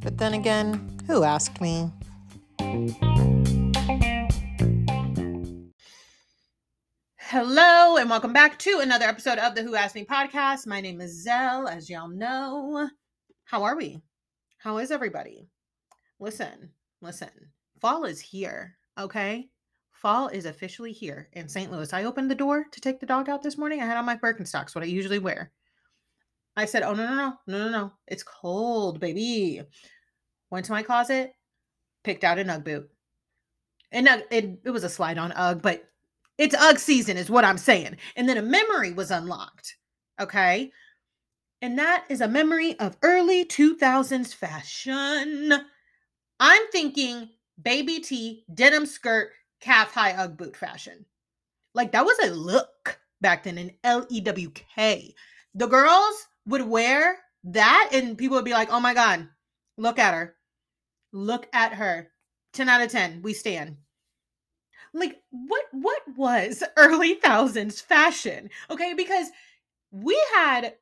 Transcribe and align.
But 0.00 0.18
then 0.18 0.34
again, 0.34 0.98
who 1.06 1.22
asked 1.22 1.60
me? 1.60 1.92
Hello, 7.18 7.98
and 7.98 8.10
welcome 8.10 8.32
back 8.32 8.58
to 8.58 8.80
another 8.80 9.04
episode 9.04 9.38
of 9.38 9.54
the 9.54 9.62
Who 9.62 9.76
Asked 9.76 9.94
Me 9.94 10.04
podcast. 10.04 10.66
My 10.66 10.80
name 10.80 11.00
is 11.00 11.22
Zell, 11.22 11.68
as 11.68 11.88
y'all 11.88 12.08
know. 12.08 12.90
How 13.44 13.62
are 13.62 13.76
we? 13.76 14.02
How 14.58 14.78
is 14.78 14.90
everybody? 14.90 15.46
Listen, 16.18 16.70
listen. 17.00 17.30
Fall 17.80 18.06
is 18.06 18.20
here, 18.20 18.76
okay? 18.98 19.50
Fall 19.92 20.26
is 20.26 20.46
officially 20.46 20.90
here 20.90 21.28
in 21.34 21.48
St. 21.48 21.70
Louis. 21.70 21.92
I 21.92 22.02
opened 22.02 22.28
the 22.28 22.34
door 22.34 22.66
to 22.72 22.80
take 22.80 22.98
the 22.98 23.06
dog 23.06 23.28
out 23.28 23.44
this 23.44 23.56
morning. 23.56 23.80
I 23.80 23.86
had 23.86 23.96
on 23.96 24.04
my 24.04 24.16
Birkenstocks, 24.16 24.74
what 24.74 24.82
I 24.82 24.88
usually 24.88 25.20
wear. 25.20 25.52
I 26.58 26.64
said, 26.64 26.82
Oh, 26.82 26.94
no, 26.94 27.06
no, 27.06 27.14
no, 27.14 27.38
no, 27.46 27.64
no, 27.64 27.70
no. 27.70 27.92
It's 28.06 28.22
cold, 28.22 29.00
baby. 29.00 29.62
Went 30.50 30.66
to 30.66 30.72
my 30.72 30.82
closet, 30.82 31.32
picked 32.04 32.24
out 32.24 32.38
an 32.38 32.50
Ugg 32.50 32.64
boot. 32.64 32.88
And 33.92 34.08
it, 34.30 34.60
it 34.64 34.70
was 34.70 34.84
a 34.84 34.88
slide 34.88 35.18
on 35.18 35.32
Ugg, 35.32 35.62
but 35.62 35.84
it's 36.36 36.54
Ugg 36.54 36.78
season, 36.78 37.16
is 37.16 37.30
what 37.30 37.44
I'm 37.44 37.58
saying. 37.58 37.96
And 38.16 38.28
then 38.28 38.38
a 38.38 38.42
memory 38.42 38.92
was 38.92 39.10
unlocked. 39.10 39.76
Okay. 40.20 40.72
And 41.60 41.78
that 41.78 42.04
is 42.08 42.20
a 42.20 42.28
memory 42.28 42.78
of 42.78 42.96
early 43.02 43.44
2000s 43.44 44.34
fashion. 44.34 45.52
I'm 46.40 46.62
thinking 46.70 47.28
baby 47.60 48.00
tee, 48.00 48.44
denim 48.52 48.86
skirt, 48.86 49.32
calf 49.60 49.92
high 49.92 50.12
Ugg 50.12 50.36
boot 50.36 50.56
fashion. 50.56 51.04
Like 51.74 51.92
that 51.92 52.04
was 52.04 52.18
a 52.20 52.30
look 52.30 53.00
back 53.20 53.44
then 53.44 53.58
in 53.58 53.72
L 53.84 54.06
E 54.08 54.20
W 54.20 54.50
K. 54.50 55.14
The 55.54 55.66
girls 55.66 56.26
would 56.48 56.62
wear 56.62 57.18
that 57.44 57.90
and 57.92 58.18
people 58.18 58.36
would 58.36 58.44
be 58.44 58.52
like, 58.52 58.72
oh 58.72 58.80
my 58.80 58.94
God, 58.94 59.28
look 59.76 59.98
at 59.98 60.14
her. 60.14 60.34
Look 61.12 61.46
at 61.52 61.74
her. 61.74 62.08
10 62.54 62.68
out 62.68 62.82
of 62.82 62.90
10. 62.90 63.22
We 63.22 63.32
stand 63.34 63.76
like 64.94 65.20
what 65.30 65.64
what 65.72 66.02
was 66.16 66.62
early 66.76 67.14
thousands 67.14 67.80
fashion 67.80 68.50
okay 68.70 68.94
because 68.94 69.28
we 69.90 70.20
had 70.34 70.74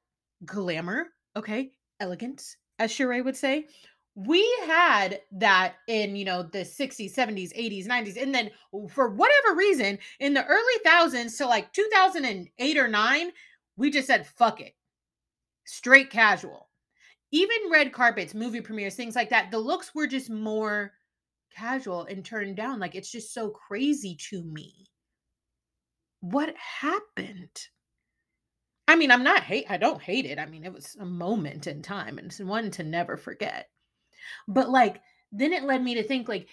glamour 0.44 1.08
okay 1.34 1.72
elegance 2.00 2.56
as 2.78 2.92
Sheree 2.92 3.24
would 3.24 3.36
say 3.36 3.66
we 4.14 4.42
had 4.66 5.20
that 5.32 5.74
in 5.88 6.16
you 6.16 6.24
know 6.24 6.42
the 6.42 6.60
60s 6.60 7.14
70s 7.14 7.56
80s 7.56 7.86
90s 7.86 8.20
and 8.20 8.34
then 8.34 8.50
for 8.88 9.08
whatever 9.08 9.56
reason 9.56 9.98
in 10.20 10.34
the 10.34 10.44
early 10.44 10.78
thousands 10.84 11.36
to 11.38 11.46
like 11.46 11.72
2008 11.72 12.78
or 12.78 12.88
9 12.88 13.30
we 13.76 13.90
just 13.90 14.06
said 14.06 14.26
fuck 14.26 14.60
it 14.60 14.74
straight 15.66 16.10
casual 16.10 16.68
even 17.32 17.70
red 17.70 17.92
carpets 17.92 18.34
movie 18.34 18.60
premieres 18.60 18.94
things 18.94 19.16
like 19.16 19.30
that 19.30 19.50
the 19.50 19.58
looks 19.58 19.94
were 19.94 20.06
just 20.06 20.30
more 20.30 20.92
casual 21.56 22.04
and 22.04 22.24
turned 22.24 22.56
down. 22.56 22.78
Like 22.78 22.94
it's 22.94 23.10
just 23.10 23.32
so 23.32 23.48
crazy 23.50 24.16
to 24.30 24.42
me. 24.42 24.86
What 26.20 26.54
happened? 26.56 27.68
I 28.88 28.94
mean, 28.94 29.10
I'm 29.10 29.24
not 29.24 29.42
hate 29.42 29.66
I 29.68 29.76
don't 29.76 30.00
hate 30.00 30.26
it. 30.26 30.38
I 30.38 30.46
mean, 30.46 30.64
it 30.64 30.72
was 30.72 30.96
a 31.00 31.06
moment 31.06 31.66
in 31.66 31.82
time 31.82 32.18
and 32.18 32.26
it's 32.26 32.40
one 32.40 32.70
to 32.72 32.84
never 32.84 33.16
forget. 33.16 33.68
But 34.46 34.70
like 34.70 35.00
then 35.32 35.52
it 35.52 35.64
led 35.64 35.82
me 35.82 35.94
to 35.94 36.02
think 36.02 36.28
like 36.28 36.48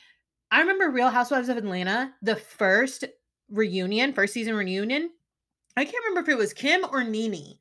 I 0.51 0.61
remember 0.61 0.89
Real 0.89 1.09
Housewives 1.09 1.49
of 1.49 1.57
Atlanta, 1.57 2.13
the 2.21 2.35
first 2.35 3.05
reunion, 3.49 4.13
first 4.13 4.33
season 4.33 4.55
reunion. 4.55 5.09
I 5.75 5.85
can't 5.85 6.03
remember 6.07 6.21
if 6.21 6.35
it 6.35 6.39
was 6.39 6.53
Kim 6.53 6.85
or 6.91 7.03
Nene. 7.03 7.55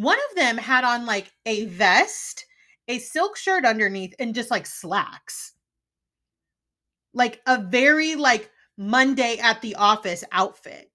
One 0.00 0.18
of 0.30 0.36
them 0.36 0.56
had 0.56 0.84
on 0.84 1.04
like 1.04 1.30
a 1.46 1.66
vest, 1.66 2.46
a 2.88 2.98
silk 2.98 3.36
shirt 3.36 3.64
underneath, 3.64 4.14
and 4.18 4.34
just 4.34 4.50
like 4.50 4.66
slacks 4.66 5.52
like 7.12 7.40
a 7.46 7.60
very 7.60 8.14
like 8.14 8.50
Monday 8.76 9.38
at 9.38 9.60
the 9.62 9.74
office 9.76 10.24
outfit. 10.32 10.90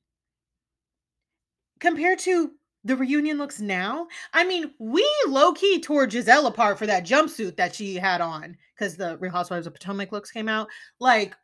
Compared 1.80 2.20
to 2.20 2.52
the 2.84 2.96
reunion 2.96 3.38
looks 3.38 3.60
now. 3.60 4.08
I 4.34 4.46
mean, 4.46 4.72
we 4.80 5.10
low 5.28 5.54
key 5.54 5.82
tore 5.82 6.08
Gizelle 6.08 6.48
apart 6.48 6.78
for 6.78 6.86
that 6.86 7.06
jumpsuit 7.06 7.58
that 7.58 7.76
she 7.76 7.96
had 7.96 8.22
on 8.22 8.58
because 8.78 8.96
the 8.96 9.18
Real 9.18 9.32
Housewives 9.32 9.68
of 9.68 9.74
Potomac 9.74 10.12
looks 10.12 10.32
came 10.32 10.48
out. 10.48 10.68
Like, 11.00 11.36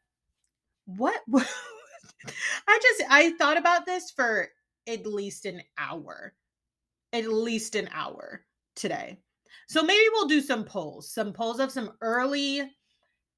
what? 0.85 1.19
I 2.67 2.79
just 2.81 3.03
I 3.09 3.31
thought 3.31 3.57
about 3.57 3.85
this 3.85 4.11
for 4.11 4.49
at 4.87 5.05
least 5.05 5.45
an 5.45 5.61
hour, 5.77 6.33
at 7.13 7.27
least 7.27 7.75
an 7.75 7.89
hour 7.93 8.41
today. 8.75 9.17
So 9.67 9.83
maybe 9.83 10.03
we'll 10.11 10.27
do 10.27 10.41
some 10.41 10.65
polls, 10.65 11.13
some 11.13 11.33
polls 11.33 11.59
of 11.59 11.71
some 11.71 11.93
early 12.01 12.69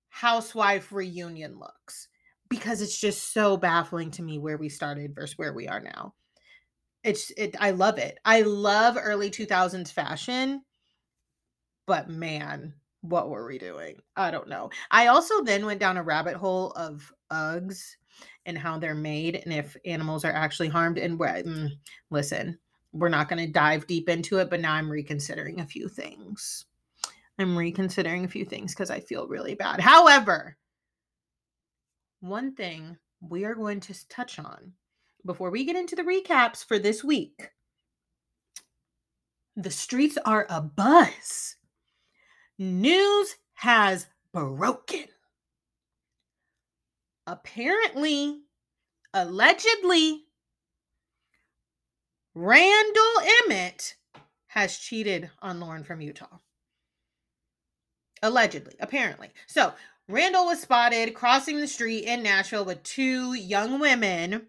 housewife 0.09 0.91
reunion 0.91 1.59
looks 1.59 2.07
because 2.49 2.81
it's 2.81 2.99
just 2.99 3.33
so 3.33 3.57
baffling 3.57 4.11
to 4.11 4.21
me 4.21 4.37
where 4.37 4.57
we 4.57 4.69
started 4.69 5.15
versus 5.15 5.37
where 5.37 5.53
we 5.53 5.67
are 5.67 5.79
now. 5.79 6.13
It's 7.03 7.31
it 7.31 7.55
I 7.59 7.71
love 7.71 7.97
it. 7.97 8.17
I 8.23 8.41
love 8.41 8.97
early 8.99 9.29
2000s 9.29 9.91
fashion. 9.91 10.61
But 11.85 12.09
man, 12.09 12.73
what 13.01 13.29
were 13.29 13.45
we 13.45 13.57
doing? 13.57 13.97
I 14.15 14.31
don't 14.31 14.47
know. 14.47 14.69
I 14.89 15.07
also 15.07 15.43
then 15.43 15.65
went 15.65 15.79
down 15.79 15.97
a 15.97 16.03
rabbit 16.03 16.35
hole 16.35 16.71
of 16.71 17.11
Uggs 17.31 17.95
and 18.45 18.57
how 18.57 18.77
they're 18.77 18.95
made 18.95 19.35
and 19.35 19.53
if 19.53 19.75
animals 19.85 20.23
are 20.23 20.31
actually 20.31 20.69
harmed 20.69 20.97
and 20.97 21.19
mm, 21.19 21.69
listen, 22.09 22.57
we're 22.93 23.09
not 23.09 23.27
going 23.27 23.45
to 23.45 23.51
dive 23.51 23.87
deep 23.87 24.07
into 24.07 24.37
it, 24.37 24.49
but 24.49 24.61
now 24.61 24.73
I'm 24.73 24.89
reconsidering 24.89 25.59
a 25.59 25.65
few 25.65 25.89
things. 25.89 26.65
I'm 27.39 27.57
reconsidering 27.57 28.23
a 28.23 28.29
few 28.29 28.45
things 28.45 28.73
because 28.73 28.91
I 28.91 28.99
feel 28.99 29.27
really 29.27 29.55
bad. 29.55 29.79
However, 29.79 30.55
one 32.21 32.53
thing 32.53 32.97
we 33.19 33.43
are 33.45 33.55
going 33.55 33.79
to 33.81 34.07
touch 34.07 34.39
on 34.39 34.73
before 35.25 35.49
we 35.49 35.65
get 35.65 35.75
into 35.75 35.95
the 35.95 36.03
recaps 36.03 36.63
for 36.63 36.77
this 36.77 37.03
week 37.03 37.49
the 39.55 39.71
streets 39.71 40.17
are 40.25 40.47
a 40.49 40.61
buzz. 40.61 41.57
News 42.57 43.35
has 43.53 44.07
broken. 44.33 45.05
Apparently, 47.27 48.41
allegedly, 49.13 50.22
Randall 52.35 53.21
Emmett 53.43 53.95
has 54.47 54.77
cheated 54.77 55.29
on 55.41 55.59
Lauren 55.59 55.83
from 55.83 56.01
Utah. 56.01 56.39
Allegedly, 58.21 58.75
apparently. 58.79 59.29
So 59.47 59.73
Randall 60.07 60.45
was 60.45 60.61
spotted 60.61 61.13
crossing 61.13 61.59
the 61.59 61.67
street 61.67 62.05
in 62.05 62.23
Nashville 62.23 62.65
with 62.65 62.83
two 62.83 63.33
young 63.33 63.79
women. 63.79 64.47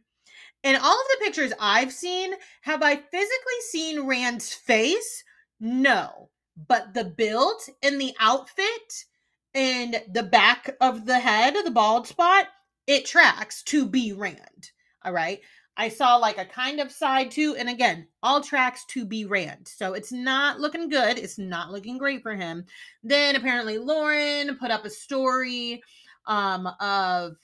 In 0.63 0.77
all 0.77 1.01
of 1.01 1.07
the 1.11 1.25
pictures 1.25 1.53
I've 1.61 1.93
seen, 1.93 2.33
have 2.63 2.83
I 2.83 2.97
physically 2.97 3.61
seen 3.71 4.07
Rand's 4.07 4.53
face? 4.53 5.25
No. 5.61 6.31
But 6.57 6.95
the 6.95 7.05
build 7.05 7.61
and 7.83 8.01
the 8.01 8.15
outfit 8.19 9.05
and 9.53 10.03
the 10.11 10.23
back 10.23 10.75
of 10.81 11.05
the 11.07 11.19
head, 11.19 11.55
the 11.65 11.71
bald 11.71 12.07
spot, 12.07 12.47
it 12.87 13.05
tracks 13.05 13.63
to 13.65 13.87
be 13.87 14.13
Rand. 14.13 14.71
All 15.05 15.13
right. 15.13 15.41
I 15.77 15.89
saw 15.89 16.17
like 16.17 16.39
a 16.39 16.45
kind 16.45 16.81
of 16.81 16.93
side 16.93 17.31
too. 17.31 17.57
And 17.59 17.69
again, 17.69 18.07
all 18.23 18.41
tracks 18.41 18.85
to 18.91 19.05
be 19.05 19.25
Rand. 19.25 19.67
So 19.67 19.95
it's 19.95 20.13
not 20.13 20.61
looking 20.61 20.89
good. 20.89 21.19
It's 21.19 21.39
not 21.39 21.73
looking 21.73 21.99
great 21.99 22.23
for 22.23 22.35
him. 22.35 22.65
Then 23.03 23.37
apparently 23.37 23.79
Lauren 23.79 24.57
put 24.57 24.71
up 24.71 24.85
a 24.85 24.91
story 24.91 25.83
um, 26.27 26.69
of 26.81 27.37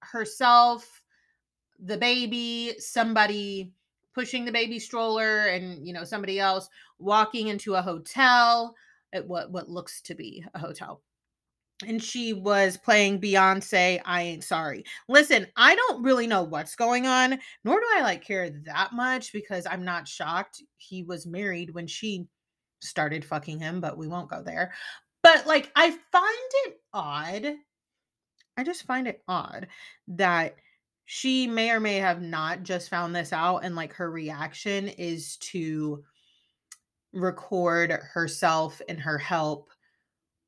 herself, 0.00 1.02
the 1.78 1.98
baby, 1.98 2.74
somebody 2.78 3.72
pushing 4.14 4.44
the 4.44 4.52
baby 4.52 4.78
stroller, 4.78 5.46
and 5.46 5.84
you 5.86 5.92
know, 5.92 6.04
somebody 6.04 6.38
else 6.38 6.68
walking 6.98 7.48
into 7.48 7.74
a 7.74 7.82
hotel 7.82 8.74
at 9.12 9.26
what 9.26 9.50
what 9.50 9.68
looks 9.68 10.00
to 10.02 10.14
be 10.14 10.44
a 10.54 10.58
hotel 10.58 11.02
and 11.84 12.02
she 12.02 12.32
was 12.32 12.76
playing 12.76 13.20
Beyonce, 13.20 14.00
I 14.04 14.22
Ain't 14.22 14.44
Sorry. 14.44 14.84
Listen, 15.08 15.46
I 15.56 15.74
don't 15.74 16.02
really 16.02 16.26
know 16.26 16.42
what's 16.42 16.74
going 16.74 17.06
on, 17.06 17.38
nor 17.64 17.80
do 17.80 17.86
I 17.96 18.02
like 18.02 18.24
care 18.24 18.50
that 18.66 18.92
much 18.92 19.32
because 19.32 19.66
I'm 19.66 19.84
not 19.84 20.08
shocked 20.08 20.62
he 20.76 21.02
was 21.02 21.26
married 21.26 21.74
when 21.74 21.86
she 21.86 22.26
started 22.82 23.24
fucking 23.24 23.58
him, 23.58 23.80
but 23.80 23.96
we 23.96 24.08
won't 24.08 24.30
go 24.30 24.42
there. 24.42 24.72
But 25.22 25.46
like, 25.46 25.70
I 25.74 25.90
find 25.90 26.50
it 26.66 26.80
odd. 26.92 27.54
I 28.56 28.64
just 28.64 28.84
find 28.84 29.08
it 29.08 29.22
odd 29.26 29.68
that 30.08 30.56
she 31.06 31.46
may 31.46 31.70
or 31.70 31.80
may 31.80 31.96
have 31.96 32.22
not 32.22 32.62
just 32.62 32.88
found 32.88 33.14
this 33.14 33.32
out, 33.32 33.58
and 33.58 33.76
like 33.76 33.92
her 33.94 34.10
reaction 34.10 34.88
is 34.88 35.36
to 35.38 36.04
record 37.12 37.90
herself 37.90 38.80
and 38.88 38.98
her 38.98 39.18
help 39.18 39.70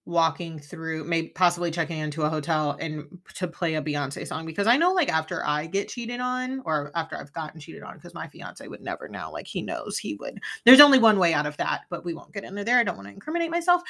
walking 0.07 0.61
through, 0.61 1.03
maybe 1.05 1.29
possibly 1.29 1.71
checking 1.71 1.99
into 1.99 2.23
a 2.23 2.31
hotel 2.31 2.77
and 2.81 3.19
to 3.35 3.49
play 3.49 3.75
a 3.75 3.83
Beyonce 3.83 4.25
song 4.27 4.47
because 4.47 4.69
I 4.69 4.77
know 4.77 4.93
like 4.93 5.13
after 5.13 5.45
I 5.45 5.67
get 5.67 5.89
cheated 5.89 6.21
on 6.21 6.63
or 6.65 6.93
after 6.95 7.19
I've 7.19 7.33
gotten 7.33 7.61
cheated 7.61 7.83
on 7.83 7.97
because 7.97 8.15
my 8.15 8.29
fiance 8.29 8.67
would 8.67 8.81
never 8.81 9.09
know 9.09 9.31
like 9.33 9.49
he 9.49 9.63
knows 9.63 9.99
he 9.99 10.15
would. 10.15 10.41
There's 10.65 10.81
only 10.81 11.01
one 11.01 11.19
way 11.19 11.35
out 11.35 11.45
of 11.45 11.57
that, 11.57 11.83
but 11.91 12.05
we 12.05 12.15
won't 12.15 12.33
get 12.33 12.45
into 12.45 12.63
there. 12.63 12.79
I 12.79 12.85
don't 12.85 12.97
want 12.97 13.09
to 13.09 13.15
incriminate 13.15 13.51
myself. 13.51 13.83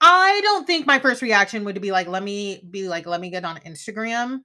I 0.00 0.40
don't 0.42 0.66
think 0.66 0.86
my 0.86 0.98
first 0.98 1.22
reaction 1.22 1.64
would 1.64 1.80
be 1.80 1.92
like 1.92 2.08
let 2.08 2.22
me 2.22 2.60
be 2.68 2.88
like 2.88 3.06
let 3.06 3.20
me 3.20 3.30
get 3.30 3.44
on 3.44 3.58
Instagram 3.58 4.40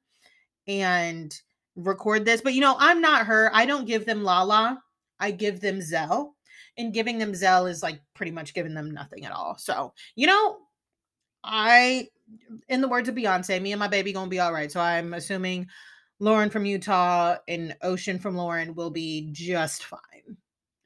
and 0.67 1.35
record 1.75 2.23
this. 2.23 2.41
But 2.41 2.53
you 2.53 2.61
know, 2.61 2.75
I'm 2.77 3.01
not 3.01 3.25
her. 3.25 3.49
I 3.51 3.65
don't 3.65 3.87
give 3.87 4.05
them 4.05 4.23
Lala. 4.23 4.79
I 5.19 5.31
give 5.31 5.59
them 5.59 5.81
Zell. 5.81 6.35
And 6.75 6.91
giving 6.91 7.19
them 7.19 7.35
Zell 7.35 7.67
is 7.67 7.83
like 7.83 8.01
pretty 8.15 8.31
much 8.31 8.55
giving 8.55 8.73
them 8.73 8.89
nothing 8.91 9.25
at 9.25 9.31
all. 9.31 9.57
So, 9.59 9.93
you 10.15 10.25
know, 10.25 10.57
I, 11.43 12.07
in 12.69 12.81
the 12.81 12.87
words 12.87 13.09
of 13.09 13.15
Beyonce, 13.15 13.61
me 13.61 13.71
and 13.71 13.79
my 13.79 13.87
baby 13.87 14.13
gonna 14.13 14.29
be 14.29 14.39
all 14.39 14.53
right. 14.53 14.71
So 14.71 14.79
I'm 14.79 15.13
assuming 15.13 15.67
Lauren 16.19 16.49
from 16.49 16.65
Utah 16.65 17.37
and 17.47 17.75
Ocean 17.81 18.19
from 18.19 18.35
Lauren 18.35 18.75
will 18.75 18.91
be 18.91 19.29
just 19.31 19.83
fine. 19.83 20.37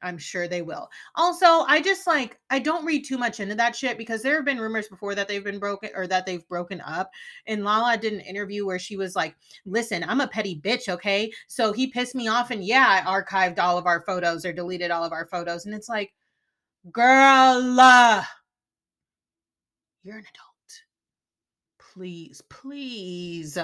I'm 0.02 0.18
sure 0.18 0.48
they 0.48 0.62
will. 0.62 0.90
Also, 1.16 1.46
I 1.46 1.82
just 1.82 2.06
like 2.06 2.40
I 2.50 2.60
don't 2.60 2.86
read 2.86 3.04
too 3.06 3.18
much 3.18 3.40
into 3.40 3.56
that 3.56 3.76
shit 3.76 3.98
because 3.98 4.22
there 4.22 4.36
have 4.36 4.46
been 4.46 4.60
rumors 4.60 4.88
before 4.88 5.16
that 5.16 5.28
they've 5.28 5.44
been 5.44 5.60
broken 5.60 5.90
or 5.96 6.08
that 6.08 6.26
they've 6.26 6.48
broken 6.48 6.82
up. 6.82 7.10
And 7.48 7.64
Lala 7.64 7.98
did 7.98 8.14
an 8.14 8.20
interview 8.22 8.66
where 8.66 8.80
she 8.80 8.96
was 8.96 9.16
like, 9.16 9.36
"Listen, 9.66 10.04
I'm 10.08 10.22
a 10.22 10.28
petty 10.28 10.60
bitch, 10.60 10.88
okay? 10.90 11.32
So 11.48 11.74
he 11.74 11.88
pissed 11.88 12.16
me 12.16 12.28
off 12.28 12.52
and 12.52 12.64
yeah, 12.64 13.04
I 13.06 13.22
archived 13.22 13.60
all 13.60 13.78
of 13.78 13.88
our 13.88 14.04
photos 14.06 14.46
or 14.46 14.54
deleted 14.54 14.92
all 14.92 15.04
of 15.04 15.12
our 15.14 15.28
photos." 15.28 15.66
And 15.66 15.74
it's 15.74 15.90
like, 15.90 16.14
"Girl, 16.92 17.80
uh, 17.80 18.24
you're 20.04 20.18
an 20.18 20.26
adult 20.34 20.47
please, 21.98 22.42
please. 22.50 23.58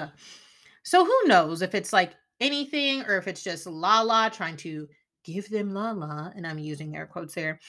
So 0.82 1.04
who 1.04 1.18
knows 1.26 1.62
if 1.62 1.74
it's 1.74 1.92
like 1.92 2.14
anything 2.40 3.02
or 3.02 3.16
if 3.16 3.28
it's 3.28 3.44
just 3.44 3.66
Lala 3.66 4.28
trying 4.32 4.56
to 4.58 4.88
give 5.22 5.48
them 5.48 5.72
Lala, 5.72 6.32
and 6.34 6.46
I'm 6.46 6.58
using 6.58 6.96
air 6.96 7.06
quotes 7.06 7.34
there, 7.34 7.60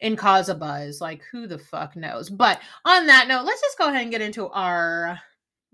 and 0.00 0.16
cause 0.16 0.48
a 0.48 0.54
buzz. 0.54 1.00
Like 1.00 1.22
who 1.30 1.46
the 1.46 1.58
fuck 1.58 1.94
knows? 1.94 2.30
But 2.30 2.60
on 2.86 3.06
that 3.06 3.28
note, 3.28 3.44
let's 3.44 3.60
just 3.60 3.76
go 3.78 3.88
ahead 3.88 4.02
and 4.02 4.10
get 4.10 4.22
into 4.22 4.48
our 4.48 5.20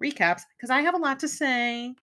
recaps 0.03 0.43
because 0.57 0.71
I 0.71 0.81
have 0.81 0.95
a 0.95 0.99
lot 0.99 1.21
to 1.21 1.29
say. 1.29 1.95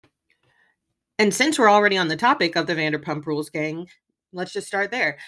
And 1.19 1.35
since 1.35 1.59
we're 1.59 1.71
already 1.71 1.97
on 1.97 2.09
the 2.09 2.17
topic 2.17 2.57
of 2.57 2.67
the 2.69 2.75
Vanderpump 2.75 3.27
Rules 3.27 3.51
gang, 3.51 3.89
let's 4.33 4.53
just 4.53 4.69
start 4.69 4.93
there. 4.93 5.19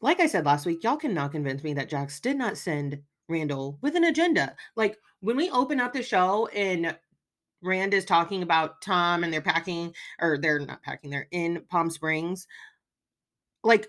Like 0.00 0.20
I 0.20 0.26
said 0.26 0.44
last 0.44 0.66
week, 0.66 0.84
y'all 0.84 0.98
cannot 0.98 1.32
convince 1.32 1.64
me 1.64 1.74
that 1.74 1.88
Jax 1.88 2.20
did 2.20 2.36
not 2.36 2.58
send 2.58 3.00
Randall 3.28 3.78
with 3.82 3.96
an 3.96 4.04
agenda. 4.04 4.54
Like 4.76 4.98
when 5.20 5.36
we 5.36 5.50
open 5.50 5.80
up 5.80 5.92
the 5.92 6.02
show 6.02 6.46
and 6.48 6.96
Rand 7.62 7.94
is 7.94 8.04
talking 8.04 8.42
about 8.42 8.82
Tom 8.82 9.24
and 9.24 9.32
they're 9.32 9.40
packing, 9.40 9.94
or 10.20 10.38
they're 10.38 10.60
not 10.60 10.82
packing, 10.82 11.10
they're 11.10 11.28
in 11.30 11.64
Palm 11.70 11.88
Springs. 11.90 12.46
Like 13.62 13.88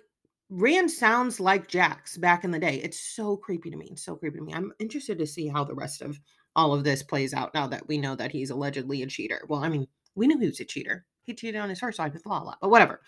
Rand 0.49 0.89
sounds 0.91 1.39
like 1.39 1.67
Jax 1.67 2.17
back 2.17 2.43
in 2.43 2.51
the 2.51 2.59
day. 2.59 2.75
It's 2.75 2.99
so 2.99 3.35
creepy 3.35 3.69
to 3.71 3.77
me. 3.77 3.89
It's 3.91 4.05
so 4.05 4.15
creepy 4.15 4.37
to 4.37 4.43
me. 4.43 4.53
I'm 4.53 4.71
interested 4.79 5.17
to 5.19 5.27
see 5.27 5.47
how 5.47 5.63
the 5.63 5.75
rest 5.75 6.01
of 6.01 6.19
all 6.55 6.73
of 6.73 6.83
this 6.83 7.03
plays 7.03 7.33
out 7.33 7.53
now 7.53 7.67
that 7.67 7.87
we 7.87 7.97
know 7.97 8.15
that 8.15 8.31
he's 8.31 8.49
allegedly 8.49 9.03
a 9.03 9.07
cheater. 9.07 9.41
Well, 9.49 9.63
I 9.63 9.69
mean, 9.69 9.87
we 10.15 10.27
knew 10.27 10.39
he 10.39 10.45
was 10.45 10.59
a 10.61 10.65
cheater. 10.65 11.05
He 11.23 11.33
cheated 11.33 11.59
on 11.59 11.69
his 11.69 11.79
first 11.79 11.99
wife 11.99 12.13
with 12.13 12.25
Lala, 12.25 12.57
but 12.61 12.69
whatever. 12.69 13.01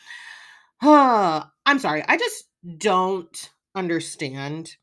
I'm 0.81 1.79
sorry. 1.79 2.03
I 2.07 2.17
just 2.17 2.45
don't 2.77 3.51
understand 3.75 4.75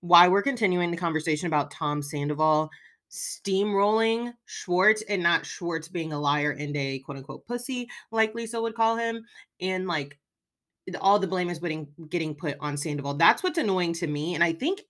why 0.00 0.28
we're 0.28 0.42
continuing 0.42 0.90
the 0.90 0.96
conversation 0.96 1.46
about 1.46 1.70
Tom 1.70 2.02
Sandoval 2.02 2.70
steamrolling 3.10 4.34
Schwartz 4.46 5.02
and 5.08 5.22
not 5.22 5.46
Schwartz 5.46 5.88
being 5.88 6.12
a 6.12 6.20
liar 6.20 6.52
and 6.52 6.76
a 6.76 6.98
quote 7.00 7.18
unquote 7.18 7.46
pussy, 7.46 7.88
like 8.10 8.34
Lisa 8.34 8.60
would 8.60 8.74
call 8.74 8.96
him, 8.96 9.24
and 9.60 9.86
like 9.86 10.18
all 11.00 11.18
the 11.18 11.26
blame 11.26 11.50
is 11.50 11.58
getting 11.58 11.88
getting 12.08 12.34
put 12.34 12.56
on 12.60 12.76
Sandoval. 12.76 13.14
That's 13.14 13.42
what's 13.42 13.58
annoying 13.58 13.92
to 13.94 14.06
me. 14.06 14.34
And 14.34 14.44
I 14.44 14.52
think 14.52 14.82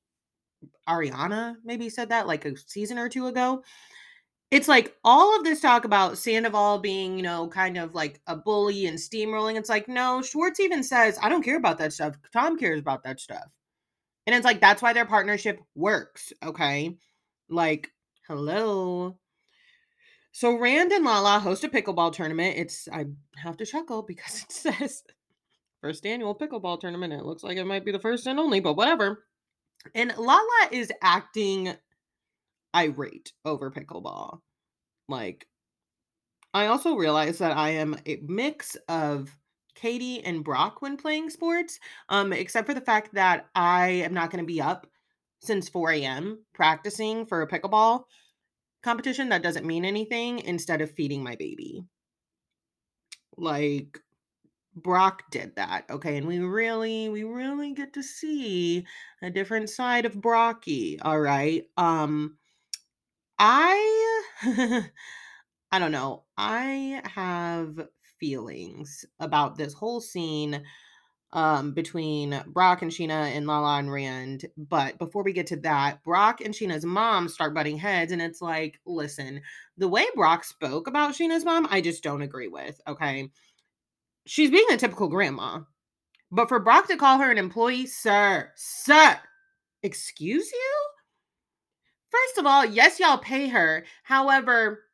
Ariana 0.89 1.57
maybe 1.65 1.89
said 1.89 2.09
that 2.11 2.27
like 2.27 2.45
a 2.45 2.57
season 2.57 2.99
or 2.99 3.09
two 3.09 3.27
ago. 3.27 3.63
It's 4.51 4.69
like 4.69 4.97
all 5.05 5.37
of 5.37 5.45
this 5.45 5.61
talk 5.61 5.85
about 5.85 6.17
Sandoval 6.17 6.79
being, 6.79 7.19
you 7.19 7.23
know, 7.23 7.49
kind 7.49 7.77
of 7.77 7.95
like 7.95 8.21
a 8.27 8.35
bully 8.35 8.87
and 8.87 8.99
steamrolling. 8.99 9.57
It's 9.57 9.69
like, 9.69 9.89
no, 9.89 10.23
Schwartz 10.23 10.59
even 10.59 10.83
says, 10.83 11.19
I 11.21 11.29
don't 11.29 11.43
care 11.43 11.59
about 11.59 11.77
that 11.79 11.93
stuff. 11.93 12.17
Tom 12.33 12.59
cares 12.59 12.81
about 12.81 13.03
that 13.05 13.21
stuff. 13.21 13.45
And 14.29 14.35
it's 14.35 14.45
like, 14.45 14.61
that's 14.61 14.83
why 14.83 14.93
their 14.93 15.07
partnership 15.07 15.59
works. 15.75 16.35
Okay. 16.45 16.99
Like, 17.49 17.91
Hello. 18.29 19.17
So 20.33 20.59
Rand 20.59 20.93
and 20.93 21.03
Lala 21.03 21.39
host 21.39 21.65
a 21.65 21.69
pickleball 21.71 22.13
tournament. 22.13 22.59
It's 22.59 22.87
I 22.93 23.07
have 23.37 23.57
to 23.57 23.65
chuckle 23.65 24.03
because 24.03 24.43
it 24.43 24.53
says 24.53 25.03
first 25.81 26.05
annual 26.05 26.35
pickleball 26.35 26.79
tournament. 26.79 27.15
It 27.15 27.25
looks 27.25 27.43
like 27.43 27.57
it 27.57 27.65
might 27.65 27.87
be 27.87 27.91
the 27.91 27.99
first 27.99 28.27
and 28.27 28.39
only, 28.39 28.61
but 28.61 28.77
whatever. 28.77 29.25
And 29.95 30.15
Lala 30.19 30.69
is 30.71 30.93
acting 31.01 31.75
irate 32.77 33.33
over 33.47 33.71
pickleball. 33.71 34.41
Like 35.09 35.47
I 36.53 36.67
also 36.67 36.97
realize 36.97 37.39
that 37.39 37.57
I 37.57 37.71
am 37.71 37.97
a 38.05 38.21
mix 38.27 38.77
of 38.91 39.35
Katie 39.79 40.25
and 40.25 40.43
Brock 40.45 40.83
when 40.83 40.97
playing 40.97 41.31
sports, 41.31 41.79
um, 42.09 42.33
except 42.33 42.67
for 42.67 42.75
the 42.75 42.81
fact 42.81 43.15
that 43.15 43.47
I 43.55 43.89
am 43.89 44.13
not 44.13 44.31
going 44.31 44.43
to 44.43 44.47
be 44.47 44.61
up 44.61 44.87
since 45.41 45.69
4 45.69 45.93
a.m. 45.93 46.45
practicing 46.53 47.25
for 47.27 47.43
a 47.43 47.49
pickleball 47.49 48.05
competition 48.83 49.29
that 49.29 49.43
doesn't 49.43 49.67
mean 49.67 49.85
anything 49.85 50.41
instead 50.41 50.81
of 50.81 50.91
feeding 50.91 51.23
my 51.23 51.37
baby. 51.37 51.85
Like 53.37 54.01
Brock 54.75 55.31
did 55.31 55.57
that, 55.57 55.85
okay? 55.91 56.17
And 56.17 56.27
we 56.27 56.39
really, 56.41 57.09
we 57.09 57.25
really 57.25 57.73
get 57.73 57.93
to 57.95 58.03
see 58.03 58.87
a 59.23 59.31
different 59.31 59.71
side 59.71 60.07
of 60.07 60.21
Brocky, 60.21 60.99
all 61.01 61.21
right? 61.21 61.65
Um 61.77 62.39
I 63.39 64.23
I 65.71 65.79
don't 65.79 65.93
know. 65.93 66.25
I 66.37 67.03
have 67.05 67.87
feelings 68.19 69.05
about 69.21 69.57
this 69.57 69.73
whole 69.73 70.01
scene 70.01 70.63
um, 71.33 71.73
between 71.73 72.41
Brock 72.47 72.83
and 72.83 72.91
Scheana 72.91 73.37
and 73.37 73.47
Lala 73.47 73.79
and 73.79 73.93
Rand. 73.93 74.47
But 74.57 74.99
before 74.99 75.23
we 75.23 75.33
get 75.33 75.47
to 75.49 75.57
that, 75.57 76.03
Brock 76.03 76.41
and 76.41 76.55
Scheana's 76.55 76.85
mom 76.85 77.29
start 77.29 77.55
butting 77.55 77.77
heads. 77.77 78.13
And 78.13 78.23
it's 78.23 78.41
like, 78.41 78.81
listen, 78.87 79.43
the 79.77 79.89
way 79.89 80.07
Brock 80.15 80.45
spoke 80.45 80.87
about 80.87 81.15
Scheana's 81.15 81.45
mom, 81.45 81.69
I 81.71 81.81
just 81.81 82.03
don't 82.03 82.23
agree 82.23 82.49
with. 82.49 82.81
Okay. 82.87 83.31
She's 84.27 84.51
being 84.51 84.67
a 84.71 84.77
typical 84.77 85.09
grandma. 85.09 85.61
But 86.31 86.49
for 86.49 86.61
Brock 86.61 86.89
to 86.89 86.97
call 86.97 87.19
her 87.19 87.31
an 87.31 87.39
employee, 87.39 87.87
sir, 87.87 88.53
sir, 88.55 89.19
excuse 89.83 90.51
you? 90.51 90.75
First 92.11 92.39
of 92.39 92.47
all, 92.47 92.65
yes, 92.65 93.01
y'all 93.01 93.19
pay 93.19 93.49
her. 93.49 93.85
However, 94.03 94.85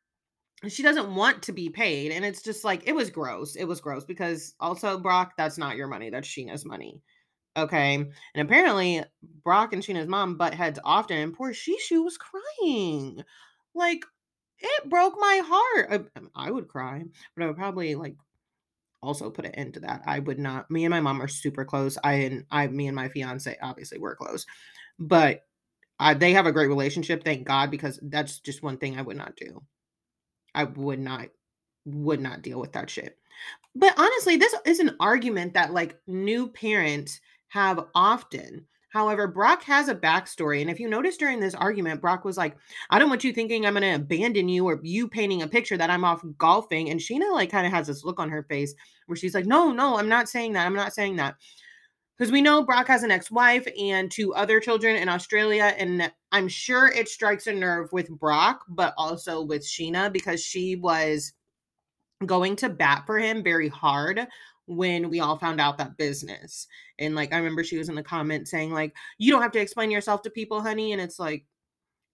she 0.71 0.83
doesn't 0.83 1.13
want 1.13 1.43
to 1.43 1.51
be 1.51 1.69
paid 1.69 2.11
and 2.11 2.23
it's 2.23 2.41
just 2.41 2.63
like 2.63 2.87
it 2.87 2.95
was 2.95 3.09
gross 3.09 3.55
it 3.55 3.65
was 3.65 3.81
gross 3.81 4.05
because 4.05 4.55
also 4.59 4.97
brock 4.97 5.33
that's 5.37 5.57
not 5.57 5.75
your 5.75 5.87
money 5.87 6.09
that's 6.09 6.27
scheana's 6.27 6.65
money 6.65 7.01
okay? 7.57 7.95
And 7.95 8.11
apparently 8.35 9.03
brock 9.43 9.73
and 9.73 9.81
scheana's 9.81 10.07
mom 10.07 10.37
butt 10.37 10.53
heads 10.53 10.79
often 10.83 11.17
and 11.17 11.33
poor 11.33 11.53
shishu 11.53 12.03
was 12.03 12.17
crying. 12.17 13.23
Like 13.73 14.05
it 14.59 14.89
broke 14.89 15.15
my 15.19 15.41
heart. 15.43 15.87
I, 15.91 16.19
um, 16.19 16.29
I 16.35 16.51
would 16.51 16.67
cry 16.67 17.03
but 17.35 17.43
i 17.43 17.47
would 17.47 17.57
probably 17.57 17.95
like 17.95 18.15
also 19.01 19.29
put 19.29 19.45
an 19.45 19.51
end 19.55 19.75
to 19.75 19.81
that. 19.81 20.01
I 20.05 20.19
would 20.19 20.39
not 20.39 20.69
me 20.71 20.85
and 20.85 20.91
my 20.91 21.01
mom 21.01 21.21
are 21.21 21.27
super 21.27 21.65
close 21.65 21.97
i 22.03 22.13
and 22.13 22.45
i 22.51 22.67
me 22.67 22.87
and 22.87 22.95
my 22.95 23.09
fiance 23.09 23.57
obviously 23.61 23.99
we're 23.99 24.15
close 24.15 24.45
but 24.99 25.41
I, 25.99 26.13
they 26.13 26.33
have 26.33 26.45
a 26.45 26.51
great 26.51 26.67
relationship 26.67 27.23
thank 27.23 27.45
god 27.47 27.71
because 27.71 27.99
that's 28.03 28.39
just 28.39 28.63
one 28.63 28.77
thing 28.77 28.97
i 28.97 29.01
would 29.01 29.17
not 29.17 29.35
do 29.35 29.61
I 30.55 30.63
would 30.63 30.99
not 30.99 31.27
would 31.85 32.19
not 32.19 32.41
deal 32.41 32.59
with 32.59 32.73
that 32.73 32.89
shit. 32.89 33.17
But 33.75 33.93
honestly, 33.97 34.37
this 34.37 34.55
is 34.65 34.79
an 34.79 34.95
argument 34.99 35.53
that 35.53 35.73
like 35.73 35.99
new 36.07 36.47
parents 36.47 37.19
have 37.49 37.85
often. 37.93 38.65
However, 38.89 39.27
Brock 39.27 39.61
has 39.63 39.89
a 39.89 39.95
backstory. 39.95 40.61
And 40.61 40.69
if 40.69 40.79
you 40.79 40.87
notice 40.87 41.17
during 41.17 41.41
this 41.41 41.53
argument, 41.53 41.99
Brock 41.99 42.23
was 42.23 42.37
like, 42.37 42.55
I 42.89 42.97
don't 42.97 43.09
want 43.09 43.25
you 43.25 43.33
thinking 43.33 43.65
I'm 43.65 43.73
going 43.73 43.81
to 43.81 44.01
abandon 44.01 44.47
you 44.47 44.65
or 44.65 44.79
you 44.83 45.09
painting 45.09 45.41
a 45.41 45.47
picture 45.49 45.75
that 45.75 45.89
I'm 45.89 46.05
off 46.05 46.23
golfing. 46.37 46.89
And 46.89 46.97
Scheana, 46.97 47.29
like, 47.33 47.51
kind 47.51 47.67
of 47.67 47.73
has 47.73 47.87
this 47.87 48.05
look 48.05 48.21
on 48.21 48.29
her 48.29 48.43
face 48.43 48.73
where 49.07 49.17
she's 49.17 49.35
like, 49.35 49.45
No, 49.45 49.73
no, 49.73 49.97
I'm 49.97 50.07
not 50.07 50.29
saying 50.29 50.53
that. 50.53 50.65
I'm 50.65 50.73
not 50.73 50.93
saying 50.93 51.17
that 51.17 51.35
because 52.17 52.31
we 52.31 52.41
know 52.41 52.63
Brock 52.63 52.87
has 52.87 53.03
an 53.03 53.11
ex 53.11 53.29
wife 53.29 53.67
and 53.79 54.09
two 54.09 54.33
other 54.33 54.59
children 54.59 54.95
in 54.95 55.09
Australia. 55.09 55.73
And 55.77 56.11
I'm 56.31 56.47
sure 56.47 56.87
it 56.87 57.09
strikes 57.09 57.47
a 57.47 57.53
nerve 57.53 57.91
with 57.91 58.09
Brock, 58.09 58.63
but 58.69 58.93
also 58.97 59.41
with 59.41 59.63
Scheana 59.63 60.11
because 60.11 60.43
she 60.43 60.75
was 60.75 61.33
going 62.25 62.55
to 62.57 62.69
bat 62.69 63.03
for 63.05 63.19
him 63.19 63.43
very 63.43 63.67
hard 63.67 64.27
when 64.67 65.09
we 65.09 65.19
all 65.19 65.37
found 65.37 65.61
out 65.61 65.77
that 65.77 65.97
business. 65.97 66.67
And 66.99 67.15
like, 67.15 67.33
I 67.33 67.37
remember 67.37 67.63
she 67.63 67.77
was 67.77 67.89
in 67.89 67.95
the 67.95 68.03
comments 68.03 68.49
saying, 68.51 68.71
like, 68.71 68.95
you 69.17 69.31
don't 69.31 69.41
have 69.41 69.51
to 69.53 69.59
explain 69.59 69.91
yourself 69.91 70.21
to 70.23 70.29
people, 70.29 70.61
honey. 70.61 70.93
And 70.93 71.01
it's 71.01 71.19
like, 71.19 71.45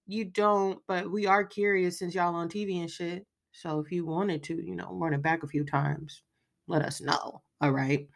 You 0.08 0.25
don't, 0.25 0.79
but 0.88 1.12
we 1.12 1.27
are 1.27 1.43
curious 1.46 2.00
since 2.00 2.15
y'all 2.15 2.36
on 2.36 2.50
TV 2.50 2.81
and 2.81 2.89
shit. 2.91 3.25
So 3.53 3.79
if 3.79 3.91
you 3.91 4.05
wanted 4.05 4.43
to, 4.43 4.55
you 4.55 4.75
know, 4.75 4.89
run 4.93 5.13
it 5.13 5.22
back 5.22 5.43
a 5.43 5.48
few 5.48 5.65
times, 5.65 6.24
let 6.67 6.81
us 6.84 7.01
know. 7.01 7.41
All 7.62 7.72
right. 7.72 8.08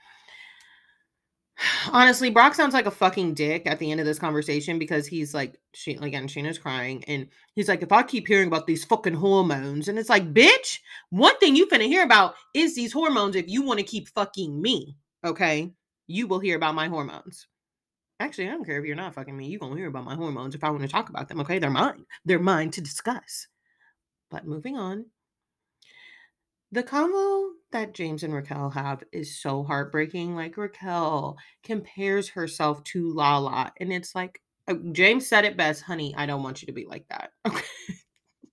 Honestly, 1.92 2.30
Brock 2.30 2.54
sounds 2.54 2.74
like 2.74 2.86
a 2.86 2.92
fucking 2.92 3.34
dick 3.34 3.66
at 3.66 3.80
the 3.80 3.90
end 3.90 4.00
of 4.02 4.06
this 4.06 4.20
conversation 4.20 4.78
because 4.78 5.08
he's 5.08 5.34
like, 5.34 5.58
she 5.74 5.94
again, 5.94 6.28
Scheana's 6.28 6.58
crying, 6.58 7.04
and 7.06 7.28
he's 7.54 7.70
like, 7.70 7.82
if 7.82 7.92
I 7.92 8.04
keep 8.04 8.28
hearing 8.28 8.48
about 8.48 8.68
these 8.68 8.84
fucking 8.84 9.14
hormones, 9.14 9.88
and 9.88 9.98
it's 9.98 10.10
like, 10.10 10.34
bitch, 10.34 10.80
one 11.12 11.38
thing 11.40 11.56
you 11.56 11.68
finna 11.68 11.86
hear 11.86 12.04
about 12.04 12.36
is 12.54 12.76
these 12.76 12.92
hormones 12.92 13.36
if 13.36 13.48
you 13.48 13.62
want 13.62 13.80
to 13.80 13.86
keep 13.86 14.10
fucking 14.10 14.62
me, 14.62 14.98
okay? 15.24 15.72
You 16.08 16.28
will 16.28 16.40
hear 16.40 16.58
about 16.58 16.76
my 16.76 16.88
hormones. 16.88 17.48
Actually, 18.20 18.48
I 18.48 18.52
don't 18.52 18.66
care 18.66 18.80
if 18.80 18.86
you're 18.86 18.96
not 18.96 19.14
fucking 19.14 19.36
me. 19.36 19.48
You're 19.48 19.60
gonna 19.60 19.76
hear 19.76 19.88
about 19.88 20.06
my 20.06 20.16
hormones 20.16 20.56
if 20.56 20.64
I 20.64 20.70
want 20.70 20.84
to 20.84 20.88
talk 20.88 21.10
about 21.10 21.28
them, 21.30 21.40
okay? 21.42 21.60
They're 21.60 21.70
mine. 21.70 22.06
They're 22.26 22.40
mine 22.40 22.72
to 22.72 22.82
discuss. 22.82 23.48
But 24.30 24.46
moving 24.46 24.78
on. 24.78 25.06
The 26.76 26.84
convo 26.84 27.52
that 27.72 27.94
James 27.94 28.22
and 28.24 28.34
Raquel 28.34 28.70
have 28.70 29.02
is 29.14 29.40
so 29.40 29.64
heartbreaking. 29.64 30.36
Like 30.36 30.58
Raquel 30.58 31.38
compares 31.64 32.28
herself 32.28 32.84
to 32.84 33.14
Lala, 33.14 33.72
and 33.80 33.94
it's 33.94 34.14
like 34.14 34.42
uh, 34.68 34.74
James 34.92 35.26
said 35.26 35.46
it 35.46 35.56
best, 35.56 35.84
honey. 35.84 36.14
I 36.18 36.26
don't 36.26 36.44
want 36.44 36.62
you 36.62 36.66
to 36.66 36.74
be 36.74 36.86
like 36.86 37.06
that. 37.08 37.32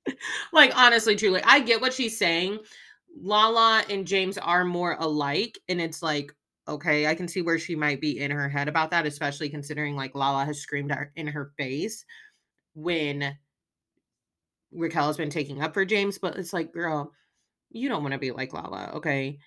Okay. 0.07 0.15
like 0.53 0.77
honestly, 0.77 1.17
truly, 1.17 1.41
I 1.45 1.59
get 1.61 1.81
what 1.81 1.93
she's 1.93 2.17
saying. 2.17 2.61
Lala 3.21 3.83
and 3.91 4.07
James 4.07 4.39
are 4.39 4.65
more 4.65 4.97
alike, 5.01 5.59
and 5.69 5.81
it's 5.81 6.01
like 6.01 6.33
okay, 6.69 7.09
I 7.09 7.17
can 7.17 7.27
see 7.27 7.43
where 7.43 7.59
she 7.59 7.75
might 7.75 8.01
be 8.01 8.21
in 8.21 8.31
her 8.31 8.49
head 8.49 8.69
about 8.69 8.93
that, 8.93 9.05
especially 9.05 9.49
considering 9.49 9.97
like 9.97 10.15
Lala 10.15 10.45
has 10.45 10.61
screamed 10.61 10.97
in 11.17 11.27
her 11.27 11.53
face 11.59 12.05
when 12.75 13.37
Raquel 14.71 15.09
has 15.09 15.17
been 15.17 15.29
taking 15.31 15.61
up 15.61 15.75
for 15.75 15.85
James. 15.85 16.19
But 16.19 16.37
it's 16.37 16.53
like, 16.53 16.73
girl, 16.73 17.13
you 17.73 17.89
don't 17.89 18.03
want 18.03 18.13
to 18.13 18.19
be 18.19 18.31
like 18.31 18.53
Lala, 18.53 18.93
okay? 18.95 19.39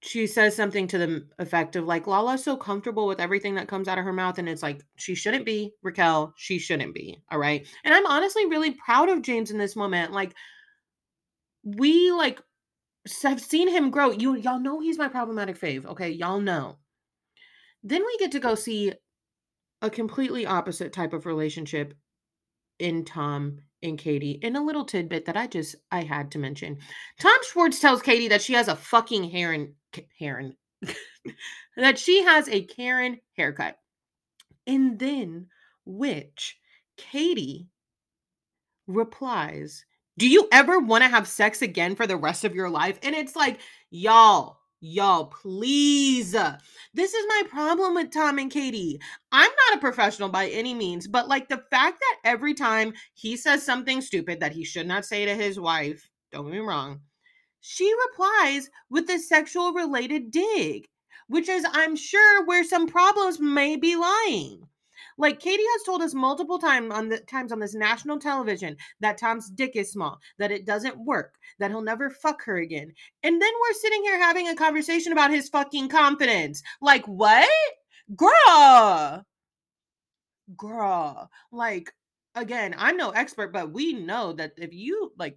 She 0.00 0.26
says 0.26 0.54
something 0.54 0.86
to 0.88 0.98
the 0.98 1.26
effect 1.38 1.74
of 1.74 1.84
like 1.84 2.06
Lala's 2.06 2.44
so 2.44 2.56
comfortable 2.56 3.06
with 3.06 3.20
everything 3.20 3.56
that 3.56 3.68
comes 3.68 3.88
out 3.88 3.98
of 3.98 4.04
her 4.04 4.12
mouth, 4.12 4.38
and 4.38 4.48
it's 4.48 4.62
like 4.62 4.82
she 4.96 5.14
shouldn't 5.14 5.44
be 5.44 5.72
Raquel. 5.82 6.34
She 6.36 6.58
shouldn't 6.58 6.94
be. 6.94 7.20
All 7.30 7.38
right. 7.38 7.66
And 7.84 7.94
I'm 7.94 8.06
honestly 8.06 8.46
really 8.46 8.72
proud 8.72 9.08
of 9.08 9.22
James 9.22 9.50
in 9.50 9.58
this 9.58 9.74
moment. 9.74 10.12
Like, 10.12 10.34
we 11.64 12.12
like 12.12 12.40
have 13.22 13.40
seen 13.40 13.68
him 13.68 13.90
grow. 13.90 14.10
You 14.10 14.36
y'all 14.36 14.60
know 14.60 14.80
he's 14.80 14.98
my 14.98 15.08
problematic 15.08 15.58
fave. 15.58 15.84
Okay, 15.86 16.10
y'all 16.10 16.40
know. 16.40 16.78
Then 17.82 18.04
we 18.04 18.18
get 18.18 18.32
to 18.32 18.40
go 18.40 18.54
see 18.54 18.92
a 19.82 19.90
completely 19.90 20.46
opposite 20.46 20.92
type 20.92 21.12
of 21.12 21.26
relationship 21.26 21.94
in 22.78 23.04
Tom 23.04 23.60
and 23.82 23.98
Katie 23.98 24.38
in 24.42 24.56
a 24.56 24.64
little 24.64 24.84
tidbit 24.84 25.26
that 25.26 25.36
I 25.36 25.46
just 25.46 25.76
I 25.90 26.02
had 26.02 26.30
to 26.32 26.38
mention. 26.38 26.78
Tom 27.20 27.36
Schwartz 27.42 27.80
tells 27.80 28.02
Katie 28.02 28.28
that 28.28 28.42
she 28.42 28.54
has 28.54 28.68
a 28.68 28.76
fucking 28.76 29.30
Heron 29.30 29.74
Heron 30.18 30.56
that 31.76 31.98
she 31.98 32.22
has 32.22 32.48
a 32.48 32.64
Karen 32.64 33.20
haircut. 33.36 33.78
And 34.66 34.98
then 34.98 35.46
which 35.84 36.58
Katie 36.96 37.68
replies, 38.86 39.84
"Do 40.16 40.28
you 40.28 40.48
ever 40.52 40.78
want 40.78 41.04
to 41.04 41.08
have 41.08 41.26
sex 41.26 41.62
again 41.62 41.94
for 41.96 42.06
the 42.06 42.16
rest 42.16 42.44
of 42.44 42.54
your 42.54 42.70
life?" 42.70 42.98
And 43.02 43.14
it's 43.14 43.36
like, 43.36 43.60
y'all, 43.90 44.58
Y'all, 44.80 45.24
please. 45.24 46.36
This 46.94 47.12
is 47.12 47.26
my 47.28 47.42
problem 47.48 47.94
with 47.94 48.12
Tom 48.12 48.38
and 48.38 48.48
Katie. 48.48 49.00
I'm 49.32 49.50
not 49.50 49.76
a 49.76 49.80
professional 49.80 50.28
by 50.28 50.46
any 50.50 50.72
means, 50.72 51.08
but 51.08 51.26
like 51.26 51.48
the 51.48 51.64
fact 51.68 51.98
that 51.98 52.16
every 52.22 52.54
time 52.54 52.92
he 53.14 53.36
says 53.36 53.64
something 53.64 54.00
stupid 54.00 54.38
that 54.38 54.52
he 54.52 54.64
should 54.64 54.86
not 54.86 55.04
say 55.04 55.24
to 55.24 55.34
his 55.34 55.58
wife, 55.58 56.08
don't 56.30 56.44
get 56.44 56.52
me 56.52 56.58
wrong, 56.60 57.00
she 57.60 57.92
replies 58.08 58.70
with 58.88 59.10
a 59.10 59.18
sexual 59.18 59.72
related 59.72 60.30
dig, 60.30 60.86
which 61.26 61.48
is, 61.48 61.66
I'm 61.72 61.96
sure, 61.96 62.46
where 62.46 62.62
some 62.62 62.86
problems 62.86 63.40
may 63.40 63.74
be 63.74 63.96
lying. 63.96 64.62
Like 65.18 65.40
Katie 65.40 65.64
has 65.72 65.82
told 65.82 66.00
us 66.00 66.14
multiple 66.14 66.58
times 66.58 66.92
on 66.94 67.08
the 67.08 67.18
times 67.18 67.52
on 67.52 67.58
this 67.58 67.74
national 67.74 68.20
television 68.20 68.76
that 69.00 69.18
Tom's 69.18 69.50
dick 69.50 69.72
is 69.74 69.90
small, 69.90 70.18
that 70.38 70.52
it 70.52 70.64
doesn't 70.64 71.04
work, 71.04 71.34
that 71.58 71.70
he'll 71.70 71.82
never 71.82 72.08
fuck 72.08 72.42
her 72.44 72.56
again. 72.58 72.92
And 73.24 73.42
then 73.42 73.52
we're 73.60 73.74
sitting 73.74 74.02
here 74.04 74.18
having 74.18 74.48
a 74.48 74.54
conversation 74.54 75.12
about 75.12 75.32
his 75.32 75.48
fucking 75.48 75.88
confidence. 75.88 76.62
Like 76.80 77.04
what? 77.06 77.48
Girl. 78.16 79.26
Girl. 80.56 81.30
Like 81.50 81.92
again, 82.36 82.74
I'm 82.78 82.96
no 82.96 83.10
expert, 83.10 83.52
but 83.52 83.72
we 83.72 83.92
know 83.92 84.32
that 84.34 84.52
if 84.56 84.72
you 84.72 85.12
like 85.18 85.36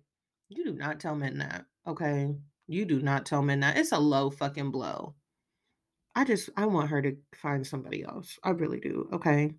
you 0.50 0.64
do 0.64 0.74
not 0.74 1.00
tell 1.00 1.16
men 1.16 1.38
that, 1.40 1.66
okay? 1.88 2.36
You 2.68 2.86
do 2.86 3.02
not 3.02 3.26
tell 3.26 3.42
men 3.42 3.62
that. 3.62 3.78
It's 3.78 3.92
a 3.92 4.00
low 4.00 4.30
fucking 4.30 4.72
blow. 4.72 5.16
I 6.16 6.26
just 6.26 6.50
I 6.58 6.66
want 6.66 6.90
her 6.90 7.02
to 7.02 7.16
find 7.36 7.66
somebody 7.66 8.04
else. 8.04 8.38
I 8.44 8.52
really 8.52 8.80
do. 8.80 9.10
Okay. 9.14 9.56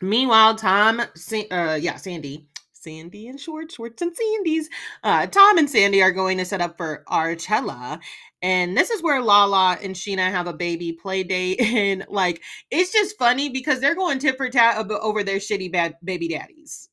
Meanwhile, 0.00 0.54
Tom, 0.56 1.00
uh, 1.00 1.78
yeah, 1.80 1.96
Sandy, 1.96 2.46
Sandy 2.72 3.28
and 3.28 3.38
Short, 3.38 3.70
Shorts 3.70 4.00
and 4.00 4.16
Sandy's, 4.16 4.70
uh, 5.04 5.26
Tom 5.26 5.58
and 5.58 5.68
Sandy 5.68 6.02
are 6.02 6.12
going 6.12 6.38
to 6.38 6.44
set 6.46 6.62
up 6.62 6.78
for 6.78 7.04
Archella. 7.08 8.00
And 8.40 8.74
this 8.76 8.88
is 8.88 9.02
where 9.02 9.20
Lala 9.20 9.76
and 9.82 9.94
Scheana 9.94 10.30
have 10.30 10.46
a 10.46 10.54
baby 10.54 10.92
play 10.92 11.22
date. 11.22 11.60
And 11.80 12.06
like, 12.08 12.42
it's 12.70 12.92
just 12.92 13.18
funny 13.18 13.50
because 13.50 13.80
they're 13.80 13.94
going 13.94 14.18
tit 14.18 14.38
for 14.38 14.48
tat 14.48 14.90
over 14.90 15.22
their 15.22 15.36
shitty 15.36 15.70
bad 15.70 15.96
baby 16.02 16.28
daddies. 16.28 16.88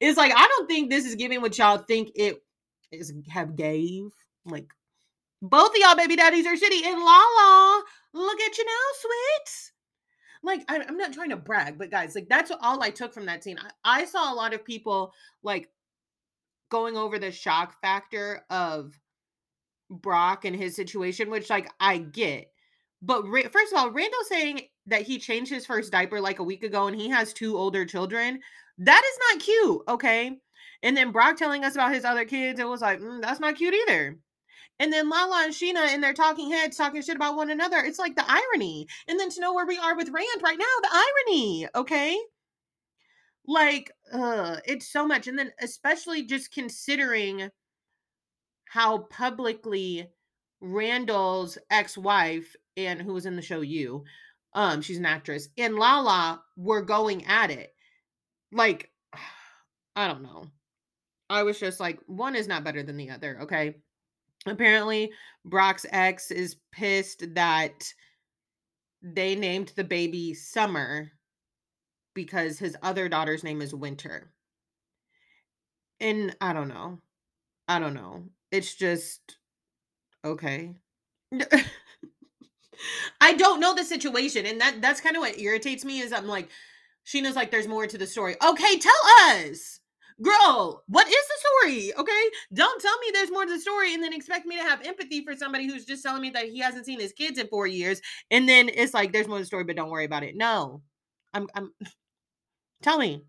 It's 0.00 0.16
like, 0.16 0.32
I 0.34 0.48
don't 0.48 0.68
think 0.68 0.88
this 0.88 1.04
is 1.04 1.16
giving 1.16 1.42
what 1.42 1.58
y'all 1.58 1.78
think 1.78 2.10
it 2.14 2.38
is 2.90 3.12
have 3.28 3.56
gave. 3.56 4.04
Like, 4.46 4.72
both 5.42 5.70
of 5.70 5.76
y'all 5.76 5.96
baby 5.96 6.16
daddies 6.16 6.46
are 6.46 6.54
shitty. 6.54 6.84
And 6.86 7.00
Lala, 7.00 7.82
look 8.14 8.40
at 8.40 8.56
you 8.56 8.64
now, 8.64 8.72
sweet 9.00 9.73
like 10.44 10.64
I'm 10.68 10.96
not 10.96 11.12
trying 11.12 11.30
to 11.30 11.36
brag, 11.36 11.78
but 11.78 11.90
guys, 11.90 12.14
like 12.14 12.28
that's 12.28 12.52
all 12.60 12.82
I 12.82 12.90
took 12.90 13.12
from 13.12 13.26
that 13.26 13.42
scene. 13.42 13.58
I, 13.58 14.02
I 14.02 14.04
saw 14.04 14.32
a 14.32 14.36
lot 14.36 14.54
of 14.54 14.64
people 14.64 15.12
like 15.42 15.70
going 16.70 16.96
over 16.96 17.18
the 17.18 17.30
shock 17.30 17.80
factor 17.80 18.44
of 18.50 18.98
Brock 19.90 20.44
and 20.44 20.54
his 20.54 20.76
situation, 20.76 21.30
which 21.30 21.50
like 21.50 21.70
I 21.80 21.98
get. 21.98 22.50
But 23.02 23.24
first 23.52 23.72
of 23.72 23.78
all, 23.78 23.90
Randall 23.90 24.24
saying 24.28 24.62
that 24.86 25.02
he 25.02 25.18
changed 25.18 25.50
his 25.50 25.66
first 25.66 25.92
diaper 25.92 26.20
like 26.20 26.38
a 26.38 26.44
week 26.44 26.62
ago 26.62 26.86
and 26.86 26.98
he 26.98 27.08
has 27.10 27.32
two 27.32 27.56
older 27.56 27.84
children, 27.84 28.40
that 28.78 29.02
is 29.04 29.18
not 29.28 29.42
cute, 29.44 29.82
okay? 29.88 30.38
And 30.82 30.96
then 30.96 31.12
Brock 31.12 31.36
telling 31.36 31.64
us 31.64 31.74
about 31.74 31.94
his 31.94 32.04
other 32.04 32.24
kids, 32.24 32.60
it 32.60 32.68
was 32.68 32.80
like, 32.80 33.00
mm, 33.00 33.20
that's 33.20 33.40
not 33.40 33.56
cute 33.56 33.74
either. 33.74 34.18
And 34.80 34.92
then 34.92 35.08
Lala 35.08 35.44
and 35.44 35.54
Scheana 35.54 35.88
and 35.88 36.02
their 36.02 36.14
talking 36.14 36.50
heads 36.50 36.76
talking 36.76 37.00
shit 37.02 37.16
about 37.16 37.36
one 37.36 37.50
another. 37.50 37.78
It's 37.78 37.98
like 37.98 38.16
the 38.16 38.24
irony. 38.26 38.88
And 39.06 39.18
then 39.18 39.30
to 39.30 39.40
know 39.40 39.54
where 39.54 39.66
we 39.66 39.78
are 39.78 39.96
with 39.96 40.10
Rand 40.10 40.42
right 40.42 40.58
now, 40.58 40.64
the 40.82 41.04
irony. 41.28 41.68
Okay. 41.74 42.18
Like, 43.46 43.92
uh, 44.12 44.56
it's 44.64 44.88
so 44.88 45.06
much. 45.06 45.28
And 45.28 45.38
then 45.38 45.52
especially 45.60 46.24
just 46.24 46.52
considering 46.52 47.50
how 48.64 48.98
publicly 48.98 50.08
Randall's 50.60 51.58
ex-wife 51.70 52.56
and 52.76 53.00
who 53.00 53.12
was 53.12 53.26
in 53.26 53.36
the 53.36 53.42
show 53.42 53.60
you, 53.60 54.04
um, 54.54 54.82
she's 54.82 54.98
an 54.98 55.06
actress, 55.06 55.48
and 55.58 55.76
Lala 55.76 56.42
were 56.56 56.82
going 56.82 57.24
at 57.26 57.50
it. 57.50 57.74
Like, 58.52 58.90
I 59.96 60.08
don't 60.08 60.22
know. 60.22 60.46
I 61.30 61.42
was 61.42 61.58
just 61.58 61.80
like, 61.80 61.98
one 62.06 62.34
is 62.36 62.48
not 62.48 62.64
better 62.64 62.82
than 62.82 62.96
the 62.96 63.10
other, 63.10 63.40
okay? 63.42 63.76
Apparently 64.46 65.12
Brock's 65.44 65.86
ex 65.90 66.30
is 66.30 66.56
pissed 66.72 67.34
that 67.34 67.92
they 69.02 69.34
named 69.34 69.72
the 69.76 69.84
baby 69.84 70.34
Summer 70.34 71.12
because 72.14 72.58
his 72.58 72.76
other 72.82 73.08
daughter's 73.08 73.44
name 73.44 73.60
is 73.60 73.74
Winter. 73.74 74.30
And 76.00 76.34
I 76.40 76.52
don't 76.52 76.68
know. 76.68 77.00
I 77.68 77.78
don't 77.78 77.94
know. 77.94 78.24
It's 78.50 78.74
just 78.74 79.36
okay. 80.24 80.74
I 83.20 83.34
don't 83.34 83.60
know 83.60 83.74
the 83.74 83.84
situation 83.84 84.46
and 84.46 84.60
that 84.60 84.80
that's 84.80 85.00
kind 85.00 85.16
of 85.16 85.20
what 85.20 85.38
irritates 85.38 85.84
me 85.84 86.00
is 86.00 86.12
I'm 86.12 86.26
like 86.26 86.50
Scheana's 87.06 87.36
like 87.36 87.50
there's 87.50 87.68
more 87.68 87.86
to 87.86 87.98
the 87.98 88.06
story. 88.06 88.36
Okay, 88.44 88.78
tell 88.78 88.92
us 89.20 89.80
girl, 90.22 90.84
what 90.86 91.06
is 91.06 91.14
the 91.14 91.38
story? 91.38 91.92
Okay. 91.96 92.22
Don't 92.52 92.80
tell 92.80 92.98
me 92.98 93.06
there's 93.12 93.30
more 93.30 93.44
to 93.44 93.52
the 93.52 93.60
story 93.60 93.94
and 93.94 94.02
then 94.02 94.12
expect 94.12 94.46
me 94.46 94.56
to 94.56 94.62
have 94.62 94.86
empathy 94.86 95.24
for 95.24 95.34
somebody 95.34 95.66
who's 95.66 95.84
just 95.84 96.02
telling 96.02 96.22
me 96.22 96.30
that 96.30 96.48
he 96.48 96.60
hasn't 96.60 96.86
seen 96.86 97.00
his 97.00 97.12
kids 97.12 97.38
in 97.38 97.48
four 97.48 97.66
years. 97.66 98.00
And 98.30 98.48
then 98.48 98.68
it's 98.68 98.94
like, 98.94 99.12
there's 99.12 99.28
more 99.28 99.38
to 99.38 99.42
the 99.42 99.46
story, 99.46 99.64
but 99.64 99.76
don't 99.76 99.90
worry 99.90 100.04
about 100.04 100.22
it. 100.22 100.36
No. 100.36 100.82
I'm, 101.32 101.48
I'm, 101.54 101.70
tell 102.82 102.98
me. 102.98 103.24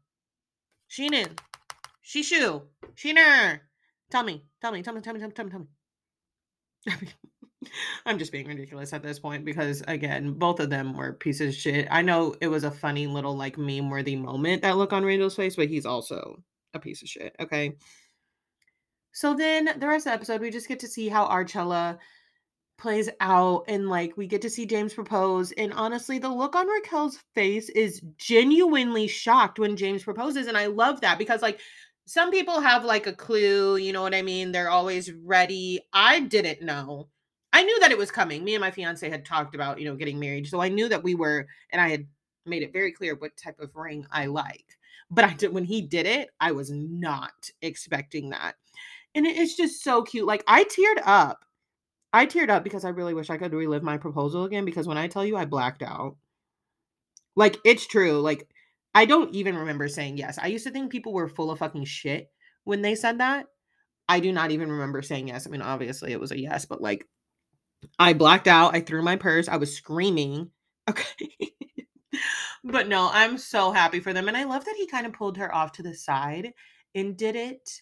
Scheana. 0.89 1.27
Shishu. 2.05 2.63
Scheana. 2.95 3.59
Tell 4.11 4.23
me. 4.23 4.43
Tell 4.61 4.71
me. 4.71 4.83
Tell 4.83 4.93
me. 4.93 5.01
Tell 5.01 5.13
me. 5.13 5.19
Tell 5.19 5.29
me. 5.29 5.33
Tell 5.33 5.45
me. 5.45 5.51
Tell 5.51 5.59
me. 7.01 7.07
I'm 8.05 8.19
just 8.19 8.31
being 8.31 8.47
ridiculous 8.47 8.93
at 8.93 9.01
this 9.01 9.17
point 9.17 9.43
because 9.43 9.81
again, 9.87 10.33
both 10.33 10.59
of 10.59 10.69
them 10.69 10.95
were 10.95 11.13
pieces 11.13 11.55
of 11.55 11.59
shit. 11.59 11.87
I 11.89 12.03
know 12.03 12.35
it 12.39 12.47
was 12.47 12.63
a 12.63 12.69
funny 12.69 13.07
little 13.07 13.35
like 13.35 13.57
meme 13.57 13.89
worthy 13.89 14.15
moment 14.15 14.61
that 14.61 14.77
look 14.77 14.93
on 14.93 15.03
Randall's 15.03 15.35
face, 15.35 15.55
but 15.55 15.67
he's 15.67 15.87
also 15.87 16.43
a 16.75 16.79
piece 16.79 17.01
of 17.01 17.07
shit. 17.07 17.35
Okay. 17.39 17.73
So 19.11 19.33
then 19.33 19.69
the 19.79 19.87
rest 19.87 20.05
of 20.05 20.11
the 20.11 20.15
episode, 20.15 20.41
we 20.41 20.51
just 20.51 20.67
get 20.67 20.79
to 20.79 20.87
see 20.87 21.07
how 21.07 21.25
Archella 21.27 21.97
plays 22.77 23.09
out 23.21 23.63
and 23.69 23.89
like 23.89 24.17
we 24.17 24.27
get 24.27 24.41
to 24.41 24.49
see 24.49 24.65
James 24.65 24.93
propose. 24.93 25.53
And 25.53 25.71
honestly, 25.73 26.19
the 26.19 26.29
look 26.29 26.55
on 26.55 26.67
Raquel's 26.67 27.19
face 27.33 27.69
is 27.69 28.01
genuinely 28.17 29.07
shocked 29.07 29.57
when 29.57 29.77
James 29.77 30.03
proposes. 30.03 30.47
And 30.47 30.57
I 30.57 30.65
love 30.65 31.01
that 31.01 31.17
because 31.17 31.41
like 31.41 31.61
some 32.05 32.29
people 32.29 32.59
have 32.59 32.83
like 32.83 33.07
a 33.07 33.13
clue, 33.13 33.77
you 33.77 33.93
know 33.93 34.01
what 34.01 34.13
I 34.13 34.21
mean? 34.21 34.51
They're 34.51 34.69
always 34.69 35.11
ready. 35.11 35.79
I 35.93 36.19
didn't 36.19 36.61
know. 36.61 37.07
I 37.53 37.63
knew 37.63 37.79
that 37.79 37.91
it 37.91 37.97
was 37.97 38.11
coming. 38.11 38.43
Me 38.43 38.53
and 38.53 38.61
my 38.61 38.69
fiance 38.69 39.09
had 39.09 39.25
talked 39.25 39.55
about, 39.55 39.79
you 39.79 39.85
know, 39.85 39.95
getting 39.95 40.19
married. 40.19 40.47
So 40.47 40.59
I 40.59 40.67
knew 40.67 40.89
that 40.89 41.03
we 41.03 41.15
were, 41.15 41.47
and 41.71 41.81
I 41.81 41.87
had 41.87 42.05
made 42.45 42.63
it 42.63 42.73
very 42.73 42.91
clear 42.91 43.15
what 43.15 43.37
type 43.37 43.59
of 43.61 43.75
ring 43.75 44.05
I 44.11 44.25
like. 44.25 44.74
But 45.11 45.25
I 45.25 45.33
did 45.33 45.53
when 45.53 45.65
he 45.65 45.81
did 45.81 46.05
it, 46.05 46.29
I 46.39 46.51
was 46.51 46.71
not 46.71 47.49
expecting 47.61 48.29
that. 48.29 48.55
And 49.13 49.25
it's 49.25 49.55
just 49.55 49.83
so 49.83 50.03
cute. 50.03 50.25
Like 50.25 50.43
I 50.47 50.63
teared 50.63 51.01
up. 51.05 51.45
I 52.11 52.25
teared 52.25 52.49
up 52.49 52.63
because 52.63 52.85
I 52.85 52.89
really 52.89 53.13
wish 53.13 53.29
I 53.29 53.37
could 53.37 53.53
relive 53.53 53.83
my 53.83 53.97
proposal 53.97 54.45
again 54.45 54.65
because 54.65 54.87
when 54.87 54.97
I 54.97 55.07
tell 55.07 55.25
you 55.25 55.37
I 55.37 55.45
blacked 55.45 55.83
out. 55.83 56.17
Like 57.35 57.57
it's 57.65 57.87
true. 57.87 58.19
Like 58.19 58.47
I 58.93 59.05
don't 59.05 59.33
even 59.35 59.57
remember 59.57 59.87
saying 59.87 60.17
yes. 60.17 60.39
I 60.41 60.47
used 60.47 60.65
to 60.65 60.71
think 60.71 60.91
people 60.91 61.13
were 61.13 61.27
full 61.27 61.51
of 61.51 61.59
fucking 61.59 61.85
shit 61.85 62.31
when 62.63 62.81
they 62.81 62.95
said 62.95 63.19
that. 63.19 63.47
I 64.07 64.19
do 64.19 64.31
not 64.31 64.51
even 64.51 64.71
remember 64.71 65.01
saying 65.01 65.27
yes. 65.27 65.47
I 65.47 65.49
mean, 65.49 65.61
obviously 65.61 66.11
it 66.11 66.19
was 66.19 66.31
a 66.31 66.39
yes, 66.39 66.65
but 66.65 66.81
like 66.81 67.05
I 67.99 68.13
blacked 68.13 68.47
out. 68.47 68.75
I 68.75 68.81
threw 68.81 69.01
my 69.01 69.15
purse. 69.17 69.47
I 69.47 69.57
was 69.57 69.75
screaming. 69.75 70.51
Okay. 70.87 71.29
But 72.63 72.87
no, 72.87 73.09
I'm 73.11 73.37
so 73.37 73.71
happy 73.71 73.99
for 73.99 74.13
them. 74.13 74.27
And 74.27 74.37
I 74.37 74.43
love 74.43 74.65
that 74.65 74.75
he 74.77 74.87
kind 74.87 75.05
of 75.05 75.13
pulled 75.13 75.37
her 75.37 75.53
off 75.53 75.71
to 75.73 75.83
the 75.83 75.93
side 75.93 76.53
and 76.93 77.17
did 77.17 77.35
it 77.35 77.81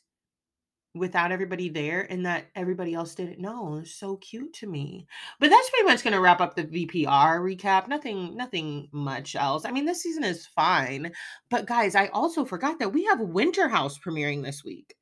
without 0.96 1.32
everybody 1.32 1.70
there 1.70 2.06
and 2.12 2.26
that 2.26 2.46
everybody 2.56 2.94
else 2.94 3.16
didn't 3.16 3.40
know. 3.40 3.80
It's 3.82 3.96
so 3.96 4.18
cute 4.18 4.54
to 4.54 4.68
me. 4.68 5.08
But 5.40 5.50
that's 5.50 5.70
pretty 5.70 5.86
much 5.86 6.04
going 6.04 6.14
to 6.14 6.20
wrap 6.20 6.40
up 6.40 6.56
the 6.56 6.66
VPR 6.66 7.40
recap. 7.40 7.88
Nothing 7.88 8.36
nothing 8.36 8.90
much 8.92 9.36
else. 9.36 9.66
I 9.66 9.72
mean, 9.72 9.86
this 9.86 10.04
season 10.04 10.24
is 10.24 10.46
fine. 10.46 11.12
But 11.50 11.66
guys, 11.66 11.96
I 11.96 12.08
also 12.08 12.46
forgot 12.46 12.80
that 12.80 12.94
we 12.94 13.06
have 13.06 13.20
Winter 13.20 13.68
House 13.68 13.98
premiering 13.98 14.44
this 14.44 14.64
week. 14.64 14.96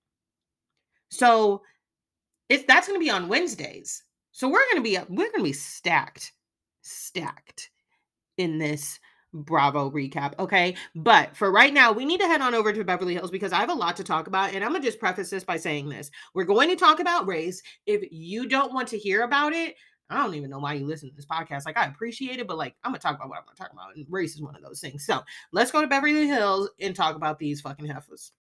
So, 1.09 1.61
it's 2.47 2.63
that's 2.67 2.87
going 2.87 2.99
to 2.99 3.03
be 3.03 3.11
on 3.11 3.27
Wednesdays. 3.27 4.03
So 4.31 4.47
we're 4.47 4.65
going 4.71 4.77
to 4.77 4.81
be 4.81 4.97
we're 5.09 5.29
going 5.29 5.39
to 5.39 5.43
be 5.43 5.53
stacked, 5.53 6.31
stacked 6.81 7.69
in 8.37 8.57
this 8.57 8.99
Bravo 9.33 9.89
recap. 9.89 10.33
Okay. 10.39 10.75
But 10.95 11.35
for 11.35 11.51
right 11.51 11.73
now, 11.73 11.91
we 11.91 12.05
need 12.05 12.19
to 12.19 12.27
head 12.27 12.41
on 12.41 12.53
over 12.53 12.73
to 12.73 12.83
Beverly 12.83 13.13
Hills 13.13 13.31
because 13.31 13.53
I 13.53 13.59
have 13.59 13.69
a 13.69 13.73
lot 13.73 13.95
to 13.97 14.03
talk 14.03 14.27
about. 14.27 14.53
And 14.53 14.63
I'm 14.63 14.71
going 14.71 14.81
to 14.81 14.87
just 14.87 14.99
preface 14.99 15.29
this 15.29 15.43
by 15.43 15.57
saying 15.57 15.89
this 15.89 16.11
we're 16.33 16.43
going 16.43 16.69
to 16.69 16.75
talk 16.75 16.99
about 16.99 17.27
race. 17.27 17.61
If 17.85 18.03
you 18.11 18.47
don't 18.47 18.73
want 18.73 18.87
to 18.89 18.97
hear 18.97 19.23
about 19.23 19.53
it, 19.53 19.75
I 20.09 20.17
don't 20.17 20.35
even 20.35 20.49
know 20.49 20.59
why 20.59 20.73
you 20.73 20.85
listen 20.85 21.09
to 21.09 21.15
this 21.15 21.25
podcast. 21.25 21.65
Like, 21.65 21.77
I 21.77 21.85
appreciate 21.85 22.39
it, 22.39 22.47
but 22.47 22.57
like, 22.57 22.75
I'm 22.83 22.91
going 22.91 22.99
to 22.99 23.03
talk 23.03 23.15
about 23.15 23.29
what 23.29 23.37
I'm 23.37 23.45
going 23.45 23.55
to 23.55 23.61
talk 23.61 23.71
about. 23.71 23.95
And 23.95 24.05
race 24.09 24.35
is 24.35 24.41
one 24.41 24.55
of 24.55 24.61
those 24.61 24.81
things. 24.81 25.05
So 25.05 25.21
let's 25.53 25.71
go 25.71 25.81
to 25.81 25.87
Beverly 25.87 26.27
Hills 26.27 26.69
and 26.81 26.93
talk 26.93 27.15
about 27.15 27.39
these 27.39 27.61
fucking 27.61 27.85
heifers. 27.85 28.33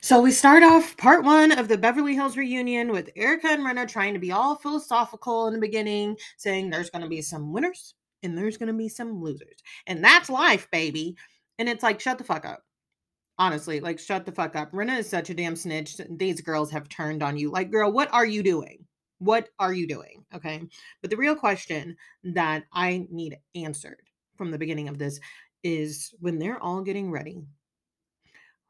So 0.00 0.20
we 0.20 0.30
start 0.30 0.62
off 0.62 0.96
part 0.96 1.24
one 1.24 1.50
of 1.50 1.66
the 1.66 1.78
Beverly 1.78 2.14
Hills 2.14 2.36
reunion 2.36 2.92
with 2.92 3.10
Erika 3.16 3.48
and 3.48 3.62
Rinna 3.62 3.88
trying 3.88 4.12
to 4.14 4.20
be 4.20 4.30
all 4.30 4.54
philosophical 4.54 5.48
in 5.48 5.54
the 5.54 5.60
beginning, 5.60 6.16
saying 6.36 6.70
there's 6.70 6.90
going 6.90 7.02
to 7.02 7.08
be 7.08 7.22
some 7.22 7.52
winners 7.52 7.94
and 8.22 8.36
there's 8.36 8.56
going 8.56 8.68
to 8.68 8.72
be 8.72 8.88
some 8.88 9.20
losers. 9.20 9.62
And 9.86 10.02
that's 10.02 10.30
life, 10.30 10.68
baby. 10.70 11.16
And 11.58 11.68
it's 11.68 11.82
like, 11.82 12.00
shut 12.00 12.18
the 12.18 12.24
fuck 12.24 12.44
up. 12.44 12.62
Honestly, 13.38 13.80
like, 13.80 13.98
shut 13.98 14.26
the 14.26 14.32
fuck 14.32 14.56
up. 14.56 14.72
Rinna 14.72 14.98
is 14.98 15.08
such 15.08 15.30
a 15.30 15.34
damn 15.34 15.56
snitch. 15.56 16.00
These 16.10 16.40
girls 16.40 16.70
have 16.72 16.88
turned 16.88 17.22
on 17.22 17.36
you. 17.36 17.50
Like, 17.50 17.70
girl, 17.70 17.92
what 17.92 18.12
are 18.12 18.26
you 18.26 18.42
doing? 18.42 18.84
What 19.18 19.48
are 19.58 19.72
you 19.72 19.86
doing? 19.86 20.24
Okay. 20.34 20.62
But 21.00 21.10
the 21.10 21.16
real 21.16 21.36
question 21.36 21.96
that 22.24 22.64
I 22.72 23.06
need 23.10 23.38
answered 23.54 24.02
from 24.36 24.50
the 24.50 24.58
beginning 24.58 24.88
of 24.88 24.98
this 24.98 25.20
is 25.62 26.14
when 26.20 26.38
they're 26.38 26.62
all 26.62 26.82
getting 26.82 27.10
ready 27.10 27.42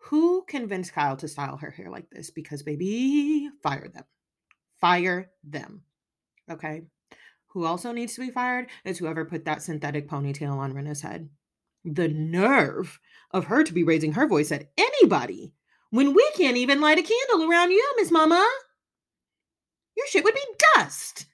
who 0.08 0.44
convinced 0.46 0.94
Kyle 0.94 1.16
to 1.16 1.28
style 1.28 1.56
her 1.58 1.70
hair 1.70 1.90
like 1.90 2.08
this? 2.10 2.30
Because, 2.30 2.62
baby, 2.62 3.50
fire 3.62 3.88
them. 3.88 4.04
Fire 4.80 5.30
them. 5.44 5.82
Okay. 6.50 6.82
Who 7.48 7.64
also 7.64 7.92
needs 7.92 8.14
to 8.14 8.20
be 8.20 8.30
fired 8.30 8.66
is 8.84 8.98
whoever 8.98 9.24
put 9.24 9.44
that 9.44 9.62
synthetic 9.62 10.08
ponytail 10.08 10.56
on 10.56 10.74
Rinna's 10.74 11.00
head. 11.00 11.30
The 11.84 12.08
nerve 12.08 13.00
of 13.30 13.46
her 13.46 13.64
to 13.64 13.72
be 13.72 13.82
raising 13.84 14.12
her 14.12 14.26
voice 14.26 14.52
at 14.52 14.70
anybody 14.76 15.54
when 15.90 16.12
we 16.12 16.30
can't 16.36 16.56
even 16.56 16.80
light 16.80 16.98
a 16.98 17.02
candle 17.02 17.50
around 17.50 17.70
you, 17.70 17.94
Miss 17.96 18.10
Mama. 18.10 18.46
Your 19.96 20.06
shit 20.08 20.24
would 20.24 20.34
be 20.34 20.40
dust. 20.74 21.26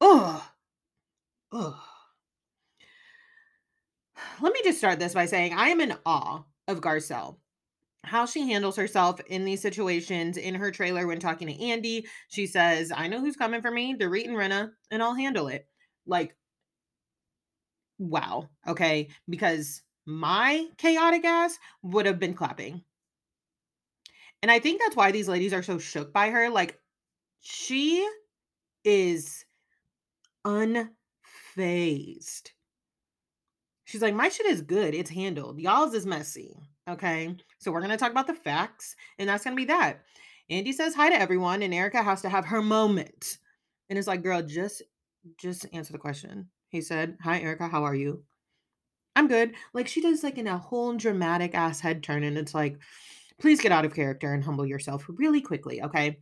Ugh. 0.00 0.42
Ugh. 1.52 1.74
Let 4.40 4.52
me 4.52 4.60
just 4.64 4.78
start 4.78 4.98
this 4.98 5.14
by 5.14 5.26
saying 5.26 5.52
I 5.52 5.68
am 5.68 5.80
in 5.80 5.96
awe 6.06 6.44
of 6.66 6.80
Garcelle 6.80 7.36
how 8.04 8.26
she 8.26 8.48
handles 8.48 8.76
herself 8.76 9.20
in 9.28 9.44
these 9.44 9.60
situations 9.60 10.36
in 10.36 10.54
her 10.54 10.70
trailer 10.70 11.06
when 11.06 11.20
talking 11.20 11.48
to 11.48 11.64
Andy. 11.64 12.06
She 12.28 12.46
says, 12.46 12.92
I 12.94 13.08
know 13.08 13.20
who's 13.20 13.36
coming 13.36 13.62
for 13.62 13.70
me, 13.70 13.94
Dorit 13.96 14.26
and 14.26 14.36
Rinna, 14.36 14.70
and 14.90 15.02
I'll 15.02 15.14
handle 15.14 15.48
it. 15.48 15.66
Like, 16.06 16.34
wow. 17.98 18.48
Okay. 18.66 19.10
Because 19.28 19.82
my 20.06 20.66
chaotic 20.78 21.24
ass 21.24 21.58
would 21.82 22.06
have 22.06 22.18
been 22.18 22.34
clapping. 22.34 22.82
And 24.42 24.50
I 24.50 24.58
think 24.58 24.80
that's 24.80 24.96
why 24.96 25.12
these 25.12 25.28
ladies 25.28 25.52
are 25.52 25.62
so 25.62 25.78
shook 25.78 26.12
by 26.12 26.30
her. 26.30 26.48
Like, 26.48 26.78
she 27.40 28.08
is 28.84 29.44
unfazed. 30.46 30.88
She's 33.84 34.02
like, 34.02 34.14
my 34.14 34.30
shit 34.30 34.46
is 34.46 34.62
good. 34.62 34.94
It's 34.94 35.10
handled. 35.10 35.60
Y'all's 35.60 35.94
is 35.94 36.06
messy. 36.06 36.56
Okay. 36.90 37.36
So 37.58 37.70
we're 37.70 37.80
going 37.80 37.90
to 37.90 37.96
talk 37.96 38.10
about 38.10 38.26
the 38.26 38.34
facts, 38.34 38.96
and 39.18 39.28
that's 39.28 39.44
going 39.44 39.56
to 39.56 39.60
be 39.60 39.66
that. 39.66 40.00
Andy 40.48 40.72
says 40.72 40.94
hi 40.94 41.08
to 41.08 41.20
everyone, 41.20 41.62
and 41.62 41.72
Erika 41.72 42.02
has 42.02 42.22
to 42.22 42.28
have 42.28 42.44
her 42.46 42.60
moment. 42.60 43.38
And 43.88 43.98
it's 43.98 44.08
like, 44.08 44.22
girl, 44.22 44.42
just 44.42 44.82
just 45.38 45.66
answer 45.72 45.92
the 45.92 45.98
question. 45.98 46.48
He 46.68 46.80
said, 46.80 47.16
Hi, 47.22 47.40
Erika, 47.40 47.68
how 47.68 47.84
are 47.84 47.94
you? 47.94 48.24
I'm 49.14 49.28
good. 49.28 49.54
Like 49.72 49.86
she 49.86 50.00
does 50.00 50.24
like 50.24 50.38
in 50.38 50.46
a 50.46 50.58
whole 50.58 50.96
dramatic 50.96 51.54
ass 51.54 51.80
head 51.80 52.02
turn, 52.02 52.24
and 52.24 52.36
it's 52.36 52.54
like, 52.54 52.76
please 53.40 53.60
get 53.60 53.72
out 53.72 53.84
of 53.84 53.94
character 53.94 54.32
and 54.32 54.42
humble 54.42 54.66
yourself 54.66 55.04
really 55.08 55.40
quickly. 55.40 55.82
Okay 55.82 56.18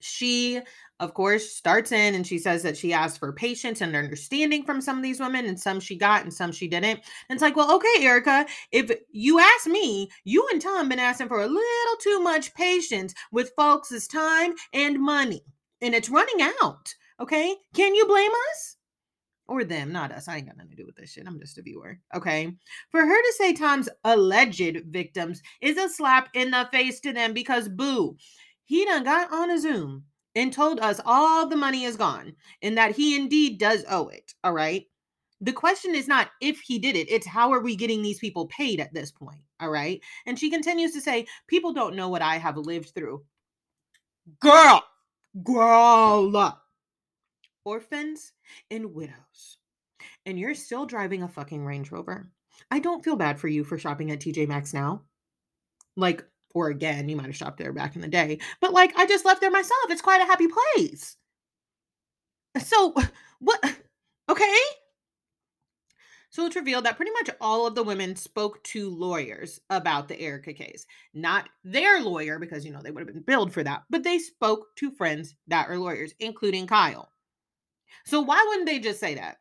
she 0.00 0.60
of 0.98 1.14
course 1.14 1.52
starts 1.52 1.92
in 1.92 2.14
and 2.14 2.26
she 2.26 2.38
says 2.38 2.62
that 2.62 2.76
she 2.76 2.92
asked 2.92 3.18
for 3.18 3.32
patience 3.32 3.80
and 3.80 3.96
understanding 3.96 4.64
from 4.64 4.80
some 4.80 4.96
of 4.96 5.02
these 5.02 5.20
women 5.20 5.46
and 5.46 5.58
some 5.58 5.80
she 5.80 5.96
got 5.96 6.22
and 6.22 6.32
some 6.32 6.52
she 6.52 6.68
didn't 6.68 6.84
and 6.84 7.02
it's 7.30 7.42
like 7.42 7.56
well 7.56 7.74
okay 7.74 8.04
erika 8.04 8.46
if 8.72 8.90
you 9.10 9.38
ask 9.38 9.66
me 9.66 10.10
you 10.24 10.46
and 10.52 10.60
tom 10.60 10.88
been 10.88 10.98
asking 10.98 11.28
for 11.28 11.42
a 11.42 11.46
little 11.46 11.96
too 12.00 12.20
much 12.20 12.54
patience 12.54 13.14
with 13.32 13.52
folks' 13.56 14.06
time 14.06 14.52
and 14.72 15.00
money 15.00 15.42
and 15.80 15.94
it's 15.94 16.10
running 16.10 16.46
out 16.62 16.94
okay 17.20 17.54
can 17.74 17.94
you 17.94 18.06
blame 18.06 18.32
us 18.50 18.76
or 19.50 19.64
them, 19.64 19.90
not 19.90 20.12
us. 20.12 20.28
I 20.28 20.36
ain't 20.36 20.46
got 20.46 20.56
nothing 20.56 20.70
to 20.70 20.76
do 20.76 20.86
with 20.86 20.94
this 20.94 21.10
shit. 21.10 21.26
I'm 21.26 21.40
just 21.40 21.58
a 21.58 21.62
viewer. 21.62 21.98
Okay. 22.14 22.54
For 22.90 23.00
her 23.00 23.22
to 23.22 23.34
say 23.36 23.52
Tom's 23.52 23.88
alleged 24.04 24.84
victims 24.86 25.42
is 25.60 25.76
a 25.76 25.88
slap 25.88 26.28
in 26.34 26.52
the 26.52 26.68
face 26.70 27.00
to 27.00 27.12
them 27.12 27.34
because 27.34 27.68
boo, 27.68 28.16
he 28.70 28.84
done 28.84 29.02
got 29.02 29.32
on 29.32 29.50
a 29.50 29.58
Zoom 29.58 30.04
and 30.36 30.52
told 30.52 30.78
us 30.78 31.00
all 31.04 31.48
the 31.48 31.56
money 31.56 31.82
is 31.82 31.96
gone 31.96 32.36
and 32.62 32.78
that 32.78 32.94
he 32.94 33.16
indeed 33.16 33.58
does 33.58 33.84
owe 33.90 34.06
it. 34.06 34.32
All 34.44 34.52
right. 34.52 34.86
The 35.40 35.52
question 35.52 35.96
is 35.96 36.06
not 36.06 36.30
if 36.40 36.60
he 36.60 36.78
did 36.78 36.94
it, 36.94 37.10
it's 37.10 37.26
how 37.26 37.52
are 37.52 37.58
we 37.58 37.74
getting 37.74 38.00
these 38.00 38.20
people 38.20 38.46
paid 38.46 38.78
at 38.78 38.94
this 38.94 39.10
point? 39.10 39.40
All 39.58 39.70
right. 39.70 40.00
And 40.24 40.38
she 40.38 40.50
continues 40.50 40.92
to 40.92 41.00
say, 41.00 41.26
People 41.48 41.72
don't 41.72 41.96
know 41.96 42.10
what 42.10 42.22
I 42.22 42.36
have 42.36 42.56
lived 42.56 42.92
through. 42.94 43.24
Girl, 44.38 44.84
girl, 45.42 46.56
orphans 47.64 48.32
and 48.70 48.94
widows. 48.94 49.58
And 50.26 50.38
you're 50.38 50.54
still 50.54 50.86
driving 50.86 51.24
a 51.24 51.28
fucking 51.28 51.64
Range 51.64 51.90
Rover. 51.90 52.30
I 52.70 52.78
don't 52.78 53.02
feel 53.02 53.16
bad 53.16 53.40
for 53.40 53.48
you 53.48 53.64
for 53.64 53.78
shopping 53.78 54.12
at 54.12 54.20
TJ 54.20 54.46
Maxx 54.46 54.72
now. 54.72 55.02
Like, 55.96 56.24
or 56.54 56.68
again, 56.68 57.08
you 57.08 57.16
might 57.16 57.26
have 57.26 57.36
shopped 57.36 57.58
there 57.58 57.72
back 57.72 57.96
in 57.96 58.02
the 58.02 58.08
day, 58.08 58.38
but 58.60 58.72
like 58.72 58.96
I 58.96 59.06
just 59.06 59.24
left 59.24 59.40
there 59.40 59.50
myself. 59.50 59.90
It's 59.90 60.02
quite 60.02 60.22
a 60.22 60.26
happy 60.26 60.46
place. 60.48 61.16
So, 62.58 62.94
what? 63.40 63.62
Okay. 64.28 64.58
So 66.32 66.46
it's 66.46 66.54
revealed 66.54 66.84
that 66.84 66.96
pretty 66.96 67.10
much 67.10 67.30
all 67.40 67.66
of 67.66 67.74
the 67.74 67.82
women 67.82 68.14
spoke 68.14 68.62
to 68.64 68.88
lawyers 68.88 69.60
about 69.68 70.06
the 70.06 70.18
Erika 70.20 70.52
case. 70.52 70.86
Not 71.12 71.48
their 71.64 72.00
lawyer, 72.00 72.38
because, 72.38 72.64
you 72.64 72.70
know, 72.70 72.80
they 72.80 72.92
would 72.92 73.00
have 73.00 73.12
been 73.12 73.24
billed 73.24 73.52
for 73.52 73.64
that, 73.64 73.82
but 73.90 74.04
they 74.04 74.20
spoke 74.20 74.68
to 74.76 74.92
friends 74.92 75.34
that 75.48 75.68
are 75.68 75.76
lawyers, 75.76 76.14
including 76.20 76.68
Kyle. 76.68 77.10
So 78.04 78.20
why 78.20 78.44
wouldn't 78.48 78.66
they 78.66 78.78
just 78.78 79.00
say 79.00 79.16
that? 79.16 79.38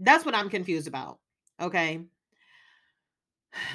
That's 0.00 0.24
what 0.24 0.34
I'm 0.34 0.48
confused 0.48 0.88
about. 0.88 1.18
Okay. 1.60 2.00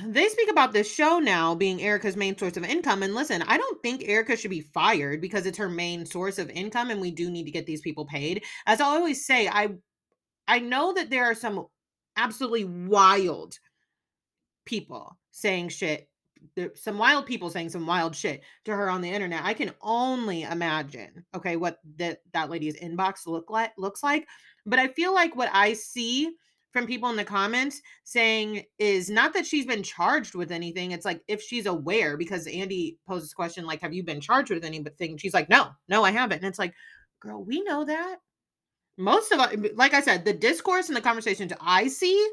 They 0.05 0.27
speak 0.27 0.49
about 0.51 0.73
this 0.73 0.91
show 0.91 1.19
now 1.19 1.55
being 1.55 1.81
Erika's 1.81 2.15
main 2.15 2.37
source 2.37 2.57
of 2.57 2.63
income. 2.63 3.03
And 3.03 3.15
listen, 3.15 3.41
I 3.43 3.57
don't 3.57 3.81
think 3.81 4.03
Erika 4.05 4.35
should 4.35 4.51
be 4.51 4.61
fired 4.61 5.21
because 5.21 5.45
it's 5.45 5.57
her 5.57 5.69
main 5.69 6.05
source 6.05 6.37
of 6.37 6.49
income 6.49 6.89
and 6.89 7.01
we 7.01 7.11
do 7.11 7.29
need 7.29 7.45
to 7.45 7.51
get 7.51 7.65
these 7.65 7.81
people 7.81 8.05
paid. 8.05 8.43
As 8.65 8.81
I 8.81 8.85
always 8.85 9.25
say, 9.25 9.47
I 9.47 9.69
I 10.47 10.59
know 10.59 10.93
that 10.93 11.09
there 11.09 11.25
are 11.25 11.35
some 11.35 11.67
absolutely 12.17 12.65
wild 12.65 13.57
people 14.65 15.17
saying 15.31 15.69
shit 15.69 16.09
some 16.75 16.97
wild 16.97 17.25
people 17.25 17.49
saying 17.49 17.69
some 17.69 17.85
wild 17.85 18.15
shit 18.15 18.41
to 18.65 18.75
her 18.75 18.89
on 18.89 19.01
the 19.01 19.09
internet. 19.09 19.43
I 19.43 19.53
can 19.53 19.71
only 19.81 20.43
imagine, 20.43 21.25
okay, 21.35 21.57
what 21.57 21.79
that 21.97 22.19
that 22.33 22.49
lady's 22.49 22.79
inbox 22.79 23.27
look 23.27 23.49
like 23.49 23.73
looks 23.77 24.03
like. 24.03 24.27
But 24.65 24.79
I 24.79 24.87
feel 24.87 25.13
like 25.13 25.35
what 25.35 25.49
I 25.51 25.73
see 25.73 26.31
from 26.71 26.85
people 26.85 27.09
in 27.09 27.15
the 27.15 27.23
comments 27.23 27.81
saying 28.03 28.63
is 28.77 29.09
not 29.09 29.33
that 29.33 29.45
she's 29.45 29.65
been 29.65 29.83
charged 29.83 30.35
with 30.35 30.51
anything. 30.51 30.91
It's 30.91 31.05
like 31.05 31.21
if 31.27 31.41
she's 31.41 31.65
aware, 31.65 32.17
because 32.17 32.47
Andy 32.47 32.97
poses 33.07 33.33
question 33.33 33.65
like, 33.65 33.81
"Have 33.81 33.93
you 33.93 34.03
been 34.03 34.21
charged 34.21 34.51
with 34.51 34.63
anything?" 34.63 35.17
She's 35.17 35.33
like, 35.33 35.49
"No, 35.49 35.69
no, 35.87 36.03
I 36.03 36.11
haven't." 36.11 36.37
And 36.37 36.47
it's 36.47 36.59
like, 36.59 36.73
girl, 37.19 37.43
we 37.43 37.61
know 37.63 37.85
that. 37.85 38.17
Most 38.97 39.31
of, 39.31 39.39
like 39.75 39.93
I 39.93 40.01
said, 40.01 40.25
the 40.25 40.33
discourse 40.33 40.89
and 40.89 40.95
the 40.95 41.01
conversations 41.01 41.53
I 41.61 41.87
see, 41.87 42.29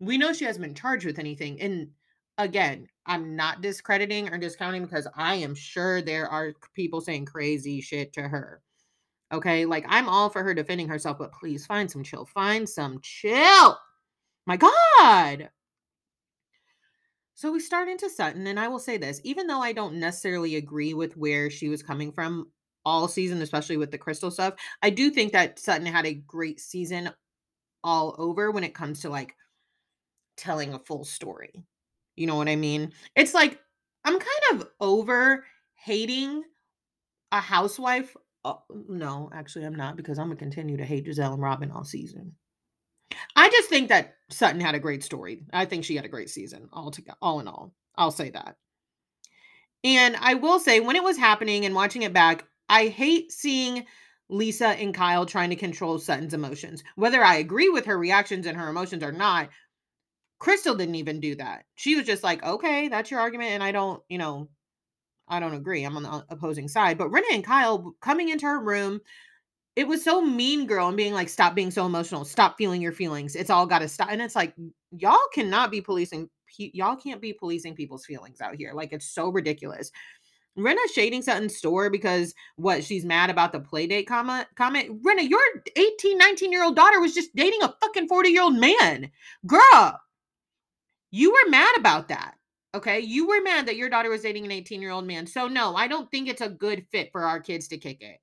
we 0.00 0.16
know 0.18 0.32
she 0.32 0.44
hasn't 0.44 0.64
been 0.64 0.74
charged 0.74 1.04
with 1.04 1.18
anything. 1.18 1.60
And 1.60 1.90
again, 2.38 2.88
I'm 3.06 3.36
not 3.36 3.60
discrediting 3.60 4.32
or 4.32 4.38
discounting 4.38 4.82
because 4.82 5.06
I 5.14 5.34
am 5.36 5.54
sure 5.54 6.00
there 6.00 6.28
are 6.28 6.54
people 6.74 7.00
saying 7.00 7.26
crazy 7.26 7.80
shit 7.80 8.12
to 8.14 8.22
her. 8.22 8.62
Okay, 9.32 9.64
like 9.64 9.84
I'm 9.88 10.08
all 10.08 10.28
for 10.28 10.42
her 10.42 10.54
defending 10.54 10.88
herself, 10.88 11.18
but 11.18 11.32
please 11.32 11.64
find 11.64 11.90
some 11.90 12.04
chill. 12.04 12.26
Find 12.26 12.68
some 12.68 13.00
chill. 13.00 13.78
My 14.46 14.56
God. 14.56 15.48
So 17.34 17.50
we 17.50 17.60
start 17.60 17.88
into 17.88 18.10
Sutton, 18.10 18.46
and 18.46 18.60
I 18.60 18.68
will 18.68 18.78
say 18.78 18.98
this 18.98 19.20
even 19.24 19.46
though 19.46 19.62
I 19.62 19.72
don't 19.72 19.94
necessarily 19.94 20.56
agree 20.56 20.94
with 20.94 21.16
where 21.16 21.50
she 21.50 21.68
was 21.68 21.82
coming 21.82 22.12
from 22.12 22.50
all 22.84 23.08
season, 23.08 23.40
especially 23.42 23.76
with 23.76 23.90
the 23.90 23.98
crystal 23.98 24.30
stuff, 24.30 24.54
I 24.82 24.90
do 24.90 25.10
think 25.10 25.32
that 25.32 25.58
Sutton 25.58 25.86
had 25.86 26.06
a 26.06 26.14
great 26.14 26.60
season 26.60 27.10
all 27.84 28.14
over 28.18 28.50
when 28.50 28.64
it 28.64 28.74
comes 28.74 29.00
to 29.00 29.08
like 29.08 29.34
telling 30.36 30.74
a 30.74 30.78
full 30.78 31.04
story. 31.04 31.64
You 32.16 32.26
know 32.26 32.36
what 32.36 32.48
I 32.48 32.56
mean? 32.56 32.92
It's 33.16 33.34
like 33.34 33.58
I'm 34.04 34.18
kind 34.18 34.60
of 34.60 34.68
over 34.80 35.44
hating 35.74 36.42
a 37.32 37.40
housewife. 37.40 38.16
Oh, 38.44 38.62
no, 38.88 39.30
actually, 39.32 39.64
I'm 39.64 39.76
not 39.76 39.96
because 39.96 40.18
I'm 40.18 40.26
gonna 40.26 40.36
continue 40.36 40.76
to 40.76 40.84
hate 40.84 41.06
Gizelle 41.06 41.34
and 41.34 41.42
Robyn 41.42 41.70
all 41.70 41.84
season. 41.84 42.32
I 43.36 43.48
just 43.50 43.68
think 43.68 43.88
that 43.88 44.14
Sutton 44.30 44.60
had 44.60 44.74
a 44.74 44.80
great 44.80 45.04
story. 45.04 45.44
I 45.52 45.64
think 45.64 45.84
she 45.84 45.96
had 45.96 46.04
a 46.04 46.08
great 46.08 46.30
season 46.30 46.68
all 46.72 46.90
together, 46.90 47.16
all 47.20 47.40
in 47.40 47.48
all. 47.48 47.74
I'll 47.96 48.10
say 48.10 48.30
that. 48.30 48.56
And 49.84 50.16
I 50.16 50.34
will 50.34 50.60
say, 50.60 50.80
when 50.80 50.96
it 50.96 51.04
was 51.04 51.16
happening 51.16 51.64
and 51.64 51.74
watching 51.74 52.02
it 52.02 52.12
back, 52.12 52.44
I 52.68 52.86
hate 52.86 53.32
seeing 53.32 53.84
Lisa 54.28 54.68
and 54.68 54.94
Kyle 54.94 55.26
trying 55.26 55.50
to 55.50 55.56
control 55.56 55.98
Sutton's 55.98 56.34
emotions. 56.34 56.82
Whether 56.96 57.22
I 57.22 57.36
agree 57.36 57.68
with 57.68 57.86
her 57.86 57.98
reactions 57.98 58.46
and 58.46 58.56
her 58.56 58.68
emotions 58.68 59.02
or 59.02 59.12
not, 59.12 59.50
Crystal 60.38 60.74
didn't 60.74 60.94
even 60.96 61.20
do 61.20 61.34
that. 61.36 61.64
She 61.74 61.96
was 61.96 62.06
just 62.06 62.22
like, 62.22 62.42
okay, 62.42 62.88
that's 62.88 63.10
your 63.10 63.20
argument. 63.20 63.50
And 63.50 63.62
I 63.62 63.72
don't, 63.72 64.02
you 64.08 64.18
know, 64.18 64.48
I 65.32 65.40
don't 65.40 65.54
agree. 65.54 65.82
I'm 65.82 65.96
on 65.96 66.02
the 66.02 66.24
opposing 66.28 66.68
side. 66.68 66.98
But 66.98 67.10
Rinna 67.10 67.32
and 67.32 67.42
Kyle 67.42 67.94
coming 68.02 68.28
into 68.28 68.44
her 68.44 68.60
room, 68.60 69.00
it 69.76 69.88
was 69.88 70.04
so 70.04 70.20
mean 70.20 70.66
girl 70.66 70.88
and 70.88 70.96
being 70.96 71.14
like, 71.14 71.30
stop 71.30 71.54
being 71.54 71.70
so 71.70 71.86
emotional. 71.86 72.26
Stop 72.26 72.58
feeling 72.58 72.82
your 72.82 72.92
feelings. 72.92 73.34
It's 73.34 73.48
all 73.48 73.64
got 73.64 73.78
to 73.78 73.88
stop. 73.88 74.08
And 74.10 74.20
it's 74.20 74.36
like, 74.36 74.54
y'all 74.90 75.16
cannot 75.32 75.70
be 75.70 75.80
policing. 75.80 76.28
Y'all 76.58 76.96
can't 76.96 77.22
be 77.22 77.32
policing 77.32 77.74
people's 77.74 78.04
feelings 78.04 78.42
out 78.42 78.56
here. 78.56 78.74
Like, 78.74 78.92
it's 78.92 79.06
so 79.06 79.30
ridiculous. 79.30 79.90
Rinna 80.58 80.76
shading 80.94 81.22
Sutton's 81.22 81.56
store 81.56 81.88
because 81.88 82.34
what 82.56 82.84
she's 82.84 83.06
mad 83.06 83.30
about 83.30 83.52
the 83.52 83.60
playdate 83.60 84.06
comment 84.06 84.46
comment. 84.54 85.02
Rinna, 85.02 85.26
your 85.26 85.40
18, 85.76 86.18
19 86.18 86.52
year 86.52 86.62
old 86.62 86.76
daughter 86.76 87.00
was 87.00 87.14
just 87.14 87.34
dating 87.34 87.62
a 87.62 87.74
fucking 87.80 88.06
40 88.06 88.28
year 88.28 88.42
old 88.42 88.56
man. 88.56 89.10
Girl, 89.46 89.98
you 91.10 91.32
were 91.32 91.50
mad 91.50 91.74
about 91.78 92.08
that. 92.08 92.34
Okay. 92.74 93.00
You 93.00 93.26
were 93.26 93.42
mad 93.42 93.66
that 93.66 93.76
your 93.76 93.90
daughter 93.90 94.08
was 94.08 94.22
dating 94.22 94.44
an 94.46 94.50
18 94.50 94.80
year 94.80 94.90
old 94.90 95.06
man. 95.06 95.26
So, 95.26 95.46
no, 95.46 95.76
I 95.76 95.86
don't 95.86 96.10
think 96.10 96.28
it's 96.28 96.40
a 96.40 96.48
good 96.48 96.86
fit 96.90 97.12
for 97.12 97.22
our 97.22 97.40
kids 97.40 97.68
to 97.68 97.78
kick 97.78 98.00
it. 98.00 98.18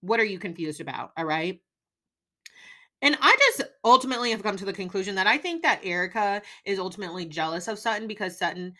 What 0.00 0.20
are 0.20 0.24
you 0.24 0.38
confused 0.38 0.80
about? 0.80 1.12
All 1.16 1.24
right. 1.24 1.60
And 3.02 3.18
I 3.20 3.36
just 3.38 3.70
ultimately 3.84 4.30
have 4.30 4.42
come 4.42 4.56
to 4.56 4.64
the 4.64 4.72
conclusion 4.72 5.14
that 5.16 5.26
I 5.26 5.36
think 5.36 5.62
that 5.62 5.80
Erika 5.84 6.40
is 6.64 6.78
ultimately 6.78 7.26
jealous 7.26 7.68
of 7.68 7.78
Sutton 7.78 8.06
because 8.06 8.38
Sutton 8.38 8.72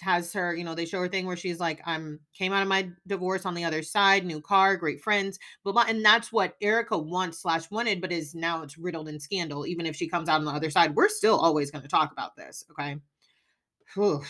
has 0.00 0.32
her, 0.32 0.54
you 0.54 0.64
know, 0.64 0.74
they 0.74 0.84
show 0.84 1.00
her 1.00 1.08
thing 1.08 1.26
where 1.26 1.36
she's 1.36 1.60
like, 1.60 1.80
I'm 1.84 2.20
came 2.34 2.52
out 2.52 2.62
of 2.62 2.68
my 2.68 2.90
divorce 3.06 3.46
on 3.46 3.54
the 3.54 3.64
other 3.64 3.82
side, 3.82 4.24
new 4.24 4.40
car, 4.40 4.76
great 4.76 5.00
friends, 5.00 5.38
blah 5.64 5.72
blah. 5.72 5.84
And 5.88 6.04
that's 6.04 6.32
what 6.32 6.56
Erika 6.60 6.96
wants 6.96 7.40
slash 7.40 7.70
wanted, 7.70 8.00
but 8.00 8.12
is 8.12 8.34
now 8.34 8.62
it's 8.62 8.78
riddled 8.78 9.08
in 9.08 9.18
scandal. 9.18 9.66
Even 9.66 9.86
if 9.86 9.96
she 9.96 10.08
comes 10.08 10.28
out 10.28 10.40
on 10.40 10.44
the 10.44 10.52
other 10.52 10.70
side, 10.70 10.94
we're 10.94 11.08
still 11.08 11.38
always 11.38 11.70
going 11.70 11.82
to 11.82 11.88
talk 11.88 12.12
about 12.12 12.36
this. 12.36 12.64
Okay. 12.70 12.96
Whew. 13.94 14.22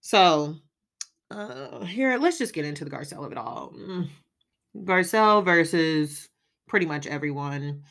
So 0.00 0.56
uh 1.30 1.84
here, 1.84 2.18
let's 2.18 2.38
just 2.38 2.54
get 2.54 2.64
into 2.64 2.84
the 2.84 2.90
Garcelle 2.90 3.24
of 3.24 3.32
it 3.32 3.38
all. 3.38 3.72
Mm. 3.76 4.08
Garcelle 4.76 5.44
versus 5.44 6.28
pretty 6.68 6.86
much 6.86 7.06
everyone. 7.06 7.82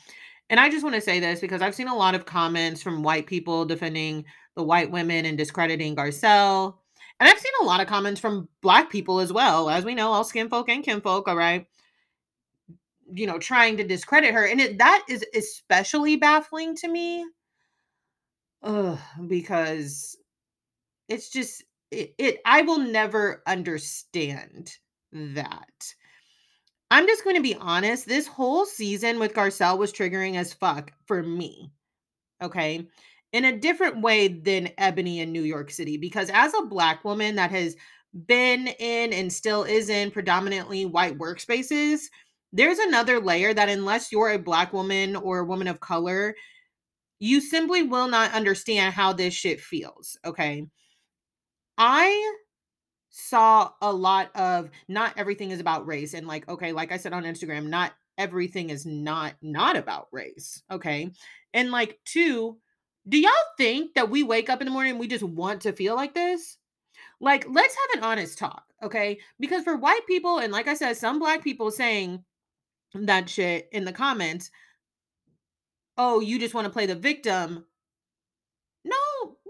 And 0.48 0.58
I 0.58 0.68
just 0.68 0.82
want 0.82 0.96
to 0.96 1.00
say 1.00 1.20
this 1.20 1.40
because 1.40 1.62
I've 1.62 1.74
seen 1.76 1.88
a 1.88 1.94
lot 1.94 2.16
of 2.16 2.26
comments 2.26 2.82
from 2.82 3.04
white 3.04 3.26
people 3.26 3.64
defending 3.64 4.24
the 4.56 4.64
white 4.64 4.90
women 4.90 5.24
and 5.24 5.38
discrediting 5.38 5.94
Garcelle. 5.94 6.74
And 7.20 7.28
I've 7.28 7.38
seen 7.38 7.52
a 7.60 7.64
lot 7.64 7.80
of 7.80 7.86
comments 7.86 8.20
from 8.20 8.48
black 8.62 8.90
people 8.90 9.20
as 9.20 9.32
well. 9.32 9.70
As 9.70 9.84
we 9.84 9.94
know, 9.94 10.10
all 10.10 10.24
skin 10.24 10.48
folk 10.48 10.68
and 10.68 10.82
kinfolk, 10.82 11.28
all 11.28 11.36
right, 11.36 11.66
you 13.12 13.26
know, 13.26 13.38
trying 13.38 13.76
to 13.76 13.86
discredit 13.86 14.34
her. 14.34 14.44
And 14.44 14.60
it, 14.60 14.78
that 14.78 15.04
is 15.08 15.24
especially 15.34 16.16
baffling 16.16 16.74
to 16.76 16.88
me. 16.88 17.26
Ugh, 18.62 18.98
because 19.28 20.16
it's 21.10 21.28
just 21.28 21.62
it, 21.90 22.14
it 22.16 22.38
I 22.46 22.62
will 22.62 22.78
never 22.78 23.42
understand 23.46 24.72
that. 25.12 25.94
I'm 26.90 27.06
just 27.06 27.22
going 27.22 27.36
to 27.36 27.42
be 27.42 27.54
honest. 27.54 28.06
This 28.06 28.26
whole 28.26 28.64
season 28.64 29.18
with 29.18 29.34
Garcelle 29.34 29.78
was 29.78 29.92
triggering 29.92 30.36
as 30.36 30.54
fuck 30.54 30.92
for 31.06 31.22
me. 31.22 31.70
Okay 32.42 32.88
in 33.32 33.44
a 33.44 33.58
different 33.58 34.00
way 34.00 34.28
than 34.28 34.68
Eboni 34.78 35.18
in 35.18 35.32
New 35.32 35.42
York 35.42 35.70
City. 35.70 35.96
Because 35.96 36.30
as 36.30 36.52
a 36.54 36.66
Black 36.66 37.04
woman 37.04 37.36
that 37.36 37.50
has 37.50 37.76
been 38.26 38.68
in 38.78 39.12
and 39.12 39.32
still 39.32 39.62
is 39.62 39.88
in 39.88 40.10
predominantly 40.10 40.84
white 40.84 41.18
workspaces, 41.18 42.02
there's 42.52 42.78
another 42.78 43.20
layer 43.20 43.54
that, 43.54 43.68
unless 43.68 44.10
you're 44.10 44.32
a 44.32 44.38
Black 44.38 44.72
woman 44.72 45.14
or 45.14 45.40
a 45.40 45.44
woman 45.44 45.68
of 45.68 45.80
color, 45.80 46.34
you 47.20 47.40
simply 47.40 47.82
will 47.82 48.08
not 48.08 48.32
understand 48.32 48.94
how 48.94 49.12
this 49.12 49.34
shit 49.34 49.60
feels. 49.60 50.18
Okay. 50.24 50.66
I 51.80 52.34
saw 53.08 53.70
a 53.82 53.92
lot 53.92 54.30
of 54.36 54.70
not 54.86 55.12
everything 55.16 55.50
is 55.50 55.58
about 55.58 55.84
race 55.84 56.14
and 56.14 56.28
like 56.28 56.48
okay 56.48 56.70
like 56.70 56.92
i 56.92 56.96
said 56.96 57.12
on 57.12 57.24
instagram 57.24 57.66
not 57.66 57.92
everything 58.18 58.70
is 58.70 58.86
not 58.86 59.34
not 59.42 59.76
about 59.76 60.06
race 60.12 60.62
okay 60.70 61.10
and 61.52 61.72
like 61.72 61.98
two 62.04 62.56
do 63.08 63.18
y'all 63.18 63.32
think 63.56 63.94
that 63.94 64.10
we 64.10 64.22
wake 64.22 64.50
up 64.50 64.60
in 64.60 64.66
the 64.66 64.72
morning 64.72 64.92
and 64.92 65.00
we 65.00 65.08
just 65.08 65.24
want 65.24 65.62
to 65.62 65.72
feel 65.72 65.96
like 65.96 66.14
this? 66.14 66.58
Like, 67.20 67.46
let's 67.48 67.74
have 67.74 67.98
an 67.98 68.08
honest 68.08 68.38
talk, 68.38 68.64
okay? 68.82 69.18
Because 69.38 69.64
for 69.64 69.76
white 69.76 70.06
people, 70.06 70.38
and 70.38 70.52
like 70.52 70.68
I 70.68 70.74
said, 70.74 70.96
some 70.96 71.18
black 71.18 71.42
people 71.42 71.70
saying 71.70 72.24
that 72.94 73.28
shit 73.28 73.68
in 73.72 73.84
the 73.84 73.92
comments, 73.92 74.50
oh, 75.98 76.20
you 76.20 76.38
just 76.38 76.54
want 76.54 76.66
to 76.66 76.72
play 76.72 76.86
the 76.86 76.94
victim. 76.94 77.64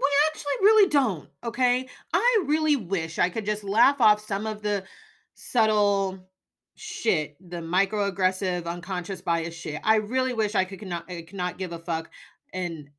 We 0.01 0.09
actually 0.27 0.53
really 0.61 0.89
don't, 0.89 1.29
okay? 1.43 1.87
I 2.13 2.43
really 2.47 2.75
wish 2.75 3.19
I 3.19 3.29
could 3.29 3.45
just 3.45 3.63
laugh 3.63 4.01
off 4.01 4.19
some 4.19 4.47
of 4.47 4.61
the 4.61 4.83
subtle 5.35 6.27
shit, 6.75 7.37
the 7.39 7.57
microaggressive, 7.57 8.65
unconscious 8.65 9.21
bias 9.21 9.53
shit. 9.53 9.79
I 9.83 9.97
really 9.97 10.33
wish 10.33 10.55
I 10.55 10.65
could 10.65 10.81
not, 10.87 11.05
I 11.07 11.21
could 11.21 11.37
not 11.37 11.59
give 11.59 11.71
a 11.71 11.79
fuck 11.79 12.09
and 12.51 12.89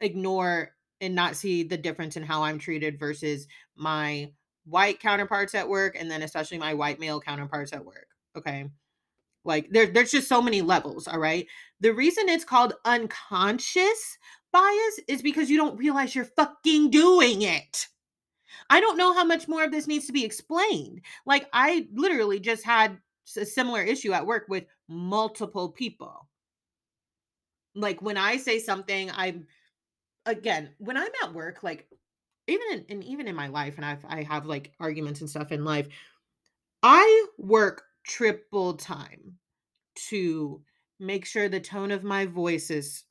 ignore 0.00 0.72
and 1.00 1.14
not 1.14 1.36
see 1.36 1.62
the 1.62 1.78
difference 1.78 2.16
in 2.16 2.22
how 2.22 2.42
I'm 2.42 2.58
treated 2.58 2.98
versus 2.98 3.46
my 3.74 4.30
white 4.64 5.00
counterparts 5.00 5.54
at 5.54 5.68
work 5.68 5.96
and 5.98 6.10
then 6.10 6.22
especially 6.22 6.58
my 6.58 6.74
white 6.74 7.00
male 7.00 7.20
counterparts 7.20 7.72
at 7.72 7.84
work. 7.84 8.08
Okay. 8.36 8.68
Like 9.44 9.70
there, 9.70 9.86
there's 9.86 10.10
just 10.10 10.28
so 10.28 10.42
many 10.42 10.60
levels. 10.60 11.06
All 11.06 11.20
right. 11.20 11.46
The 11.80 11.94
reason 11.94 12.28
it's 12.28 12.44
called 12.44 12.74
unconscious 12.84 14.18
bias 14.56 15.00
is 15.06 15.20
because 15.22 15.50
you 15.50 15.58
don't 15.58 15.78
realize 15.78 16.14
you're 16.14 16.24
fucking 16.24 16.90
doing 16.90 17.42
it. 17.42 17.86
I 18.70 18.80
don't 18.80 18.96
know 18.96 19.12
how 19.12 19.24
much 19.24 19.48
more 19.48 19.64
of 19.64 19.70
this 19.70 19.86
needs 19.86 20.06
to 20.06 20.12
be 20.12 20.24
explained. 20.24 21.02
Like, 21.26 21.46
I 21.52 21.88
literally 21.92 22.40
just 22.40 22.64
had 22.64 22.98
a 23.36 23.44
similar 23.44 23.82
issue 23.82 24.12
at 24.12 24.26
work 24.26 24.46
with 24.48 24.64
multiple 24.88 25.68
people. 25.70 26.28
Like, 27.74 28.00
when 28.00 28.16
I 28.16 28.38
say 28.38 28.58
something, 28.58 29.10
I'm 29.10 29.46
again, 30.24 30.70
when 30.78 30.96
I'm 30.96 31.12
at 31.22 31.34
work, 31.34 31.62
like, 31.62 31.86
even 32.48 32.66
in, 32.72 32.86
and 32.88 33.04
even 33.04 33.28
in 33.28 33.36
my 33.36 33.48
life, 33.48 33.76
and 33.76 33.84
I've 33.84 34.04
I 34.08 34.22
have 34.22 34.46
like 34.46 34.72
arguments 34.80 35.20
and 35.20 35.28
stuff 35.28 35.52
in 35.52 35.64
life, 35.64 35.88
I 36.82 37.26
work 37.36 37.82
triple 38.06 38.74
time 38.74 39.38
to 40.08 40.62
make 40.98 41.26
sure 41.26 41.48
the 41.48 41.60
tone 41.60 41.90
of 41.90 42.04
my 42.04 42.24
voice 42.24 42.70
is 42.70 43.04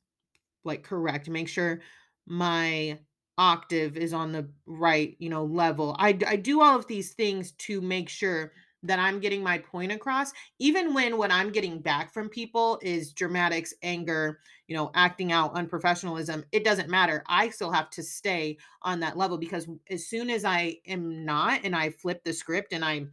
like 0.66 0.82
correct, 0.82 1.28
make 1.28 1.48
sure 1.48 1.80
my 2.26 2.98
octave 3.38 3.96
is 3.96 4.12
on 4.12 4.32
the 4.32 4.48
right, 4.66 5.16
you 5.18 5.28
know, 5.28 5.44
level. 5.44 5.96
I 5.98 6.18
I 6.26 6.36
do 6.36 6.62
all 6.62 6.78
of 6.78 6.86
these 6.86 7.12
things 7.12 7.52
to 7.52 7.80
make 7.80 8.08
sure 8.08 8.52
that 8.82 8.98
I'm 8.98 9.20
getting 9.20 9.42
my 9.42 9.58
point 9.58 9.92
across, 9.92 10.32
even 10.58 10.94
when 10.94 11.18
what 11.18 11.32
I'm 11.32 11.50
getting 11.50 11.80
back 11.80 12.12
from 12.12 12.28
people 12.28 12.78
is 12.82 13.12
dramatics, 13.12 13.74
anger, 13.82 14.40
you 14.68 14.76
know, 14.76 14.90
acting 14.94 15.32
out, 15.32 15.54
unprofessionalism. 15.54 16.44
It 16.52 16.64
doesn't 16.64 16.88
matter. 16.88 17.24
I 17.26 17.50
still 17.50 17.70
have 17.72 17.90
to 17.90 18.02
stay 18.02 18.58
on 18.82 19.00
that 19.00 19.16
level 19.16 19.38
because 19.38 19.66
as 19.90 20.06
soon 20.06 20.30
as 20.30 20.44
I 20.44 20.76
am 20.86 21.24
not 21.24 21.60
and 21.64 21.74
I 21.74 21.90
flip 21.90 22.22
the 22.22 22.32
script 22.32 22.72
and 22.72 22.84
I, 22.84 23.06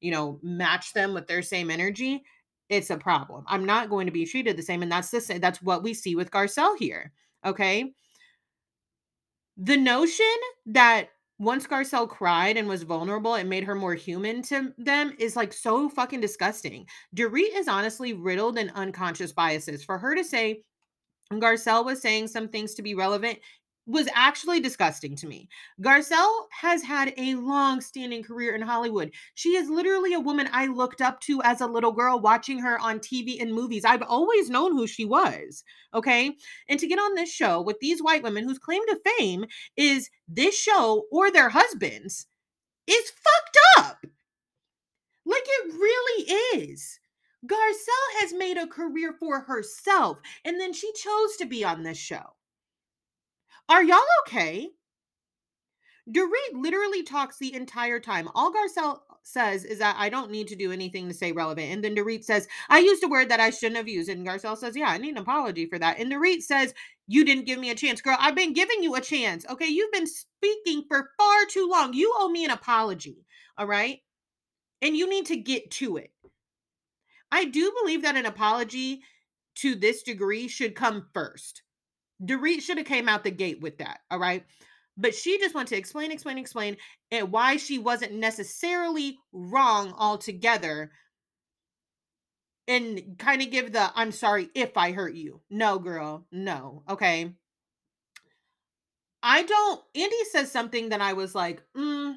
you 0.00 0.10
know, 0.10 0.40
match 0.42 0.94
them 0.94 1.14
with 1.14 1.26
their 1.26 1.42
same 1.42 1.70
energy, 1.70 2.24
it's 2.70 2.90
a 2.90 2.96
problem. 2.96 3.44
I'm 3.48 3.66
not 3.66 3.90
going 3.90 4.06
to 4.06 4.12
be 4.12 4.24
treated 4.24 4.56
the 4.56 4.62
same. 4.62 4.82
And 4.82 4.90
that's 4.90 5.10
the 5.10 5.20
same. 5.20 5.40
That's 5.40 5.60
what 5.60 5.82
we 5.82 5.92
see 5.92 6.14
with 6.14 6.30
Garcelle 6.30 6.78
here. 6.78 7.12
Okay. 7.44 7.92
The 9.58 9.76
notion 9.76 10.26
that 10.66 11.08
once 11.38 11.66
Garcelle 11.66 12.08
cried 12.08 12.56
and 12.56 12.68
was 12.68 12.84
vulnerable, 12.84 13.34
it 13.34 13.44
made 13.44 13.64
her 13.64 13.74
more 13.74 13.94
human 13.94 14.40
to 14.42 14.72
them 14.78 15.14
is 15.18 15.36
like 15.36 15.52
so 15.52 15.88
fucking 15.88 16.20
disgusting. 16.20 16.86
Dorit 17.14 17.56
is 17.56 17.66
honestly 17.66 18.12
riddled 18.12 18.56
in 18.56 18.70
unconscious 18.70 19.32
biases. 19.32 19.82
For 19.82 19.98
her 19.98 20.14
to 20.14 20.22
say 20.22 20.62
Garcelle 21.32 21.84
was 21.84 22.00
saying 22.00 22.28
some 22.28 22.48
things 22.48 22.74
to 22.74 22.82
be 22.82 22.94
relevant 22.94 23.38
was 23.90 24.08
actually 24.14 24.60
disgusting 24.60 25.16
to 25.16 25.26
me. 25.26 25.48
Garcelle 25.82 26.46
has 26.52 26.82
had 26.82 27.12
a 27.16 27.34
long 27.34 27.80
standing 27.80 28.22
career 28.22 28.54
in 28.54 28.62
Hollywood. 28.62 29.10
She 29.34 29.56
is 29.56 29.68
literally 29.68 30.14
a 30.14 30.20
woman 30.20 30.48
I 30.52 30.66
looked 30.66 31.00
up 31.00 31.20
to 31.22 31.42
as 31.42 31.60
a 31.60 31.66
little 31.66 31.92
girl 31.92 32.20
watching 32.20 32.60
her 32.60 32.78
on 32.78 33.00
TV 33.00 33.40
and 33.42 33.52
movies. 33.52 33.84
I've 33.84 34.02
always 34.02 34.48
known 34.48 34.72
who 34.72 34.86
she 34.86 35.04
was. 35.04 35.64
Okay. 35.92 36.36
And 36.68 36.78
to 36.78 36.86
get 36.86 36.98
on 36.98 37.14
this 37.14 37.32
show 37.32 37.60
with 37.60 37.80
these 37.80 38.02
white 38.02 38.22
women 38.22 38.44
whose 38.44 38.58
claim 38.58 38.82
to 38.86 39.00
fame 39.18 39.44
is 39.76 40.08
this 40.28 40.56
show 40.56 41.04
or 41.10 41.30
their 41.30 41.48
husbands 41.48 42.26
is 42.86 43.10
fucked 43.10 43.58
up. 43.78 44.06
Like 45.26 45.44
it 45.44 45.72
really 45.74 46.62
is. 46.62 47.00
Garcelle 47.44 48.20
has 48.20 48.32
made 48.34 48.56
a 48.56 48.66
career 48.66 49.14
for 49.18 49.40
herself 49.40 50.18
and 50.44 50.60
then 50.60 50.72
she 50.72 50.92
chose 50.92 51.36
to 51.38 51.46
be 51.46 51.64
on 51.64 51.82
this 51.82 51.98
show. 51.98 52.34
Are 53.70 53.84
y'all 53.84 53.98
okay? 54.26 54.68
Dorit 56.10 56.28
literally 56.54 57.04
talks 57.04 57.38
the 57.38 57.54
entire 57.54 58.00
time. 58.00 58.28
All 58.34 58.52
Garcelle 58.52 59.00
says 59.22 59.64
is 59.64 59.78
that 59.78 59.94
I 59.96 60.08
don't 60.08 60.32
need 60.32 60.48
to 60.48 60.56
do 60.56 60.72
anything 60.72 61.06
to 61.06 61.14
stay 61.14 61.30
relevant. 61.30 61.72
And 61.72 61.84
then 61.84 61.94
Dorit 61.94 62.24
says, 62.24 62.48
I 62.68 62.80
used 62.80 63.04
a 63.04 63.08
word 63.08 63.28
that 63.28 63.38
I 63.38 63.50
shouldn't 63.50 63.76
have 63.76 63.88
used. 63.88 64.10
And 64.10 64.26
Garcelle 64.26 64.58
says, 64.58 64.76
Yeah, 64.76 64.88
I 64.88 64.98
need 64.98 65.12
an 65.12 65.18
apology 65.18 65.66
for 65.66 65.78
that. 65.78 66.00
And 66.00 66.10
Dorit 66.10 66.42
says, 66.42 66.74
You 67.06 67.24
didn't 67.24 67.46
give 67.46 67.60
me 67.60 67.70
a 67.70 67.76
chance. 67.76 68.00
Girl, 68.00 68.16
I've 68.18 68.34
been 68.34 68.54
giving 68.54 68.82
you 68.82 68.96
a 68.96 69.00
chance. 69.00 69.46
Okay. 69.48 69.68
You've 69.68 69.92
been 69.92 70.08
speaking 70.08 70.84
for 70.88 71.10
far 71.16 71.44
too 71.48 71.68
long. 71.70 71.94
You 71.94 72.12
owe 72.16 72.28
me 72.28 72.44
an 72.44 72.50
apology. 72.50 73.24
All 73.56 73.66
right. 73.66 73.98
And 74.82 74.96
you 74.96 75.08
need 75.08 75.26
to 75.26 75.36
get 75.36 75.70
to 75.72 75.96
it. 75.98 76.10
I 77.30 77.44
do 77.44 77.72
believe 77.80 78.02
that 78.02 78.16
an 78.16 78.26
apology 78.26 79.02
to 79.56 79.76
this 79.76 80.02
degree 80.02 80.48
should 80.48 80.74
come 80.74 81.06
first. 81.14 81.62
Dorit 82.24 82.60
should 82.60 82.78
have 82.78 82.86
came 82.86 83.08
out 83.08 83.24
the 83.24 83.30
gate 83.30 83.60
with 83.60 83.78
that. 83.78 84.00
All 84.10 84.18
right. 84.18 84.44
But 84.96 85.14
she 85.14 85.38
just 85.38 85.54
wanted 85.54 85.70
to 85.70 85.78
explain, 85.78 86.12
explain, 86.12 86.36
explain, 86.36 86.76
and 87.10 87.32
why 87.32 87.56
she 87.56 87.78
wasn't 87.78 88.12
necessarily 88.12 89.18
wrong 89.32 89.94
altogether. 89.96 90.90
And 92.68 93.16
kind 93.18 93.42
of 93.42 93.50
give 93.50 93.72
the 93.72 93.90
I'm 93.94 94.12
sorry 94.12 94.48
if 94.54 94.76
I 94.76 94.92
hurt 94.92 95.14
you. 95.14 95.40
No, 95.50 95.78
girl. 95.78 96.26
No. 96.30 96.82
Okay. 96.88 97.32
I 99.22 99.42
don't. 99.42 99.80
Andy 99.94 100.24
says 100.30 100.52
something 100.52 100.90
that 100.90 101.00
I 101.00 101.14
was 101.14 101.34
like, 101.34 101.62
mm. 101.76 102.14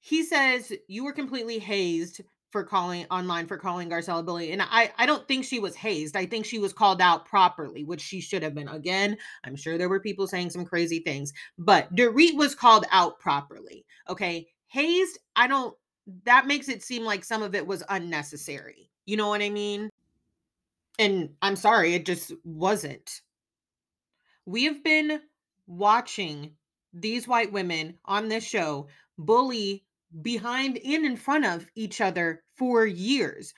he 0.00 0.22
says, 0.22 0.72
You 0.88 1.04
were 1.04 1.12
completely 1.12 1.58
hazed 1.58 2.22
for 2.54 2.62
calling 2.62 3.04
online 3.10 3.48
for 3.48 3.58
calling 3.58 3.90
Garcelle 3.90 4.20
a 4.20 4.22
bully. 4.22 4.52
And 4.52 4.62
I, 4.62 4.92
I 4.96 5.06
don't 5.06 5.26
think 5.26 5.44
she 5.44 5.58
was 5.58 5.74
hazed. 5.74 6.14
I 6.14 6.24
think 6.24 6.46
she 6.46 6.60
was 6.60 6.72
called 6.72 7.00
out 7.00 7.26
properly, 7.26 7.82
which 7.82 8.00
she 8.00 8.20
should 8.20 8.44
have 8.44 8.54
been. 8.54 8.68
Again, 8.68 9.18
I'm 9.42 9.56
sure 9.56 9.76
there 9.76 9.88
were 9.88 9.98
people 9.98 10.28
saying 10.28 10.50
some 10.50 10.64
crazy 10.64 11.00
things, 11.00 11.32
but 11.58 11.92
Dorit 11.96 12.36
was 12.36 12.54
called 12.54 12.86
out 12.92 13.18
properly. 13.18 13.84
Okay. 14.08 14.46
Hazed, 14.68 15.18
I 15.34 15.48
don't, 15.48 15.76
that 16.26 16.46
makes 16.46 16.68
it 16.68 16.84
seem 16.84 17.02
like 17.02 17.24
some 17.24 17.42
of 17.42 17.56
it 17.56 17.66
was 17.66 17.82
unnecessary. 17.88 18.88
You 19.04 19.16
know 19.16 19.26
what 19.26 19.42
I 19.42 19.50
mean? 19.50 19.90
And 21.00 21.30
I'm 21.42 21.56
sorry, 21.56 21.94
it 21.94 22.06
just 22.06 22.32
wasn't. 22.44 23.20
We 24.46 24.62
have 24.66 24.84
been 24.84 25.18
watching 25.66 26.52
these 26.92 27.26
white 27.26 27.50
women 27.50 27.98
on 28.04 28.28
this 28.28 28.44
show 28.44 28.86
bully 29.18 29.82
behind 30.22 30.78
and 30.84 31.04
in 31.04 31.16
front 31.16 31.44
of 31.44 31.66
each 31.74 32.00
other 32.00 32.42
for 32.56 32.86
years. 32.86 33.54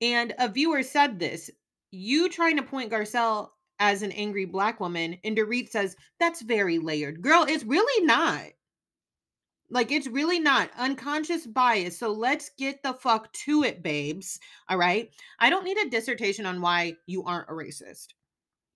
And 0.00 0.34
a 0.38 0.48
viewer 0.48 0.82
said 0.82 1.18
this 1.18 1.50
you 1.90 2.28
trying 2.28 2.56
to 2.56 2.62
point 2.62 2.90
Garcelle 2.90 3.50
as 3.78 4.02
an 4.02 4.12
angry 4.12 4.44
black 4.44 4.80
woman, 4.80 5.18
and 5.24 5.36
Dorit 5.36 5.68
says, 5.68 5.96
that's 6.18 6.42
very 6.42 6.78
layered. 6.78 7.22
Girl, 7.22 7.44
it's 7.48 7.64
really 7.64 8.04
not. 8.04 8.46
Like, 9.70 9.90
it's 9.90 10.06
really 10.06 10.38
not 10.38 10.70
unconscious 10.76 11.46
bias. 11.46 11.98
So 11.98 12.12
let's 12.12 12.50
get 12.58 12.82
the 12.82 12.94
fuck 12.94 13.32
to 13.32 13.64
it, 13.64 13.82
babes. 13.82 14.38
All 14.68 14.78
right. 14.78 15.10
I 15.40 15.50
don't 15.50 15.64
need 15.64 15.78
a 15.78 15.90
dissertation 15.90 16.46
on 16.46 16.60
why 16.60 16.96
you 17.06 17.24
aren't 17.24 17.48
a 17.48 17.52
racist. 17.52 18.08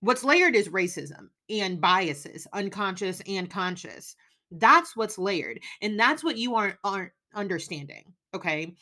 What's 0.01 0.23
layered 0.23 0.55
is 0.55 0.69
racism 0.69 1.29
and 1.49 1.79
biases, 1.79 2.47
unconscious 2.53 3.21
and 3.27 3.49
conscious. 3.49 4.15
That's 4.51 4.95
what's 4.95 5.17
layered. 5.17 5.59
And 5.81 5.99
that's 5.99 6.23
what 6.23 6.37
you 6.37 6.55
aren't 6.55 6.77
aren't 6.83 7.11
understanding. 7.33 8.13
Okay. 8.33 8.75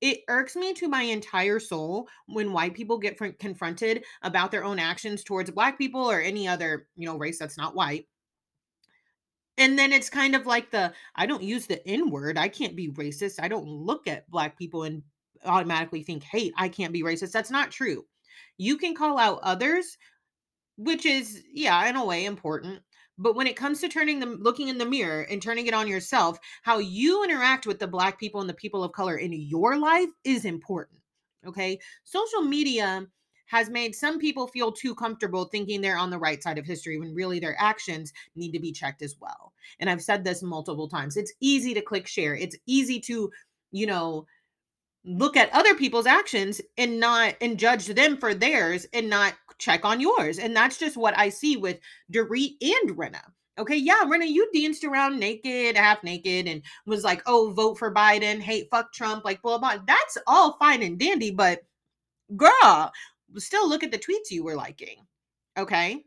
It 0.00 0.20
irks 0.28 0.54
me 0.54 0.74
to 0.74 0.88
my 0.88 1.02
entire 1.02 1.58
soul 1.58 2.08
when 2.26 2.52
white 2.52 2.74
people 2.74 2.98
get 2.98 3.16
fr- 3.16 3.28
confronted 3.38 4.04
about 4.22 4.50
their 4.50 4.64
own 4.64 4.78
actions 4.78 5.24
towards 5.24 5.50
black 5.50 5.78
people 5.78 6.10
or 6.10 6.20
any 6.20 6.46
other, 6.46 6.88
you 6.96 7.06
know, 7.06 7.16
race 7.16 7.38
that's 7.38 7.56
not 7.56 7.74
white. 7.74 8.06
And 9.56 9.78
then 9.78 9.92
it's 9.92 10.10
kind 10.10 10.34
of 10.34 10.46
like 10.46 10.70
the 10.70 10.92
I 11.14 11.26
don't 11.26 11.42
use 11.42 11.66
the 11.66 11.86
N 11.88 12.10
word. 12.10 12.36
I 12.36 12.48
can't 12.48 12.76
be 12.76 12.90
racist. 12.90 13.40
I 13.42 13.48
don't 13.48 13.66
look 13.66 14.06
at 14.06 14.28
black 14.30 14.58
people 14.58 14.82
and 14.82 15.02
automatically 15.44 16.02
think 16.02 16.22
hate. 16.22 16.52
I 16.56 16.68
can't 16.68 16.92
be 16.92 17.02
racist. 17.02 17.32
That's 17.32 17.50
not 17.50 17.70
true. 17.70 18.04
You 18.58 18.76
can 18.76 18.94
call 18.94 19.18
out 19.18 19.40
others, 19.42 19.96
which 20.76 21.06
is, 21.06 21.42
yeah, 21.52 21.88
in 21.88 21.96
a 21.96 22.04
way 22.04 22.24
important. 22.24 22.80
But 23.16 23.36
when 23.36 23.46
it 23.46 23.56
comes 23.56 23.80
to 23.80 23.88
turning 23.88 24.20
them 24.20 24.38
looking 24.40 24.68
in 24.68 24.78
the 24.78 24.86
mirror 24.86 25.22
and 25.22 25.40
turning 25.40 25.66
it 25.66 25.74
on 25.74 25.88
yourself, 25.88 26.38
how 26.62 26.78
you 26.78 27.22
interact 27.24 27.66
with 27.66 27.78
the 27.78 27.86
black 27.86 28.18
people 28.18 28.40
and 28.40 28.50
the 28.50 28.54
people 28.54 28.82
of 28.82 28.92
color 28.92 29.16
in 29.16 29.32
your 29.32 29.76
life 29.78 30.08
is 30.24 30.44
important. 30.44 30.98
Okay. 31.46 31.78
Social 32.04 32.42
media 32.42 33.06
has 33.46 33.70
made 33.70 33.94
some 33.94 34.18
people 34.18 34.46
feel 34.48 34.72
too 34.72 34.94
comfortable 34.94 35.44
thinking 35.44 35.80
they're 35.80 35.98
on 35.98 36.10
the 36.10 36.18
right 36.18 36.42
side 36.42 36.58
of 36.58 36.66
history 36.66 36.98
when 36.98 37.14
really 37.14 37.38
their 37.38 37.54
actions 37.60 38.12
need 38.34 38.52
to 38.52 38.58
be 38.58 38.72
checked 38.72 39.02
as 39.02 39.16
well. 39.20 39.52
And 39.78 39.88
I've 39.88 40.02
said 40.02 40.24
this 40.24 40.42
multiple 40.42 40.88
times. 40.88 41.16
It's 41.16 41.32
easy 41.40 41.74
to 41.74 41.82
click 41.82 42.06
share. 42.06 42.34
It's 42.34 42.56
easy 42.66 42.98
to, 43.00 43.30
you 43.70 43.86
know, 43.86 44.26
look 45.04 45.36
at 45.36 45.52
other 45.52 45.74
people's 45.74 46.06
actions 46.06 46.60
and 46.78 46.98
not 46.98 47.34
and 47.40 47.58
judge 47.58 47.86
them 47.86 48.16
for 48.16 48.34
theirs 48.34 48.86
and 48.92 49.10
not 49.10 49.34
check 49.58 49.84
on 49.84 50.00
yours. 50.00 50.38
And 50.38 50.56
that's 50.56 50.78
just 50.78 50.96
what 50.96 51.16
I 51.18 51.28
see 51.28 51.56
with 51.56 51.78
Dorit 52.12 52.56
and 52.60 52.96
Rinna. 52.96 53.22
Okay, 53.56 53.76
yeah, 53.76 54.02
Rinna, 54.04 54.28
you 54.28 54.50
danced 54.52 54.82
around 54.82 55.20
naked, 55.20 55.76
half 55.76 56.02
naked, 56.02 56.48
and 56.48 56.60
was 56.86 57.04
like, 57.04 57.22
oh, 57.26 57.52
vote 57.52 57.78
for 57.78 57.94
Biden, 57.94 58.40
hate, 58.40 58.66
fuck 58.68 58.92
Trump, 58.92 59.24
like, 59.24 59.40
blah, 59.42 59.58
blah. 59.58 59.76
That's 59.86 60.18
all 60.26 60.56
fine 60.58 60.82
and 60.82 60.98
dandy, 60.98 61.30
but 61.30 61.60
girl, 62.36 62.92
still 63.36 63.68
look 63.68 63.84
at 63.84 63.92
the 63.92 63.98
tweets 63.98 64.30
you 64.30 64.42
were 64.42 64.56
liking. 64.56 65.06
Okay. 65.56 66.04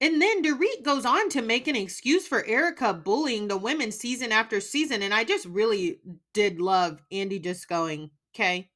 And 0.00 0.22
then 0.22 0.44
Dorit 0.44 0.84
goes 0.84 1.04
on 1.04 1.28
to 1.30 1.42
make 1.42 1.66
an 1.66 1.74
excuse 1.74 2.26
for 2.26 2.44
Erika 2.44 2.94
bullying 2.94 3.48
the 3.48 3.56
women 3.56 3.90
season 3.90 4.30
after 4.30 4.60
season. 4.60 5.02
And 5.02 5.12
I 5.12 5.24
just 5.24 5.46
really 5.46 6.00
did 6.32 6.60
love 6.60 7.02
Andy 7.10 7.40
just 7.40 7.68
going, 7.68 8.10
okay, 8.34 8.70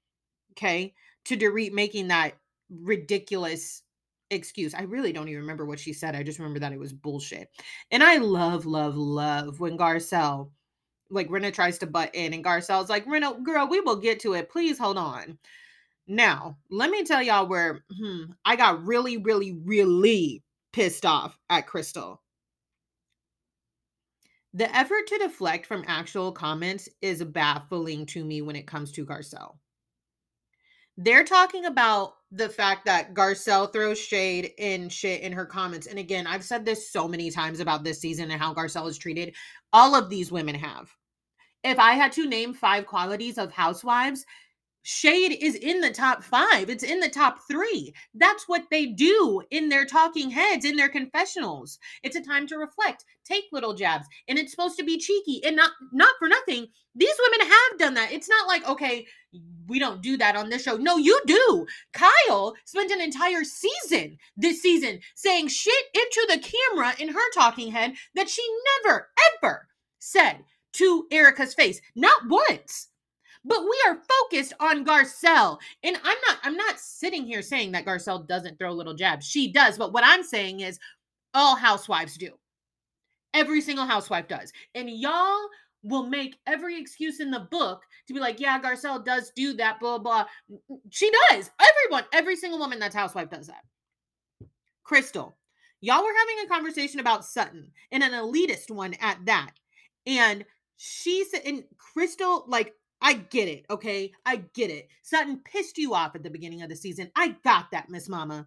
okay, 0.52 0.94
to 1.26 1.37
Dorit 1.37 1.72
making 1.72 2.08
that 2.08 2.35
ridiculous 2.68 3.82
excuse. 4.30 4.74
I 4.74 4.82
really 4.82 5.12
don't 5.12 5.28
even 5.28 5.42
remember 5.42 5.64
what 5.64 5.78
she 5.78 5.92
said. 5.92 6.16
I 6.16 6.24
just 6.24 6.38
remember 6.40 6.58
that 6.58 6.72
it 6.72 6.78
was 6.78 6.92
bullshit. 6.92 7.48
And 7.92 8.02
I 8.02 8.16
love, 8.16 8.66
love, 8.66 8.96
love 8.96 9.61
when 9.61 9.78
Garcelle, 9.78 10.50
like 11.11 11.28
Rinna 11.28 11.52
tries 11.52 11.78
to 11.78 11.87
butt 11.87 12.14
in 12.14 12.32
and 12.32 12.44
Garcelle's 12.44 12.88
like, 12.88 13.06
Rinna, 13.06 13.42
girl, 13.44 13.68
we 13.68 13.80
will 13.80 13.96
get 13.96 14.18
to 14.20 14.32
it. 14.32 14.50
Please 14.50 14.78
hold 14.78 14.98
on. 14.98 15.38
Now, 16.08 16.56
let 16.68 16.90
me 16.90 17.04
tell 17.04 17.22
y'all 17.22 17.46
where 17.46 17.85
hmm, 17.96 18.32
I 18.44 18.56
got 18.56 18.85
really, 18.85 19.18
really, 19.18 19.52
really 19.64 20.42
pissed 20.72 21.06
off 21.06 21.38
at 21.50 21.66
Crystal. 21.66 22.22
The 24.54 24.74
effort 24.76 25.06
to 25.08 25.18
deflect 25.18 25.66
from 25.66 25.85
actual 25.87 26.30
comments 26.30 26.88
is 27.00 27.24
baffling 27.24 28.04
to 28.06 28.24
me 28.24 28.42
when 28.42 28.56
it 28.56 28.66
comes 28.66 28.92
to 28.92 29.06
Garcelle. 29.06 29.56
They're 30.98 31.24
talking 31.24 31.64
about 31.64 32.14
the 32.30 32.50
fact 32.50 32.85
that 32.85 33.14
Garcelle 33.14 33.72
throws 33.72 33.98
shade 33.98 34.52
and 34.58 34.92
shit 34.92 35.22
in 35.22 35.32
her 35.32 35.46
comments. 35.46 35.87
And 35.87 35.98
again, 35.98 36.26
I've 36.26 36.44
said 36.44 36.66
this 36.66 36.90
so 36.92 37.08
many 37.08 37.30
times 37.30 37.61
about 37.61 37.82
this 37.82 38.00
season 38.00 38.30
and 38.30 38.40
how 38.40 38.52
Garcelle 38.52 38.88
is 38.88 38.98
treated. 38.98 39.35
All 39.72 39.94
of 39.94 40.11
these 40.11 40.30
women 40.30 40.54
have. 40.54 40.90
If 41.64 41.78
I 41.78 41.92
had 41.92 42.12
to 42.12 42.28
name 42.28 42.52
five 42.52 42.87
qualities 42.87 43.38
of 43.38 43.52
housewives, 43.52 44.26
Shade 44.83 45.38
is 45.40 45.55
in 45.55 45.81
the 45.81 45.92
top 45.92 46.25
five. 46.25 46.68
It's 46.68 46.83
in 46.83 47.01
the 47.01 47.09
top 47.09 47.38
three. 47.49 47.95
That's 48.14 48.49
what 48.49 48.64
they 48.71 48.87
do 48.87 49.42
in 49.51 49.68
their 49.68 49.87
talking 49.87 50.31
heads, 50.31 50.64
in 50.64 50.77
their 50.77 50.88
confessionals. 50.88 51.79
It's 52.03 52.16
a 52.16 52.21
time 52.21 52.47
to 52.49 52.57
reflect, 52.57 53.05
take 53.25 53.45
little 53.53 53.75
jabs, 53.75 54.07
and 54.29 54.38
it's 54.38 54.51
supposed 54.51 54.77
to 54.79 54.85
be 54.85 54.99
cheeky 54.99 55.40
and 55.45 55.55
not 55.55 55.71
not 55.92 56.14
for 56.18 56.29
nothing. 56.29 56.66
These 56.95 57.14
women 57.21 57.47
have 57.49 57.79
done 57.79 57.95
that. 57.95 58.12
It's 58.12 58.29
not 58.29 58.49
like 58.49 58.68
okay, 58.68 59.07
we 59.68 59.79
don't 59.79 60.03
do 60.03 60.16
that 60.16 60.37
on 60.37 60.51
this 60.51 60.64
show. 60.64 60.77
No, 60.77 60.97
you 60.97 61.21
do. 61.27 61.66
Kyle 61.92 62.55
spent 62.64 62.90
an 62.90 63.01
entire 63.01 63.45
season 63.45 64.18
this 64.37 64.61
season 64.61 65.01
saying 65.14 65.49
shit 65.49 65.85
into 65.95 66.27
the 66.29 66.40
camera 66.40 66.95
in 66.99 67.09
her 67.09 67.31
talking 67.35 67.71
head 67.71 67.95
that 68.14 68.29
she 68.29 68.42
never 68.85 69.09
ever 69.42 69.68
said 70.01 70.45
to 70.73 71.07
Erika's 71.12 71.55
face, 71.55 71.81
not 71.95 72.29
once 72.29 72.88
but 73.44 73.62
we 73.62 73.83
are 73.87 74.02
focused 74.09 74.52
on 74.61 74.85
Garcelle. 74.85 75.59
And 75.83 75.96
I'm 75.96 76.18
not 76.26 76.38
I'm 76.42 76.57
not 76.57 76.78
sitting 76.78 77.24
here 77.24 77.42
saying 77.42 77.72
that 77.72 77.85
Garcelle 77.85 78.26
doesn't 78.26 78.59
throw 78.59 78.72
little 78.72 78.94
jabs. 78.94 79.26
She 79.26 79.52
does, 79.52 79.78
but 79.78 79.92
what 79.92 80.05
I'm 80.05 80.22
saying 80.22 80.61
is 80.61 80.78
all 81.35 81.57
housewives 81.57 82.16
do. 82.16 82.31
Every 83.35 83.61
single 83.61 83.87
housewife 83.87 84.28
does. 84.28 84.52
And 84.74 84.90
y'all 84.90 85.48
will 85.83 86.07
make 86.07 86.38
every 86.46 86.78
excuse 86.78 87.20
in 87.20 87.31
the 87.31 87.48
book 87.50 87.83
to 88.07 88.14
be 88.14 88.20
like, 88.20 88.38
yeah, 88.38 88.61
Garcelle 88.61 89.05
does 89.05 89.33
do 89.35 89.55
that, 89.55 89.81
blah, 89.81 89.98
blah. 89.98 90.26
She 90.90 91.11
does. 91.31 91.50
Everyone, 91.61 92.05
every 92.12 92.37
single 92.37 92.59
woman 92.59 92.78
that's 92.78 92.94
housewife 92.94 93.31
does 93.31 93.48
that. 93.48 93.64
Crystal, 94.85 95.37
y'all 95.81 96.02
were 96.02 96.12
having 96.18 96.44
a 96.44 96.48
conversation 96.48 97.00
about 97.00 97.24
Sutton 97.24 97.70
and 97.90 98.02
an 98.02 98.12
elitist 98.12 98.70
one 98.70 98.94
at 99.00 99.18
that. 99.26 99.52
And 100.07 100.44
she 100.76 101.24
said, 101.24 101.42
and 101.44 101.64
Crystal, 101.78 102.44
like, 102.46 102.74
I 103.03 103.15
get 103.15 103.49
it, 103.49 103.67
okay? 103.69 104.12
I 104.25 104.45
get 104.55 104.71
it. 104.71 104.88
Sutton 105.03 105.41
pissed 105.45 105.77
you 105.77 105.93
off 105.93 106.15
at 106.15 106.23
the 106.23 106.31
beginning 106.31 106.62
of 106.62 106.69
the 106.69 106.77
season. 106.77 107.11
I 107.17 107.37
got 107.43 107.73
that, 107.73 107.91
Miss 107.91 108.09
Mama. 108.09 108.47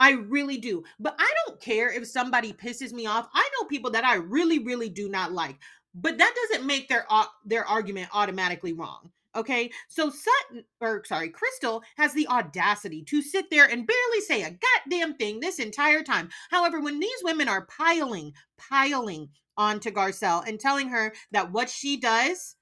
I 0.00 0.10
really 0.12 0.58
do. 0.58 0.82
But 0.98 1.14
I 1.18 1.32
don't 1.46 1.60
care 1.60 1.90
if 1.90 2.06
somebody 2.06 2.52
pisses 2.52 2.92
me 2.92 3.06
off. 3.06 3.28
I 3.32 3.48
know 3.54 3.68
people 3.68 3.92
that 3.92 4.04
I 4.04 4.16
really, 4.16 4.58
really 4.58 4.88
do 4.88 5.08
not 5.08 5.32
like. 5.32 5.56
But 5.94 6.18
that 6.18 6.34
doesn't 6.50 6.66
make 6.66 6.88
their 6.88 7.06
their 7.44 7.64
argument 7.64 8.08
automatically 8.12 8.72
wrong. 8.72 9.10
Okay, 9.36 9.70
so 9.88 10.10
Sutton, 10.10 10.64
or 10.80 11.02
sorry, 11.04 11.28
Crystal 11.28 11.82
has 11.96 12.12
the 12.14 12.28
audacity 12.28 13.02
to 13.04 13.20
sit 13.20 13.50
there 13.50 13.64
and 13.64 13.86
barely 13.86 14.20
say 14.20 14.42
a 14.42 14.56
goddamn 14.56 15.14
thing 15.14 15.40
this 15.40 15.58
entire 15.58 16.02
time. 16.02 16.30
However, 16.50 16.80
when 16.80 17.00
these 17.00 17.22
women 17.22 17.48
are 17.48 17.66
piling, 17.66 18.32
piling 18.56 19.30
onto 19.56 19.90
Garcelle 19.90 20.46
and 20.46 20.60
telling 20.60 20.88
her 20.88 21.12
that 21.32 21.50
what 21.52 21.68
she 21.68 21.96
does 21.96 22.54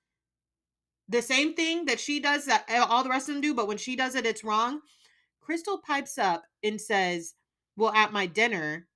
the 1.12 1.22
same 1.22 1.54
thing 1.54 1.84
that 1.84 2.00
she 2.00 2.20
does 2.20 2.46
that 2.46 2.64
uh, 2.68 2.86
all 2.88 3.04
the 3.04 3.10
rest 3.10 3.28
of 3.28 3.34
them 3.34 3.42
do, 3.42 3.54
but 3.54 3.68
when 3.68 3.78
she 3.78 3.96
does 3.96 4.14
it, 4.14 4.26
it's 4.26 4.44
wrong. 4.44 4.80
Crystal 5.40 5.78
pipes 5.78 6.18
up 6.18 6.44
and 6.62 6.80
says, 6.80 7.34
Well, 7.76 7.92
at 7.92 8.12
my 8.12 8.26
dinner, 8.26 8.86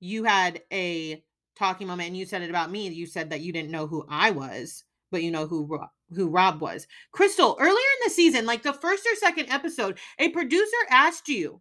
you 0.00 0.24
had 0.24 0.62
a 0.72 1.22
talking 1.56 1.86
moment 1.86 2.08
and 2.08 2.16
you 2.16 2.24
said 2.24 2.42
it 2.42 2.50
about 2.50 2.70
me. 2.70 2.88
You 2.88 3.06
said 3.06 3.30
that 3.30 3.40
you 3.40 3.52
didn't 3.52 3.70
know 3.70 3.86
who 3.86 4.06
I 4.08 4.30
was, 4.30 4.84
but 5.10 5.22
you 5.22 5.30
know 5.30 5.46
who 5.46 5.78
who 6.14 6.28
Rob 6.28 6.60
was. 6.60 6.86
Crystal, 7.12 7.56
earlier 7.60 7.70
in 7.70 8.04
the 8.04 8.10
season, 8.10 8.46
like 8.46 8.62
the 8.62 8.72
first 8.72 9.06
or 9.06 9.14
second 9.16 9.50
episode, 9.50 9.98
a 10.18 10.30
producer 10.30 10.76
asked 10.90 11.28
you 11.28 11.60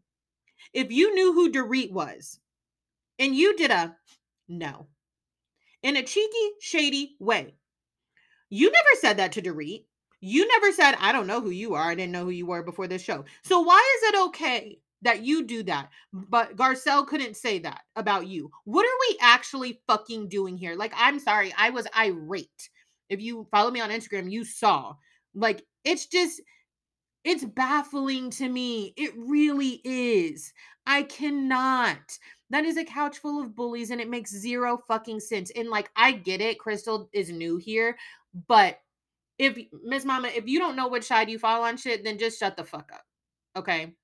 if 0.74 0.92
you 0.92 1.14
knew 1.14 1.34
who 1.34 1.52
Dorit 1.52 1.92
was. 1.92 2.40
And 3.20 3.36
you 3.36 3.56
did 3.58 3.72
a 3.72 3.96
no. 4.48 4.88
In 5.84 5.98
a 5.98 6.04
cheeky, 6.04 6.52
shady 6.62 7.16
way. 7.20 7.56
You 8.50 8.72
never 8.72 8.88
said 9.00 9.18
that 9.18 9.34
to 9.34 9.42
Dorit. 9.42 9.86
You 10.22 10.48
never 10.48 10.72
said, 10.72 10.96
I 11.00 11.12
don't 11.12 11.28
know 11.28 11.42
who 11.42 11.50
you 11.50 11.76
are. 11.76 11.90
I 11.90 11.96
didn't 11.96 12.12
know 12.12 12.26
who 12.26 12.32
you 12.32 12.46
were 12.46 12.64
before 12.64 12.88
this 12.88 13.02
show. 13.02 13.26
So 13.44 13.62
why 13.62 13.98
is 13.98 14.10
it 14.10 14.20
okay 14.28 14.80
that 15.02 15.24
you 15.24 15.44
do 15.46 15.64
that? 15.64 15.90
But 16.12 16.58
Garcelle 16.58 17.08
couldn't 17.08 17.38
say 17.38 17.60
that 17.60 17.82
about 17.96 18.28
you. 18.28 18.52
What 18.66 18.86
are 18.86 19.00
we 19.10 19.18
actually 19.22 19.82
fucking 19.88 20.28
doing 20.28 20.58
here? 20.58 20.76
Like, 20.76 20.94
I'm 20.96 21.20
sorry, 21.20 21.54
I 21.58 21.70
was 21.70 21.88
irate. 21.98 22.70
If 23.10 23.22
you 23.22 23.48
follow 23.50 23.72
me 23.72 23.80
on 23.80 23.92
Instagram, 23.92 24.30
you 24.32 24.44
saw. 24.44 24.96
Like, 25.34 25.66
it's 25.86 26.08
just, 26.08 26.42
it's 27.24 27.46
baffling 27.46 28.30
to 28.32 28.50
me. 28.50 28.94
It 28.98 29.14
really 29.18 29.82
is. 29.84 30.52
I 30.86 31.04
cannot. 31.04 32.18
That 32.50 32.66
is 32.66 32.78
a 32.78 32.84
couch 32.84 33.20
full 33.20 33.42
of 33.42 33.56
bullies 33.56 33.92
and 33.92 34.02
it 34.02 34.10
makes 34.10 34.32
zero 34.32 34.82
fucking 34.88 35.20
sense. 35.20 35.52
And 35.56 35.70
like, 35.70 35.92
I 35.96 36.12
get 36.12 36.42
it. 36.42 36.60
Crystal 36.60 37.10
is 37.14 37.30
new 37.30 37.58
here, 37.58 37.96
but 38.48 38.80
if 39.40 39.58
Miss 39.84 40.06
Mama, 40.06 40.28
if 40.28 40.48
you 40.48 40.60
don't 40.60 40.76
know 40.76 40.90
which 40.90 41.06
side 41.06 41.30
you 41.30 41.40
fall 41.40 41.64
on 41.64 41.78
shit, 41.78 42.04
then 42.04 42.20
just 42.20 42.38
shut 42.38 42.58
the 42.58 42.66
fuck 42.66 42.92
up. 42.94 43.06
Okay. 43.56 43.96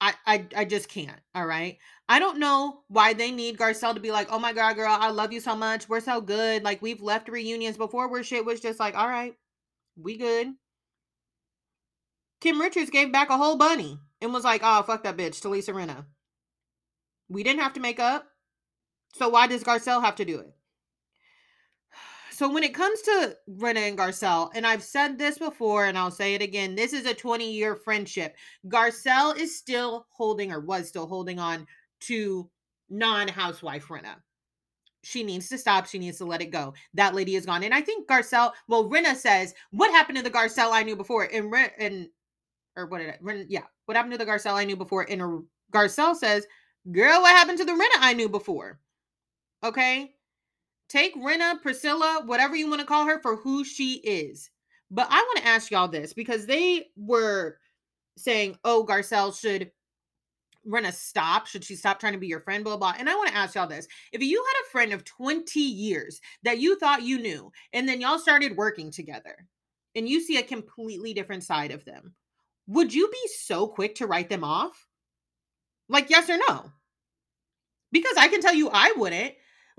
I, 0.00 0.14
I 0.26 0.46
I 0.56 0.64
just 0.64 0.88
can't. 0.88 1.20
All 1.34 1.46
right. 1.46 1.78
I 2.08 2.18
don't 2.18 2.38
know 2.38 2.82
why 2.88 3.12
they 3.12 3.30
need 3.30 3.58
Garcelle 3.58 3.94
to 3.94 4.00
be 4.00 4.12
like, 4.12 4.28
oh 4.30 4.38
my 4.38 4.52
god, 4.52 4.76
girl, 4.76 4.96
I 4.98 5.10
love 5.10 5.32
you 5.32 5.40
so 5.40 5.56
much. 5.56 5.88
We're 5.88 6.00
so 6.00 6.20
good. 6.20 6.62
Like 6.64 6.82
we've 6.82 7.00
left 7.02 7.28
reunions 7.28 7.76
before 7.76 8.08
where 8.08 8.22
shit 8.22 8.44
was 8.44 8.60
just 8.60 8.80
like, 8.80 8.96
all 8.96 9.08
right, 9.08 9.34
we 9.96 10.16
good. 10.16 10.48
Kim 12.40 12.60
Richards 12.60 12.90
gave 12.90 13.12
back 13.12 13.30
a 13.30 13.36
whole 13.36 13.56
bunny 13.56 13.98
and 14.20 14.32
was 14.32 14.44
like, 14.44 14.62
oh 14.64 14.82
fuck 14.82 15.02
that 15.04 15.16
bitch 15.16 15.40
to 15.42 15.48
Lisa 15.48 15.72
Rinna. 15.72 16.06
We 17.28 17.42
didn't 17.42 17.62
have 17.62 17.74
to 17.74 17.80
make 17.80 18.00
up. 18.00 18.26
So 19.14 19.28
why 19.28 19.46
does 19.46 19.64
Garcelle 19.64 20.02
have 20.02 20.16
to 20.16 20.24
do 20.24 20.40
it? 20.40 20.54
So 22.32 22.50
when 22.50 22.64
it 22.64 22.74
comes 22.74 23.02
to 23.02 23.36
Rinna 23.58 23.88
and 23.88 23.98
Garcelle, 23.98 24.50
and 24.54 24.66
I've 24.66 24.82
said 24.82 25.18
this 25.18 25.36
before 25.36 25.84
and 25.84 25.98
I'll 25.98 26.10
say 26.10 26.34
it 26.34 26.40
again, 26.40 26.74
this 26.74 26.94
is 26.94 27.04
a 27.04 27.12
20 27.12 27.50
year 27.52 27.76
friendship. 27.76 28.36
Garcelle 28.68 29.36
is 29.36 29.58
still 29.58 30.06
holding 30.10 30.50
or 30.50 30.60
was 30.60 30.88
still 30.88 31.06
holding 31.06 31.38
on 31.38 31.66
to 32.00 32.48
non 32.88 33.28
housewife 33.28 33.86
Rinna. 33.88 34.16
She 35.04 35.22
needs 35.22 35.48
to 35.50 35.58
stop. 35.58 35.86
She 35.86 35.98
needs 35.98 36.18
to 36.18 36.24
let 36.24 36.40
it 36.40 36.46
go. 36.46 36.72
That 36.94 37.14
lady 37.14 37.36
is 37.36 37.44
gone. 37.44 37.64
And 37.64 37.74
I 37.74 37.82
think 37.82 38.08
Garcelle, 38.08 38.52
well, 38.66 38.88
Rinna 38.88 39.14
says, 39.14 39.52
what 39.70 39.90
happened 39.90 40.16
to 40.16 40.24
the 40.24 40.30
Garcelle 40.30 40.72
I 40.72 40.84
knew 40.84 40.96
before? 40.96 41.24
And, 41.24 41.52
and 41.78 42.08
or 42.76 42.86
what 42.86 42.98
did 42.98 43.10
I, 43.10 43.44
yeah, 43.48 43.64
what 43.84 43.96
happened 43.96 44.12
to 44.12 44.18
the 44.18 44.30
Garcelle 44.30 44.54
I 44.54 44.64
knew 44.64 44.76
before? 44.76 45.06
And 45.10 45.44
Garcelle 45.72 46.16
says, 46.16 46.46
girl, 46.90 47.20
what 47.20 47.36
happened 47.36 47.58
to 47.58 47.64
the 47.64 47.72
Rinna 47.72 47.98
I 47.98 48.14
knew 48.14 48.28
before? 48.28 48.78
Okay 49.62 50.14
Take 50.92 51.16
Rinna, 51.16 51.60
Priscilla, 51.62 52.22
whatever 52.26 52.54
you 52.54 52.68
want 52.68 52.82
to 52.82 52.86
call 52.86 53.06
her, 53.06 53.18
for 53.22 53.36
who 53.36 53.64
she 53.64 53.94
is. 54.04 54.50
But 54.90 55.06
I 55.08 55.16
want 55.16 55.38
to 55.38 55.46
ask 55.46 55.70
y'all 55.70 55.88
this 55.88 56.12
because 56.12 56.44
they 56.44 56.88
were 56.96 57.56
saying, 58.18 58.58
oh, 58.62 58.84
Garcelle 58.86 59.34
should 59.34 59.70
Rinna 60.68 60.92
stop. 60.92 61.46
Should 61.46 61.64
she 61.64 61.76
stop 61.76 61.98
trying 61.98 62.12
to 62.12 62.18
be 62.18 62.26
your 62.26 62.40
friend? 62.40 62.62
Blah, 62.62 62.76
blah. 62.76 62.92
And 62.98 63.08
I 63.08 63.14
want 63.14 63.30
to 63.30 63.36
ask 63.36 63.54
y'all 63.54 63.66
this. 63.66 63.88
If 64.12 64.22
you 64.22 64.44
had 64.46 64.66
a 64.66 64.70
friend 64.70 64.92
of 64.92 65.06
20 65.06 65.58
years 65.58 66.20
that 66.42 66.58
you 66.58 66.78
thought 66.78 67.00
you 67.00 67.18
knew, 67.18 67.50
and 67.72 67.88
then 67.88 68.02
y'all 68.02 68.18
started 68.18 68.54
working 68.54 68.90
together, 68.90 69.48
and 69.94 70.06
you 70.06 70.20
see 70.20 70.36
a 70.36 70.42
completely 70.42 71.14
different 71.14 71.42
side 71.42 71.70
of 71.70 71.86
them, 71.86 72.12
would 72.66 72.92
you 72.92 73.08
be 73.08 73.28
so 73.38 73.66
quick 73.66 73.94
to 73.94 74.06
write 74.06 74.28
them 74.28 74.44
off? 74.44 74.86
Like, 75.88 76.10
yes 76.10 76.28
or 76.28 76.36
no? 76.48 76.70
Because 77.92 78.16
I 78.18 78.28
can 78.28 78.42
tell 78.42 78.54
you 78.54 78.68
I 78.70 78.92
wouldn't. 78.94 79.32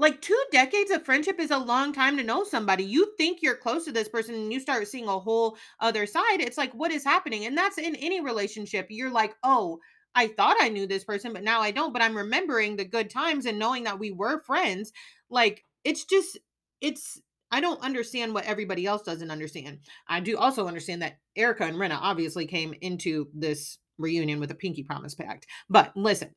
Like 0.03 0.19
two 0.19 0.43
decades 0.51 0.91
of 0.91 1.05
friendship 1.05 1.39
is 1.39 1.49
a 1.49 1.57
long 1.57 1.93
time 1.93 2.17
to 2.17 2.23
know 2.23 2.43
somebody. 2.43 2.83
You 2.83 3.13
think 3.17 3.41
you're 3.41 3.55
close 3.55 3.85
to 3.85 3.91
this 3.93 4.09
person 4.09 4.35
and 4.35 4.51
you 4.51 4.59
start 4.59 4.85
seeing 4.85 5.07
a 5.07 5.17
whole 5.17 5.55
other 5.79 6.05
side. 6.05 6.41
It's 6.41 6.57
like, 6.57 6.73
what 6.73 6.91
is 6.91 7.05
happening? 7.05 7.45
And 7.45 7.57
that's 7.57 7.77
in 7.77 7.95
any 7.95 8.19
relationship. 8.19 8.87
You're 8.89 9.09
like, 9.09 9.33
oh, 9.43 9.79
I 10.13 10.27
thought 10.27 10.57
I 10.59 10.67
knew 10.67 10.87
this 10.87 11.05
person, 11.05 11.31
but 11.31 11.45
now 11.45 11.61
I 11.61 11.71
don't. 11.71 11.93
But 11.93 12.01
I'm 12.01 12.17
remembering 12.17 12.75
the 12.75 12.83
good 12.83 13.09
times 13.09 13.45
and 13.45 13.57
knowing 13.57 13.85
that 13.85 13.97
we 13.97 14.11
were 14.11 14.41
friends. 14.41 14.91
Like, 15.29 15.63
it's 15.85 16.03
just, 16.03 16.37
it's, 16.81 17.21
I 17.49 17.61
don't 17.61 17.81
understand 17.81 18.33
what 18.33 18.43
everybody 18.43 18.85
else 18.85 19.03
doesn't 19.03 19.31
understand. 19.31 19.79
I 20.09 20.19
do 20.19 20.37
also 20.37 20.67
understand 20.67 21.01
that 21.01 21.19
Erika 21.37 21.63
and 21.63 21.77
Rinna 21.77 21.97
obviously 22.01 22.45
came 22.45 22.73
into 22.81 23.29
this 23.33 23.77
reunion 23.97 24.41
with 24.41 24.51
a 24.51 24.55
pinky 24.55 24.83
promise 24.83 25.15
pact. 25.15 25.47
But 25.69 25.95
listen, 25.95 26.31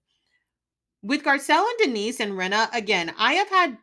with 1.02 1.22
Garcelle 1.22 1.64
and 1.68 1.78
Denise 1.78 2.20
and 2.20 2.32
Rinna, 2.32 2.68
again, 2.74 3.14
I 3.18 3.34
have 3.34 3.48
had 3.48 3.78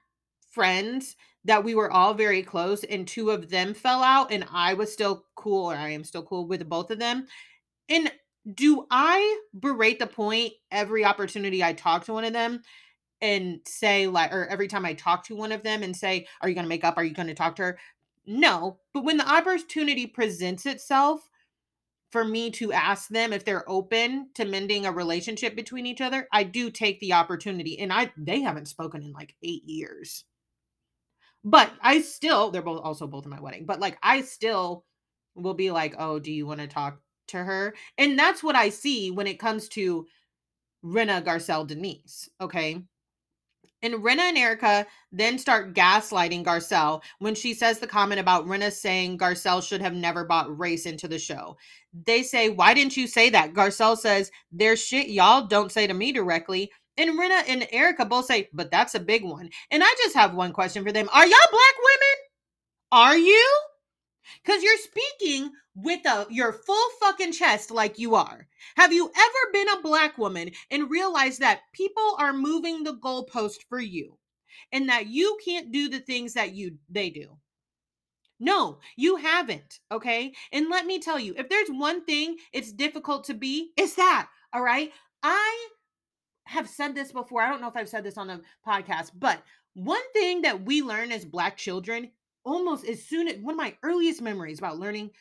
friends 0.52 1.16
that 1.46 1.64
we 1.64 1.76
were 1.76 1.92
all 1.92 2.14
very 2.14 2.42
close 2.42 2.84
and 2.84 3.08
two 3.08 3.30
of 3.30 3.50
them 3.50 3.74
fell 3.74 4.02
out 4.02 4.32
and 4.32 4.46
I 4.52 4.74
was 4.74 4.92
still 4.92 5.26
cool 5.36 5.72
or 5.72 5.76
I 5.76 5.90
am 5.90 6.04
still 6.04 6.24
cool 6.24 6.48
with 6.48 6.68
both 6.70 6.90
of 6.90 7.00
them. 7.00 7.28
And 7.90 8.12
do 8.54 8.86
I 8.90 9.42
berate 9.58 10.00
the 10.00 10.08
point 10.08 10.54
every 10.72 11.06
opportunity 11.06 11.64
I 11.64 11.74
talk 11.74 12.06
to 12.06 12.14
one 12.14 12.24
of 12.24 12.34
them 12.34 12.62
and 13.22 13.60
say 13.66 14.08
like 14.08 14.34
or 14.34 14.48
every 14.48 14.68
time 14.68 14.86
I 14.86 14.94
talk 14.94 15.26
to 15.26 15.36
one 15.36 15.52
of 15.52 15.64
them 15.64 15.84
and 15.84 15.96
say, 15.96 16.28
Are 16.42 16.50
you 16.50 16.56
gonna 16.56 16.68
make 16.68 16.84
up? 16.84 16.98
Are 16.98 17.04
you 17.04 17.14
gonna 17.14 17.34
talk 17.34 17.56
to 17.58 17.64
her? 17.64 17.80
No. 18.26 18.80
But 18.94 19.04
when 19.04 19.18
the 19.18 19.30
opportunity 19.30 20.08
presents 20.08 20.66
itself 20.66 21.30
for 22.14 22.24
me 22.24 22.52
to 22.52 22.72
ask 22.72 23.10
them 23.10 23.34
if 23.34 23.44
they're 23.44 23.68
open 23.68 24.30
to 24.36 24.46
mending 24.46 24.86
a 24.86 24.92
relationship 24.92 25.56
between 25.56 25.88
each 25.88 26.00
other, 26.00 26.28
I 26.32 26.44
do 26.44 26.70
take 26.70 27.00
the 27.00 27.14
opportunity. 27.14 27.80
And 27.80 27.92
I 27.92 28.14
they 28.16 28.40
haven't 28.42 28.68
spoken 28.68 29.02
in 29.02 29.12
like 29.12 29.36
eight 29.42 29.64
years. 29.66 30.24
But 31.44 31.74
I 31.82 32.02
still, 32.02 32.52
they're 32.52 32.62
both 32.62 32.82
also 32.84 33.08
both 33.08 33.26
in 33.26 33.32
my 33.32 33.42
wedding, 33.42 33.66
but 33.66 33.80
like 33.80 33.98
I 34.04 34.22
still 34.22 34.86
will 35.36 35.56
be 35.56 35.72
like, 35.72 35.96
oh, 35.98 36.20
do 36.20 36.32
you 36.32 36.46
want 36.46 36.62
to 36.62 36.68
talk 36.68 37.02
to 37.30 37.38
her? 37.44 37.74
And 37.98 38.18
that's 38.18 38.44
what 38.44 38.56
I 38.56 38.70
see 38.70 39.10
when 39.10 39.26
it 39.26 39.40
comes 39.40 39.68
to 39.70 40.06
Rinna 40.86 41.24
Garcelle 41.26 41.66
Denise. 41.66 42.30
Okay. 42.40 42.84
And 43.84 43.96
Rinna 43.96 44.22
and 44.22 44.38
Erika 44.38 44.88
then 45.12 45.38
start 45.38 45.76
gaslighting 45.76 46.46
Garcelle 46.46 47.04
when 47.20 47.36
she 47.36 47.54
says 47.54 47.80
the 47.80 47.88
comment 47.88 48.22
about 48.22 48.48
Rinna 48.48 48.72
saying 48.72 49.20
Garcelle 49.20 49.62
should 49.68 49.82
have 49.82 49.94
never 49.94 50.26
bought 50.26 50.58
race 50.58 50.88
into 50.88 51.08
the 51.08 51.20
show. 51.20 51.58
They 51.94 52.24
say, 52.24 52.50
Why 52.50 52.74
didn't 52.74 52.98
you 52.98 53.08
say 53.08 53.30
that? 53.32 53.54
Garcelle 53.54 53.98
says, 53.98 54.32
There's 54.52 54.84
shit 54.84 55.10
y'all 55.10 55.46
don't 55.46 55.72
say 55.72 55.86
to 55.86 55.94
me 55.94 56.14
directly. 56.14 56.72
And 56.98 57.20
Rinna 57.20 57.44
and 57.48 57.68
Erika 57.72 58.06
both 58.06 58.26
say, 58.26 58.50
But 58.54 58.72
that's 58.72 58.96
a 58.96 59.00
big 59.02 59.24
one. 59.24 59.50
And 59.70 59.84
I 59.84 59.96
just 60.04 60.16
have 60.16 60.34
one 60.34 60.54
question 60.54 60.84
for 60.84 60.92
them 60.92 61.10
Are 61.14 61.28
y'all 61.28 61.38
black 61.52 61.76
women? 61.78 62.18
Are 62.92 63.18
you? 63.18 63.60
Because 64.44 64.64
you're 64.64 64.78
speaking 64.78 65.52
with 65.76 66.06
a, 66.06 66.28
your 66.30 66.54
full 66.54 66.90
fucking 67.00 67.34
chest 67.34 67.72
like 67.72 68.00
you 68.00 68.16
are. 68.16 68.48
Have 68.76 68.94
you 68.94 69.12
ever 69.16 69.52
been 69.52 69.70
a 69.70 69.82
black 69.82 70.18
woman 70.18 70.52
and 70.70 70.90
realized 70.90 71.40
that 71.40 71.62
people 71.74 72.16
are 72.20 72.34
moving 72.34 72.84
the 72.84 72.94
goalpost 72.94 73.64
for 73.70 73.80
you 73.80 74.18
and 74.72 74.90
that 74.90 75.08
you 75.08 75.38
can't 75.44 75.72
do 75.72 75.90
the 75.90 76.00
things 76.00 76.34
that 76.34 76.54
you 76.54 76.78
they 76.90 77.10
do? 77.10 77.38
No, 78.40 78.80
you 78.98 79.16
haven't. 79.16 79.80
Okay. 79.92 80.34
And 80.52 80.70
let 80.70 80.86
me 80.86 81.00
tell 81.00 81.20
you, 81.20 81.34
if 81.38 81.50
there's 81.50 81.70
one 81.70 82.04
thing 82.04 82.38
it's 82.52 82.72
difficult 82.72 83.24
to 83.26 83.34
be, 83.34 83.72
it's 83.78 83.96
that. 83.96 84.28
All 84.52 84.62
right. 84.62 84.92
I 85.22 85.68
have 86.46 86.68
said 86.68 86.94
this 86.94 87.12
before. 87.12 87.42
I 87.42 87.50
don't 87.50 87.62
know 87.62 87.70
if 87.70 87.78
I've 87.78 87.90
said 87.90 88.04
this 88.04 88.18
on 88.18 88.30
a 88.30 88.42
podcast, 88.68 89.12
but 89.16 89.42
one 89.74 90.02
thing 90.14 90.42
that 90.42 90.66
we 90.66 90.82
learn 90.82 91.12
as 91.12 91.26
black 91.26 91.58
children 91.58 92.12
almost 92.44 92.86
as 92.86 93.04
soon 93.04 93.28
as 93.28 93.38
one 93.38 93.54
of 93.54 93.58
my 93.58 93.76
earliest 93.84 94.22
memories 94.22 94.60
about 94.60 94.80
learning 94.80 95.12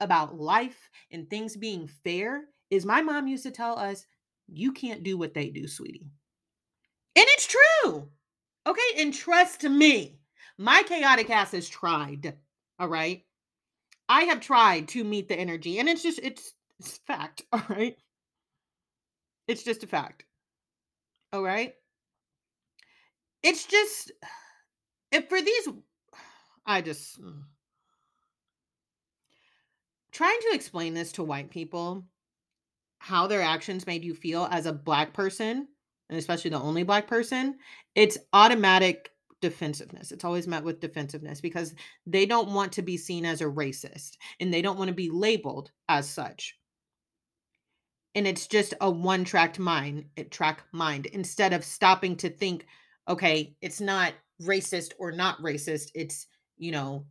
about 0.00 0.38
life 0.38 0.88
and 1.10 1.28
things 1.28 1.56
being 1.56 1.88
fair 1.88 2.44
is 2.70 2.84
my 2.84 3.02
mom 3.02 3.28
used 3.28 3.44
to 3.44 3.50
tell 3.50 3.78
us, 3.78 4.06
you 4.46 4.72
can't 4.72 5.02
do 5.02 5.16
what 5.16 5.34
they 5.34 5.48
do, 5.48 5.66
sweetie. 5.66 6.10
And 7.16 7.26
it's 7.28 7.46
true. 7.46 8.08
Okay. 8.66 8.80
And 8.98 9.14
trust 9.14 9.62
me, 9.62 10.18
my 10.58 10.82
chaotic 10.86 11.30
ass 11.30 11.52
has 11.52 11.68
tried. 11.68 12.34
All 12.78 12.88
right. 12.88 13.24
I 14.08 14.22
have 14.22 14.40
tried 14.40 14.88
to 14.88 15.04
meet 15.04 15.28
the 15.28 15.38
energy, 15.38 15.78
and 15.78 15.88
it's 15.88 16.02
just, 16.02 16.20
it's, 16.22 16.52
it's 16.78 16.98
fact. 17.06 17.42
All 17.52 17.62
right. 17.68 17.96
It's 19.48 19.62
just 19.62 19.82
a 19.82 19.86
fact. 19.86 20.24
All 21.32 21.42
right. 21.42 21.74
It's 23.42 23.64
just, 23.66 24.12
if 25.12 25.28
for 25.28 25.40
these, 25.40 25.68
I 26.66 26.80
just, 26.80 27.20
mm. 27.20 27.42
trying 30.12 30.38
to 30.40 30.54
explain 30.54 30.94
this 30.94 31.12
to 31.12 31.24
white 31.24 31.50
people 31.50 32.04
how 33.04 33.26
their 33.26 33.42
actions 33.42 33.86
made 33.86 34.02
you 34.02 34.14
feel 34.14 34.48
as 34.50 34.64
a 34.64 34.72
black 34.72 35.12
person 35.12 35.68
and 36.08 36.18
especially 36.18 36.50
the 36.50 36.60
only 36.60 36.82
black 36.82 37.06
person 37.06 37.54
it's 37.94 38.16
automatic 38.32 39.10
defensiveness 39.42 40.10
it's 40.10 40.24
always 40.24 40.48
met 40.48 40.64
with 40.64 40.80
defensiveness 40.80 41.38
because 41.38 41.74
they 42.06 42.24
don't 42.24 42.48
want 42.48 42.72
to 42.72 42.80
be 42.80 42.96
seen 42.96 43.26
as 43.26 43.42
a 43.42 43.44
racist 43.44 44.16
and 44.40 44.52
they 44.52 44.62
don't 44.62 44.78
want 44.78 44.88
to 44.88 44.94
be 44.94 45.10
labeled 45.10 45.70
as 45.90 46.08
such 46.08 46.56
and 48.14 48.26
it's 48.26 48.46
just 48.46 48.72
a 48.80 48.90
one 48.90 49.22
tracked 49.22 49.58
mind 49.58 50.06
eh, 50.16 50.24
track 50.30 50.62
mind 50.72 51.04
instead 51.06 51.52
of 51.52 51.62
stopping 51.62 52.16
to 52.16 52.30
think 52.30 52.64
okay 53.06 53.54
it's 53.60 53.82
not 53.82 54.14
racist 54.40 54.92
or 54.98 55.12
not 55.12 55.36
racist 55.42 55.90
it's 55.94 56.26
you 56.56 56.72
know 56.72 57.06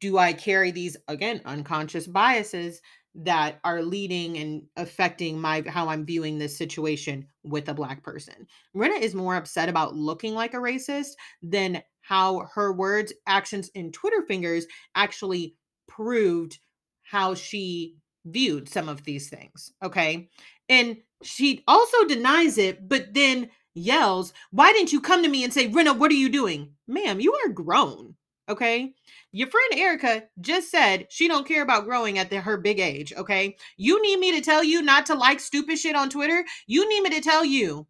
do 0.00 0.18
I 0.18 0.32
carry 0.32 0.70
these 0.70 0.96
again 1.08 1.40
unconscious 1.44 2.06
biases 2.06 2.80
that 3.14 3.58
are 3.64 3.82
leading 3.82 4.38
and 4.38 4.62
affecting 4.76 5.38
my 5.40 5.62
how 5.66 5.88
I'm 5.88 6.06
viewing 6.06 6.38
this 6.38 6.56
situation 6.56 7.26
with 7.42 7.68
a 7.68 7.74
black 7.74 8.02
person. 8.02 8.46
Rinna 8.74 8.98
is 8.98 9.14
more 9.14 9.36
upset 9.36 9.68
about 9.68 9.94
looking 9.94 10.34
like 10.34 10.54
a 10.54 10.58
racist 10.58 11.10
than 11.42 11.82
how 12.00 12.48
her 12.54 12.72
words, 12.72 13.12
actions, 13.26 13.70
and 13.74 13.92
Twitter 13.92 14.22
fingers 14.22 14.66
actually 14.94 15.56
proved 15.88 16.58
how 17.02 17.34
she 17.34 17.96
viewed 18.24 18.68
some 18.68 18.88
of 18.88 19.04
these 19.04 19.28
things. 19.28 19.72
Okay. 19.84 20.30
And 20.68 20.96
she 21.22 21.62
also 21.68 22.04
denies 22.04 22.56
it, 22.56 22.88
but 22.88 23.12
then 23.12 23.50
yells, 23.74 24.32
Why 24.50 24.72
didn't 24.72 24.92
you 24.92 25.00
come 25.00 25.22
to 25.22 25.28
me 25.28 25.44
and 25.44 25.52
say, 25.52 25.68
Rinna, 25.68 25.96
what 25.96 26.10
are 26.10 26.14
you 26.14 26.30
doing? 26.30 26.72
Ma'am, 26.88 27.20
you 27.20 27.34
are 27.44 27.50
grown. 27.50 28.14
Okay. 28.48 28.92
Your 29.30 29.48
friend 29.48 29.72
erika 29.76 30.24
just 30.40 30.70
said 30.70 31.06
she 31.10 31.28
don't 31.28 31.46
care 31.46 31.62
about 31.62 31.84
growing 31.84 32.18
at 32.18 32.28
the, 32.28 32.40
her 32.40 32.56
big 32.56 32.80
age. 32.80 33.12
Okay. 33.16 33.56
You 33.76 34.02
need 34.02 34.18
me 34.18 34.32
to 34.32 34.40
tell 34.40 34.64
you 34.64 34.82
not 34.82 35.06
to 35.06 35.14
like 35.14 35.40
stupid 35.40 35.78
shit 35.78 35.94
on 35.94 36.10
Twitter. 36.10 36.44
You 36.66 36.88
need 36.88 37.02
me 37.02 37.10
to 37.10 37.20
tell 37.20 37.44
you 37.44 37.86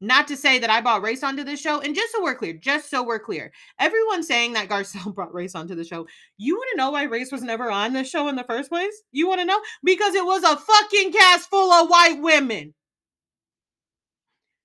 not 0.00 0.28
to 0.28 0.36
say 0.36 0.58
that 0.58 0.70
I 0.70 0.80
brought 0.80 1.02
race 1.02 1.22
onto 1.24 1.42
the 1.42 1.56
show. 1.56 1.80
And 1.80 1.94
just 1.94 2.12
so 2.12 2.22
we're 2.22 2.34
clear, 2.34 2.52
just 2.52 2.90
so 2.90 3.02
we're 3.02 3.18
clear, 3.18 3.52
everyone 3.80 4.22
saying 4.22 4.52
that 4.52 4.68
Garcelle 4.68 5.14
brought 5.14 5.34
race 5.34 5.54
onto 5.54 5.74
the 5.74 5.84
show, 5.84 6.06
you 6.36 6.56
want 6.56 6.68
to 6.72 6.76
know 6.76 6.90
why 6.90 7.04
race 7.04 7.32
was 7.32 7.42
never 7.42 7.70
on 7.70 7.92
the 7.92 8.04
show 8.04 8.28
in 8.28 8.36
the 8.36 8.44
first 8.44 8.70
place? 8.70 9.02
You 9.10 9.26
want 9.26 9.40
to 9.40 9.46
know? 9.46 9.60
Because 9.82 10.14
it 10.14 10.24
was 10.24 10.44
a 10.44 10.56
fucking 10.56 11.12
cast 11.12 11.48
full 11.50 11.72
of 11.72 11.88
white 11.88 12.20
women. 12.20 12.74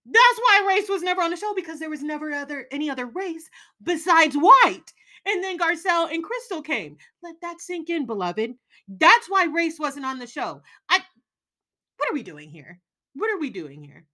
That's 0.05 0.39
why 0.39 0.65
race 0.67 0.89
was 0.89 1.01
never 1.01 1.21
on 1.21 1.31
the 1.31 1.37
show 1.37 1.53
because 1.55 1.79
there 1.79 1.89
was 1.89 2.03
never 2.03 2.31
other 2.33 2.67
any 2.71 2.89
other 2.89 3.05
race 3.05 3.49
besides 3.81 4.35
white. 4.35 4.91
And 5.25 5.43
then 5.43 5.57
Garcelle 5.57 6.11
and 6.11 6.23
Crystal 6.23 6.61
came. 6.61 6.97
Let 7.21 7.35
that 7.41 7.61
sink 7.61 7.89
in, 7.89 8.05
beloved. 8.05 8.55
That's 8.87 9.29
why 9.29 9.45
race 9.45 9.79
wasn't 9.79 10.05
on 10.05 10.19
the 10.19 10.27
show. 10.27 10.61
I 10.89 10.99
what 11.97 12.09
are 12.09 12.13
we 12.13 12.23
doing 12.23 12.49
here? 12.49 12.81
What 13.13 13.31
are 13.31 13.39
we 13.39 13.49
doing 13.49 13.81
here? 13.83 14.05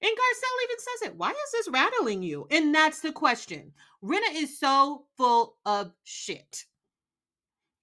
And 0.00 0.10
Garcelle 0.10 0.64
even 0.64 0.78
says 0.78 1.08
it. 1.08 1.16
Why 1.16 1.30
is 1.30 1.52
this 1.52 1.68
rattling 1.70 2.22
you? 2.22 2.46
And 2.50 2.74
that's 2.74 3.00
the 3.00 3.12
question. 3.12 3.72
Rinna 4.02 4.34
is 4.34 4.58
so 4.58 5.04
full 5.16 5.56
of 5.66 5.92
shit 6.04 6.64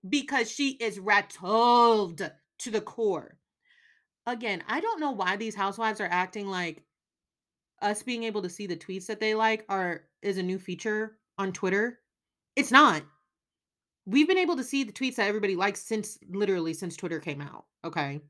because 0.08 0.52
she 0.52 0.72
is 0.72 1.00
rattled 1.00 2.30
to 2.60 2.72
the 2.72 2.82
core. 2.82 3.38
Again, 4.26 4.64
I 4.68 4.80
don't 4.82 5.00
know 5.00 5.12
why 5.12 5.36
these 5.36 5.56
housewives 5.56 6.00
are 6.00 6.10
acting 6.12 6.48
like 6.48 6.84
us 7.82 8.04
being 8.04 8.24
able 8.24 8.44
to 8.44 8.50
see 8.50 8.68
the 8.68 8.76
tweets 8.76 9.08
that 9.08 9.20
they 9.20 9.34
like 9.34 9.66
are 9.68 10.04
is 10.22 10.38
a 10.38 10.44
new 10.44 10.60
feature 10.60 11.18
on 11.38 11.52
Twitter. 11.52 12.01
It's 12.56 12.72
not. 12.72 13.04
We've 14.06 14.28
been 14.28 14.38
able 14.38 14.58
to 14.58 14.64
see 14.64 14.84
the 14.84 14.92
tweets 14.92 15.16
that 15.16 15.28
everybody 15.28 15.56
likes 15.56 15.82
since 15.82 16.18
literally 16.30 16.74
since 16.74 16.98
Twitter 16.98 17.20
came 17.20 17.42
out. 17.42 17.66
Okay. 17.84 18.22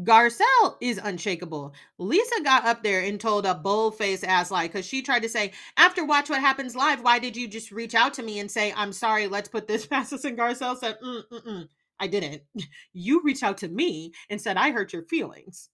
Garcelle 0.00 0.76
is 0.80 0.98
unshakable. 1.02 1.74
Lisa 1.98 2.42
got 2.42 2.64
up 2.64 2.82
there 2.82 3.02
and 3.02 3.20
told 3.20 3.44
a 3.44 3.54
bold 3.54 3.98
face 3.98 4.24
ass 4.24 4.50
lie 4.50 4.66
because 4.66 4.86
she 4.86 5.02
tried 5.02 5.22
to 5.22 5.28
say, 5.28 5.52
after 5.76 6.04
Watch 6.04 6.30
What 6.30 6.40
Happens 6.40 6.74
Live, 6.74 7.02
why 7.02 7.18
did 7.18 7.36
you 7.36 7.46
just 7.46 7.70
reach 7.70 7.94
out 7.94 8.14
to 8.14 8.22
me 8.22 8.38
and 8.38 8.50
say, 8.50 8.72
I'm 8.74 8.92
sorry, 8.92 9.26
let's 9.26 9.48
put 9.50 9.68
this 9.68 9.86
past 9.88 10.12
us? 10.12 10.24
And 10.24 10.38
Garcelle 10.38 10.78
said, 10.78 10.96
mm, 11.04 11.22
mm, 11.30 11.46
mm, 11.46 11.68
I 12.00 12.06
didn't. 12.06 12.42
You 12.94 13.22
reached 13.22 13.42
out 13.42 13.58
to 13.58 13.68
me 13.68 14.12
and 14.30 14.40
said, 14.40 14.56
I 14.56 14.70
hurt 14.70 14.92
your 14.92 15.02
feelings. 15.04 15.68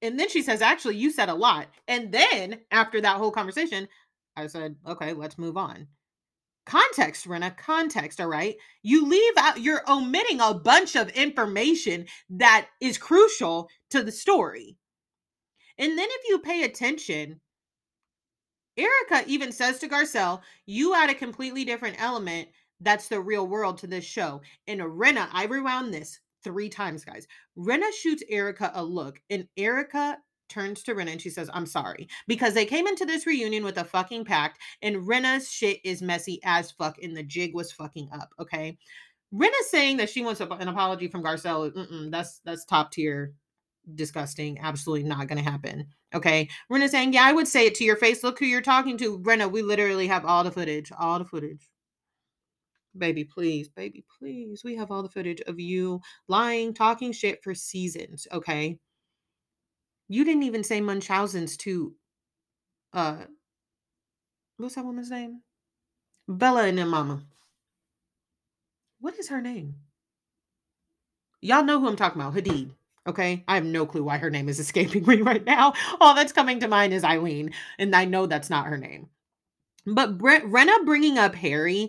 And 0.00 0.18
then 0.18 0.28
she 0.28 0.42
says, 0.42 0.62
actually, 0.62 0.96
you 0.96 1.10
said 1.10 1.28
a 1.28 1.34
lot. 1.34 1.66
And 1.88 2.12
then 2.12 2.60
after 2.70 3.00
that 3.00 3.16
whole 3.16 3.32
conversation, 3.32 3.88
I 4.38 4.46
said, 4.46 4.76
okay, 4.86 5.12
let's 5.12 5.38
move 5.38 5.56
on. 5.56 5.88
Context, 6.64 7.26
Rinna, 7.26 7.56
context, 7.56 8.20
all 8.20 8.28
right? 8.28 8.56
You 8.82 9.06
leave 9.06 9.32
out, 9.38 9.60
you're 9.60 9.82
omitting 9.90 10.40
a 10.40 10.54
bunch 10.54 10.96
of 10.96 11.08
information 11.10 12.06
that 12.30 12.68
is 12.80 12.98
crucial 12.98 13.68
to 13.90 14.02
the 14.02 14.12
story. 14.12 14.76
And 15.78 15.96
then 15.96 16.08
if 16.10 16.28
you 16.28 16.38
pay 16.40 16.64
attention, 16.64 17.40
Erika 18.76 19.24
even 19.26 19.50
says 19.50 19.78
to 19.78 19.88
Garcelle, 19.88 20.42
you 20.66 20.94
add 20.94 21.10
a 21.10 21.14
completely 21.14 21.64
different 21.64 22.00
element 22.00 22.48
that's 22.80 23.08
the 23.08 23.20
real 23.20 23.46
world 23.46 23.78
to 23.78 23.86
this 23.86 24.04
show. 24.04 24.40
And 24.66 24.80
Rinna, 24.80 25.28
I 25.32 25.46
rewound 25.46 25.92
this 25.92 26.20
three 26.44 26.68
times, 26.68 27.04
guys. 27.04 27.26
Rinna 27.58 27.92
shoots 27.92 28.22
Erika 28.28 28.70
a 28.74 28.84
look, 28.84 29.20
and 29.30 29.48
Erika 29.56 30.18
turns 30.48 30.82
to 30.84 30.94
Rinna 30.94 31.12
and 31.12 31.20
she 31.20 31.30
says, 31.30 31.50
I'm 31.52 31.66
sorry. 31.66 32.08
Because 32.26 32.54
they 32.54 32.64
came 32.64 32.86
into 32.86 33.04
this 33.04 33.26
reunion 33.26 33.64
with 33.64 33.78
a 33.78 33.84
fucking 33.84 34.24
pact, 34.24 34.58
and 34.82 34.96
Rinna's 34.96 35.50
shit 35.50 35.80
is 35.84 36.02
messy 36.02 36.40
as 36.44 36.70
fuck, 36.70 36.96
and 37.02 37.16
the 37.16 37.22
jig 37.22 37.54
was 37.54 37.72
fucking 37.72 38.08
up. 38.12 38.30
Okay. 38.40 38.78
Rinna 39.32 39.60
saying 39.68 39.98
that 39.98 40.08
she 40.08 40.22
wants 40.22 40.40
an 40.40 40.68
apology 40.68 41.08
from 41.08 41.22
Garcelle. 41.22 41.76
Uh, 41.76 42.10
that's 42.10 42.40
that's 42.44 42.64
top 42.64 42.92
tier 42.92 43.34
disgusting. 43.94 44.58
Absolutely 44.60 45.08
not 45.08 45.28
going 45.28 45.42
to 45.42 45.50
happen. 45.50 45.86
Okay. 46.14 46.48
Rinna 46.70 46.88
saying, 46.88 47.12
Yeah, 47.12 47.24
I 47.24 47.32
would 47.32 47.48
say 47.48 47.66
it 47.66 47.74
to 47.76 47.84
your 47.84 47.96
face. 47.96 48.22
Look 48.22 48.38
who 48.38 48.46
you're 48.46 48.60
talking 48.62 48.96
to. 48.98 49.18
Rinna, 49.20 49.50
we 49.50 49.62
literally 49.62 50.06
have 50.06 50.24
all 50.24 50.44
the 50.44 50.50
footage. 50.50 50.90
All 50.98 51.18
the 51.18 51.24
footage. 51.24 51.68
Baby, 52.96 53.24
please, 53.24 53.68
baby, 53.68 54.04
please. 54.18 54.62
We 54.64 54.74
have 54.76 54.90
all 54.90 55.02
the 55.02 55.08
footage 55.08 55.40
of 55.42 55.60
you 55.60 56.00
lying, 56.26 56.74
talking 56.74 57.12
shit 57.12 57.42
for 57.44 57.54
seasons. 57.54 58.26
Okay. 58.32 58.78
You 60.08 60.24
didn't 60.24 60.44
even 60.44 60.64
say 60.64 60.80
Munchausen's 60.80 61.56
to 61.58 61.94
uh 62.92 63.24
what's 64.56 64.74
that 64.74 64.84
woman's 64.84 65.10
name? 65.10 65.42
Bella 66.26 66.64
and 66.64 66.76
their 66.76 66.86
mama. 66.86 67.22
What 69.00 69.18
is 69.18 69.28
her 69.28 69.40
name? 69.40 69.76
Y'all 71.40 71.64
know 71.64 71.78
who 71.80 71.88
I'm 71.88 71.96
talking 71.96 72.20
about. 72.20 72.34
Hadid. 72.34 72.70
Okay. 73.06 73.44
I 73.48 73.54
have 73.54 73.64
no 73.64 73.86
clue 73.86 74.02
why 74.02 74.18
her 74.18 74.30
name 74.30 74.48
is 74.48 74.58
escaping 74.60 75.06
me 75.06 75.22
right 75.22 75.44
now. 75.44 75.72
All 76.00 76.14
that's 76.14 76.32
coming 76.32 76.60
to 76.60 76.68
mind 76.68 76.92
is 76.92 77.04
Eileen. 77.04 77.52
And 77.78 77.94
I 77.94 78.04
know 78.04 78.26
that's 78.26 78.50
not 78.50 78.66
her 78.66 78.76
name. 78.76 79.08
But 79.86 80.18
Brent, 80.18 80.44
Rinna 80.44 80.84
bringing 80.84 81.16
up 81.16 81.34
Harry, 81.34 81.88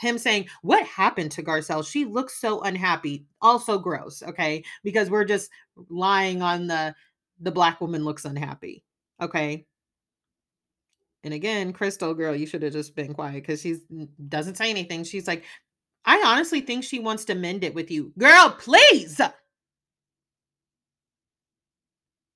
him 0.00 0.16
saying, 0.18 0.46
What 0.62 0.86
happened 0.86 1.32
to 1.32 1.42
Garcelle? 1.42 1.84
She 1.84 2.04
looks 2.04 2.38
so 2.40 2.60
unhappy. 2.60 3.26
Also 3.40 3.78
gross. 3.78 4.22
Okay. 4.22 4.62
Because 4.84 5.10
we're 5.10 5.24
just 5.24 5.50
lying 5.88 6.42
on 6.42 6.68
the 6.68 6.94
the 7.40 7.52
black 7.52 7.80
woman 7.80 8.04
looks 8.04 8.24
unhappy. 8.24 8.84
Okay. 9.20 9.66
And 11.24 11.34
again, 11.34 11.72
Crystal 11.72 12.14
girl, 12.14 12.36
you 12.36 12.46
should 12.46 12.62
have 12.62 12.72
just 12.72 12.94
been 12.94 13.12
quiet 13.12 13.34
because 13.34 13.62
she 13.62 13.76
doesn't 14.28 14.56
say 14.56 14.70
anything. 14.70 15.02
She's 15.04 15.26
like, 15.26 15.44
I 16.04 16.22
honestly 16.24 16.60
think 16.60 16.84
she 16.84 17.00
wants 17.00 17.24
to 17.24 17.34
mend 17.34 17.64
it 17.64 17.74
with 17.74 17.90
you. 17.90 18.12
Girl, 18.16 18.54
please. 18.58 19.20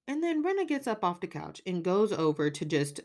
And 0.09 0.25
then 0.25 0.43
Rinna 0.43 0.67
gets 0.67 0.89
up 0.89 1.05
off 1.05 1.21
the 1.21 1.29
couch 1.29 1.63
and 1.67 1.85
goes 1.85 2.13
over 2.13 2.51
to 2.51 2.65
just 2.65 3.01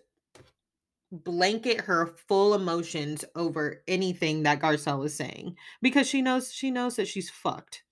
blanket 1.11 1.81
her 1.81 2.07
full 2.27 2.55
emotions 2.55 3.23
over 3.35 3.83
anything 3.87 4.41
that 4.43 4.59
Garcelle 4.59 5.05
is 5.05 5.15
saying 5.15 5.55
because 5.83 6.07
she 6.07 6.23
knows 6.23 6.51
she 6.51 6.71
knows 6.71 6.95
that 6.95 7.07
she's 7.07 7.29
fucked. 7.29 7.83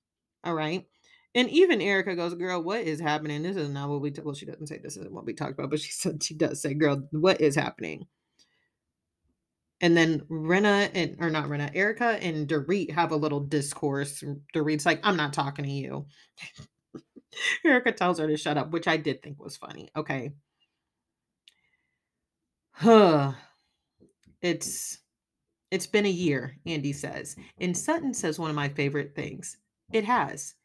All 0.43 0.55
right. 0.55 0.87
And 1.35 1.49
even 1.49 1.81
Erika 1.81 2.15
goes, 2.15 2.33
Girl, 2.35 2.61
what 2.61 2.81
is 2.81 2.99
happening? 2.99 3.41
This 3.41 3.57
is 3.57 3.69
not 3.69 3.89
what 3.89 4.01
we, 4.01 4.11
t-. 4.11 4.21
well, 4.21 4.35
she 4.35 4.45
doesn't 4.45 4.67
say 4.67 4.77
this 4.77 4.97
isn't 4.97 5.11
what 5.11 5.25
we 5.25 5.33
talked 5.33 5.53
about, 5.53 5.69
but 5.69 5.79
she 5.79 5.91
said 5.91 6.23
she 6.23 6.35
does 6.35 6.61
say, 6.61 6.73
Girl, 6.73 7.07
what 7.11 7.41
is 7.41 7.55
happening? 7.55 8.05
And 9.81 9.97
then 9.97 10.21
Rinna 10.29 10.89
and, 10.93 11.17
or 11.19 11.29
not 11.29 11.49
Rinna, 11.49 11.69
Erika 11.73 12.17
and 12.21 12.47
Dorit 12.47 12.91
have 12.91 13.11
a 13.11 13.17
little 13.17 13.41
discourse. 13.41 14.23
Dorit's 14.55 14.85
like, 14.85 15.01
I'm 15.03 15.17
not 15.17 15.33
talking 15.33 15.65
to 15.65 15.71
you. 15.71 16.05
Erika 17.65 17.91
tells 17.91 18.19
her 18.19 18.27
to 18.27 18.37
shut 18.37 18.57
up, 18.57 18.71
which 18.71 18.87
I 18.87 18.95
did 18.97 19.21
think 19.21 19.41
was 19.41 19.57
funny. 19.57 19.89
Okay. 19.95 20.31
Huh. 22.71 23.33
It's 24.41 24.99
it's 25.71 25.87
been 25.87 26.05
a 26.05 26.09
year, 26.09 26.57
Andy 26.65 26.91
says. 26.91 27.37
And 27.57 27.77
Sutton 27.77 28.13
says 28.13 28.37
one 28.37 28.49
of 28.49 28.57
my 28.57 28.67
favorite 28.67 29.15
things. 29.15 29.55
It 29.93 30.03
has 30.03 30.55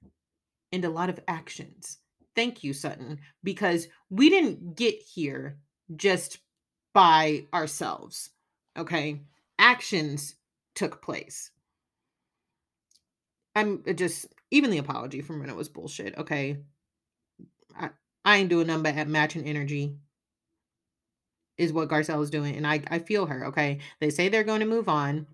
and 0.72 0.84
a 0.84 0.90
lot 0.90 1.08
of 1.08 1.20
actions. 1.26 1.98
Thank 2.34 2.62
you, 2.62 2.72
Sutton, 2.72 3.18
because 3.42 3.88
we 4.10 4.30
didn't 4.30 4.76
get 4.76 4.94
here 4.94 5.58
just 5.96 6.38
by 6.94 7.46
ourselves. 7.52 8.30
Okay. 8.76 9.22
Actions 9.58 10.36
took 10.74 11.02
place. 11.02 11.50
I'm 13.56 13.82
uh, 13.88 13.92
just, 13.92 14.26
even 14.50 14.70
the 14.70 14.78
apology 14.78 15.20
from 15.20 15.42
Rinna 15.42 15.56
was 15.56 15.68
bullshit. 15.68 16.16
Okay. 16.16 16.58
I, 17.76 17.90
I 18.24 18.36
ain't 18.36 18.50
doing 18.50 18.68
nothing 18.68 18.82
but 18.82 19.08
matching 19.08 19.44
energy 19.44 19.96
is 21.56 21.72
what 21.72 21.88
Garcelle 21.88 22.22
is 22.22 22.30
doing. 22.30 22.56
And 22.56 22.66
I, 22.66 22.82
I 22.88 23.00
feel 23.00 23.26
her. 23.26 23.46
Okay. 23.46 23.78
They 24.00 24.10
say 24.10 24.28
they're 24.28 24.44
going 24.44 24.60
to 24.60 24.66
move 24.66 24.88
on. 24.88 25.26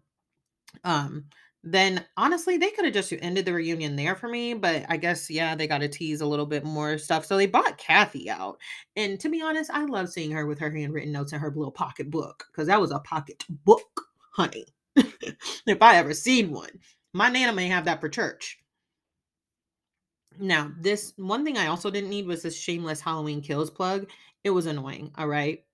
Um, 0.85 1.27
then 1.67 2.05
honestly, 2.19 2.59
they 2.59 2.71
could 2.71 2.85
have 2.85 2.93
just 2.93 3.13
ended 3.21 3.47
the 3.47 3.55
reunion 3.55 3.97
there 3.97 4.15
for 4.15 4.29
me. 4.29 4.53
But 4.53 4.85
I 4.89 4.99
guess, 4.99 5.31
yeah, 5.31 5.55
they 5.55 5.67
got 5.67 5.79
to 5.79 5.89
tease 5.89 6.21
a 6.21 6.27
little 6.27 6.45
bit 6.45 6.63
more 6.63 6.99
stuff. 6.99 7.25
So 7.25 7.37
they 7.37 7.47
bought 7.47 7.79
Kathy 7.79 8.29
out. 8.29 8.59
And 8.97 9.19
to 9.21 9.31
be 9.31 9.41
honest, 9.41 9.71
I 9.73 9.87
love 9.87 10.11
seeing 10.11 10.31
her 10.33 10.47
with 10.47 10.59
her 10.59 10.71
handwritten 10.71 11.13
notes 11.13 11.33
in 11.33 11.41
her 11.41 11.49
little 11.49 11.73
pocket 11.73 12.11
book 12.11 12.45
because 12.53 12.67
that 12.69 12.81
was 12.81 12.91
a 12.91 12.99
pocket 12.99 13.43
book, 13.49 14.03
honey. 14.33 14.67
if 14.97 15.81
I 15.81 15.97
ever 15.97 16.13
seen 16.13 16.53
one, 16.53 16.71
my 17.15 17.31
nana 17.31 17.53
may 17.53 17.69
have 17.69 17.87
that 17.87 18.01
for 18.01 18.11
church. 18.11 18.59
Now, 20.39 20.71
this 20.79 21.15
one 21.17 21.45
thing 21.45 21.57
I 21.57 21.69
also 21.69 21.91
didn't 21.91 22.11
need 22.11 22.27
was 22.27 22.43
this 22.43 22.59
shameless 22.59 23.01
Halloween 23.01 23.41
kills 23.41 23.71
plug. 23.71 24.07
It 24.43 24.51
was 24.51 24.67
annoying. 24.67 25.13
All 25.17 25.29
right. 25.29 25.65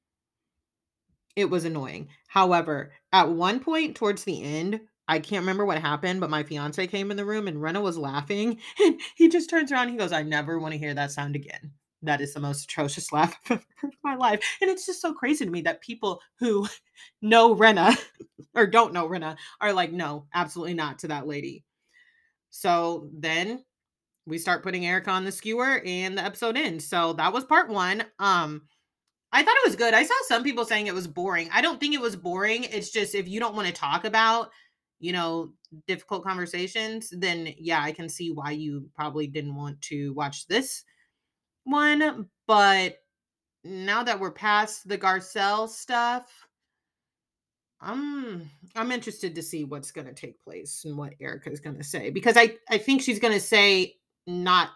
It 1.35 1.47
was 1.47 1.65
annoying. 1.65 2.09
However, 2.29 2.93
at 3.13 3.31
one 3.31 3.61
point 3.61 3.97
towards 3.97 4.25
the 4.25 4.43
end, 4.43 4.81
I 5.11 5.19
can't 5.19 5.43
remember 5.43 5.67
what 5.67 5.79
happened, 5.79 6.21
but 6.21 6.31
my 6.31 6.45
fiance 6.45 6.87
came 6.87 7.11
in 7.11 7.17
the 7.17 7.25
room 7.25 7.49
and 7.49 7.59
Rinna 7.59 7.83
was 7.83 7.99
laughing. 7.99 8.61
And 8.79 9.01
he 9.17 9.29
just 9.29 9.51
turns 9.51 9.73
around. 9.73 9.89
he 9.89 9.97
goes, 9.97 10.13
I 10.13 10.23
never 10.23 10.61
want 10.61 10.73
to 10.73 10.79
hear 10.79 10.95
that 10.95 11.11
sound 11.11 11.35
again. 11.35 11.73
That 12.03 12.21
is 12.21 12.33
the 12.33 12.39
most 12.39 12.63
atrocious 12.63 13.13
laugh 13.13 13.37
I've 13.47 13.51
ever 13.51 13.63
heard 13.81 13.93
in 13.93 13.99
my 14.05 14.15
life. 14.15 14.41
And 14.61 14.71
it's 14.71 14.87
just 14.87 15.03
so 15.03 15.13
crazy 15.13 15.45
to 15.45 15.51
me 15.51 15.63
that 15.63 15.81
people 15.81 16.21
who 16.39 16.69
know 17.23 17.57
Rinna 17.57 17.99
or 18.55 18.69
don't 18.69 18.93
know 18.93 19.09
Rinna 19.09 19.37
are 19.61 19.73
like, 19.73 19.91
no, 19.91 20.27
absolutely 20.33 20.75
not 20.75 21.01
to 21.01 21.09
that 21.09 21.27
lady. 21.27 21.65
So 22.51 23.09
then 23.13 23.65
we 24.27 24.39
start 24.39 24.63
putting 24.63 24.87
Erika 24.87 25.11
on 25.11 25.25
the 25.25 25.33
skewer 25.33 25.83
and 25.85 26.17
the 26.17 26.25
episode 26.25 26.57
ends. 26.57 26.87
So 26.87 27.15
that 27.15 27.33
was 27.33 27.45
part 27.45 27.69
one. 27.69 28.05
Um, 28.21 28.63
I 29.33 29.43
thought 29.43 29.57
it 29.65 29.67
was 29.67 29.77
good. 29.77 29.93
I 29.93 30.05
saw 30.05 30.15
some 30.29 30.45
people 30.45 30.65
saying 30.65 30.87
it 30.87 30.95
was 30.95 31.09
boring. 31.09 31.49
I 31.53 31.63
don't 31.63 31.81
think 31.81 31.95
it 31.95 32.01
was 32.01 32.15
boring. 32.15 32.63
It's 32.63 32.91
just 32.91 33.17
if 33.17 33.27
you 33.27 33.41
don't 33.41 33.57
want 33.57 33.67
to 33.67 33.75
talk 33.75 34.05
about 34.05 34.51
you 35.01 35.13
know, 35.13 35.53
difficult 35.87 36.23
conversations, 36.25 37.13
then 37.17 37.53
yeah, 37.59 37.83
I 37.83 37.93
can 37.93 38.09
see 38.09 38.31
why 38.31 38.53
you 38.53 38.89
probably 38.95 39.27
didn't 39.27 39.57
want 39.57 39.81
to 39.83 40.13
watch 40.13 40.47
this 40.47 40.85
one. 41.65 42.29
But 42.47 42.99
now 43.65 44.03
that 44.03 44.21
we're 44.21 44.31
past 44.31 44.87
the 44.87 44.99
Garcelle 44.99 45.69
stuff, 45.69 46.31
I'm 47.81 48.51
I'm 48.77 48.93
interested 48.93 49.35
to 49.35 49.43
see 49.43 49.65
what's 49.65 49.91
going 49.91 50.07
to 50.07 50.13
take 50.13 50.43
place 50.43 50.85
and 50.85 50.97
what 50.99 51.15
Erika 51.21 51.51
is 51.51 51.61
going 51.61 51.79
to 51.79 51.85
say 51.85 52.11
because 52.11 52.37
I 52.37 52.57
I 52.69 52.77
think 52.77 53.01
she's 53.03 53.19
going 53.19 53.33
to 53.33 53.41
say 53.41 53.97
not 54.27 54.71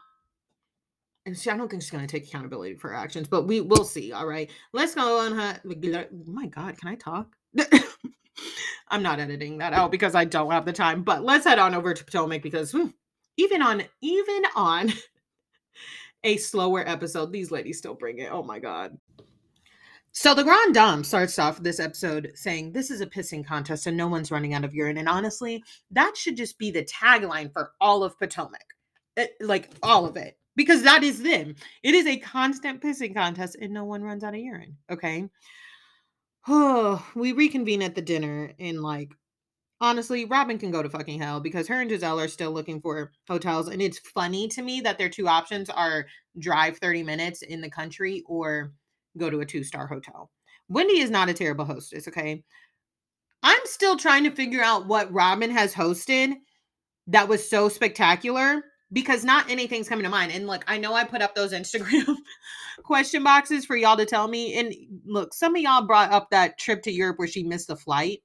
and 1.26 1.38
she, 1.38 1.50
I 1.50 1.56
don't 1.56 1.70
think 1.70 1.82
she's 1.82 1.90
going 1.90 2.06
to 2.06 2.10
take 2.10 2.28
accountability 2.28 2.74
for 2.74 2.88
her 2.88 2.94
actions, 2.94 3.28
but 3.28 3.46
we 3.46 3.60
will 3.62 3.84
see. 3.84 4.12
All 4.12 4.26
right, 4.26 4.50
let's 4.72 4.94
go 4.94 5.20
on 5.20 5.32
her. 5.32 5.60
My 6.26 6.46
God, 6.46 6.76
can 6.78 6.88
I 6.88 6.94
talk? 6.96 7.34
I'm 8.94 9.02
not 9.02 9.18
editing 9.18 9.58
that 9.58 9.72
out 9.72 9.90
because 9.90 10.14
I 10.14 10.24
don't 10.24 10.52
have 10.52 10.64
the 10.64 10.72
time. 10.72 11.02
But 11.02 11.24
let's 11.24 11.44
head 11.44 11.58
on 11.58 11.74
over 11.74 11.92
to 11.92 12.04
Potomac 12.04 12.42
because 12.42 12.70
whew, 12.70 12.94
even 13.36 13.60
on 13.60 13.82
even 14.00 14.42
on 14.54 14.92
a 16.24 16.36
slower 16.36 16.88
episode, 16.88 17.32
these 17.32 17.50
ladies 17.50 17.78
still 17.78 17.94
bring 17.94 18.20
it. 18.20 18.30
Oh 18.30 18.44
my 18.44 18.60
god. 18.60 18.96
So 20.12 20.32
the 20.32 20.44
Grand 20.44 20.74
Dame 20.74 21.02
starts 21.02 21.40
off 21.40 21.60
this 21.60 21.80
episode 21.80 22.30
saying 22.36 22.70
this 22.70 22.88
is 22.88 23.00
a 23.00 23.06
pissing 23.06 23.44
contest 23.44 23.88
and 23.88 23.96
no 23.96 24.06
one's 24.06 24.30
running 24.30 24.54
out 24.54 24.64
of 24.64 24.72
urine. 24.72 24.98
And 24.98 25.08
honestly, 25.08 25.64
that 25.90 26.16
should 26.16 26.36
just 26.36 26.56
be 26.56 26.70
the 26.70 26.84
tagline 26.84 27.52
for 27.52 27.72
all 27.80 28.04
of 28.04 28.16
Potomac. 28.20 28.62
It, 29.16 29.32
like 29.40 29.70
all 29.82 30.06
of 30.06 30.16
it. 30.16 30.38
Because 30.54 30.84
that 30.84 31.02
is 31.02 31.20
them. 31.20 31.56
It 31.82 31.96
is 31.96 32.06
a 32.06 32.16
constant 32.18 32.80
pissing 32.80 33.12
contest 33.12 33.56
and 33.60 33.74
no 33.74 33.82
one 33.82 34.04
runs 34.04 34.22
out 34.22 34.34
of 34.34 34.40
urine. 34.40 34.76
Okay. 34.88 35.28
Oh, 36.46 37.04
we 37.14 37.32
reconvene 37.32 37.82
at 37.82 37.94
the 37.94 38.02
dinner 38.02 38.52
and 38.58 38.82
like 38.82 39.12
honestly, 39.80 40.24
Robyn 40.24 40.58
can 40.58 40.70
go 40.70 40.82
to 40.82 40.88
fucking 40.88 41.20
hell 41.20 41.40
because 41.40 41.68
her 41.68 41.80
and 41.80 41.90
Gizelle 41.90 42.22
are 42.22 42.28
still 42.28 42.52
looking 42.52 42.80
for 42.80 43.12
hotels. 43.28 43.68
And 43.68 43.82
it's 43.82 43.98
funny 43.98 44.48
to 44.48 44.62
me 44.62 44.80
that 44.80 44.98
their 44.98 45.08
two 45.08 45.28
options 45.28 45.68
are 45.70 46.06
drive 46.38 46.78
30 46.78 47.02
minutes 47.02 47.42
in 47.42 47.60
the 47.60 47.70
country 47.70 48.22
or 48.26 48.72
go 49.18 49.30
to 49.30 49.40
a 49.40 49.46
two 49.46 49.64
star 49.64 49.86
hotel. 49.86 50.30
Wendy 50.68 51.00
is 51.00 51.10
not 51.10 51.28
a 51.28 51.34
terrible 51.34 51.64
hostess, 51.64 52.08
okay? 52.08 52.42
I'm 53.42 53.60
still 53.64 53.96
trying 53.96 54.24
to 54.24 54.30
figure 54.30 54.62
out 54.62 54.86
what 54.86 55.12
Robyn 55.12 55.50
has 55.50 55.74
hosted 55.74 56.34
that 57.08 57.28
was 57.28 57.48
so 57.48 57.68
spectacular 57.68 58.62
because 58.94 59.24
not 59.24 59.50
anything's 59.50 59.88
coming 59.88 60.04
to 60.04 60.08
mind. 60.10 60.32
And 60.32 60.46
look, 60.46 60.64
I 60.68 60.78
know 60.78 60.94
I 60.94 61.04
put 61.04 61.20
up 61.20 61.34
those 61.34 61.52
Instagram 61.52 62.16
question 62.84 63.24
boxes 63.24 63.66
for 63.66 63.76
y'all 63.76 63.96
to 63.96 64.06
tell 64.06 64.28
me. 64.28 64.56
And 64.56 64.72
look, 65.04 65.34
some 65.34 65.54
of 65.56 65.60
y'all 65.60 65.86
brought 65.86 66.12
up 66.12 66.30
that 66.30 66.58
trip 66.58 66.82
to 66.84 66.92
Europe 66.92 67.18
where 67.18 67.28
she 67.28 67.42
missed 67.42 67.66
the 67.66 67.76
flight, 67.76 68.20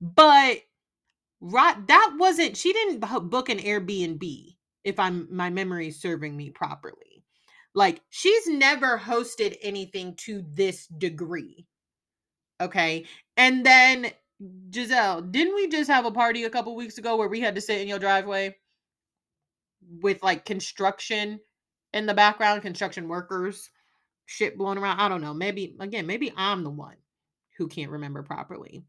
but 0.00 0.58
right, 1.40 1.86
that 1.86 2.14
wasn't, 2.18 2.56
she 2.56 2.72
didn't 2.72 3.00
book 3.30 3.48
an 3.48 3.58
Airbnb. 3.58 4.56
if 4.84 4.98
I'm 4.98 5.28
my 5.30 5.50
memory 5.50 5.90
serving 5.92 6.36
me 6.36 6.50
properly. 6.50 7.24
Like 7.74 8.00
she's 8.10 8.46
never 8.48 8.98
hosted 8.98 9.56
anything 9.62 10.16
to 10.16 10.44
this 10.52 10.86
degree. 10.86 11.66
Okay. 12.60 13.04
And 13.36 13.64
then 13.64 14.10
Gizelle, 14.70 15.30
didn't 15.30 15.54
we 15.54 15.68
just 15.68 15.90
have 15.90 16.06
a 16.06 16.10
party 16.10 16.44
a 16.44 16.50
couple 16.50 16.74
weeks 16.74 16.98
ago 16.98 17.16
where 17.16 17.28
we 17.28 17.40
had 17.40 17.54
to 17.54 17.60
sit 17.60 17.80
in 17.80 17.88
your 17.88 17.98
driveway 17.98 18.56
with 20.02 20.22
like 20.22 20.44
construction 20.44 21.40
in 21.92 22.06
the 22.06 22.14
background, 22.14 22.62
construction 22.62 23.08
workers, 23.08 23.70
shit 24.26 24.58
blowing 24.58 24.78
around? 24.78 25.00
I 25.00 25.08
don't 25.08 25.20
know. 25.20 25.34
Maybe 25.34 25.76
again, 25.80 26.06
maybe 26.06 26.32
I'm 26.36 26.64
the 26.64 26.70
one 26.70 26.96
who 27.56 27.68
can't 27.68 27.90
remember 27.90 28.22
properly. 28.22 28.84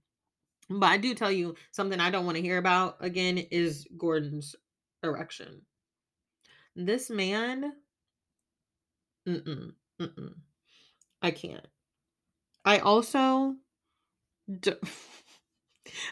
But 0.70 0.88
I 0.88 0.98
do 0.98 1.16
tell 1.16 1.32
you 1.32 1.56
something 1.72 2.00
I 2.00 2.12
don't 2.12 2.26
want 2.26 2.36
to 2.36 2.42
hear 2.42 2.58
about 2.58 2.98
again 3.00 3.38
is 3.38 3.88
Gordon's 3.98 4.56
erection. 5.04 5.62
This 6.76 7.10
man, 7.10 7.74
mm-mm, 9.28 9.72
mm-mm. 10.00 10.34
I 11.22 11.32
can't. 11.32 11.66
I 12.66 12.80
also, 12.80 13.56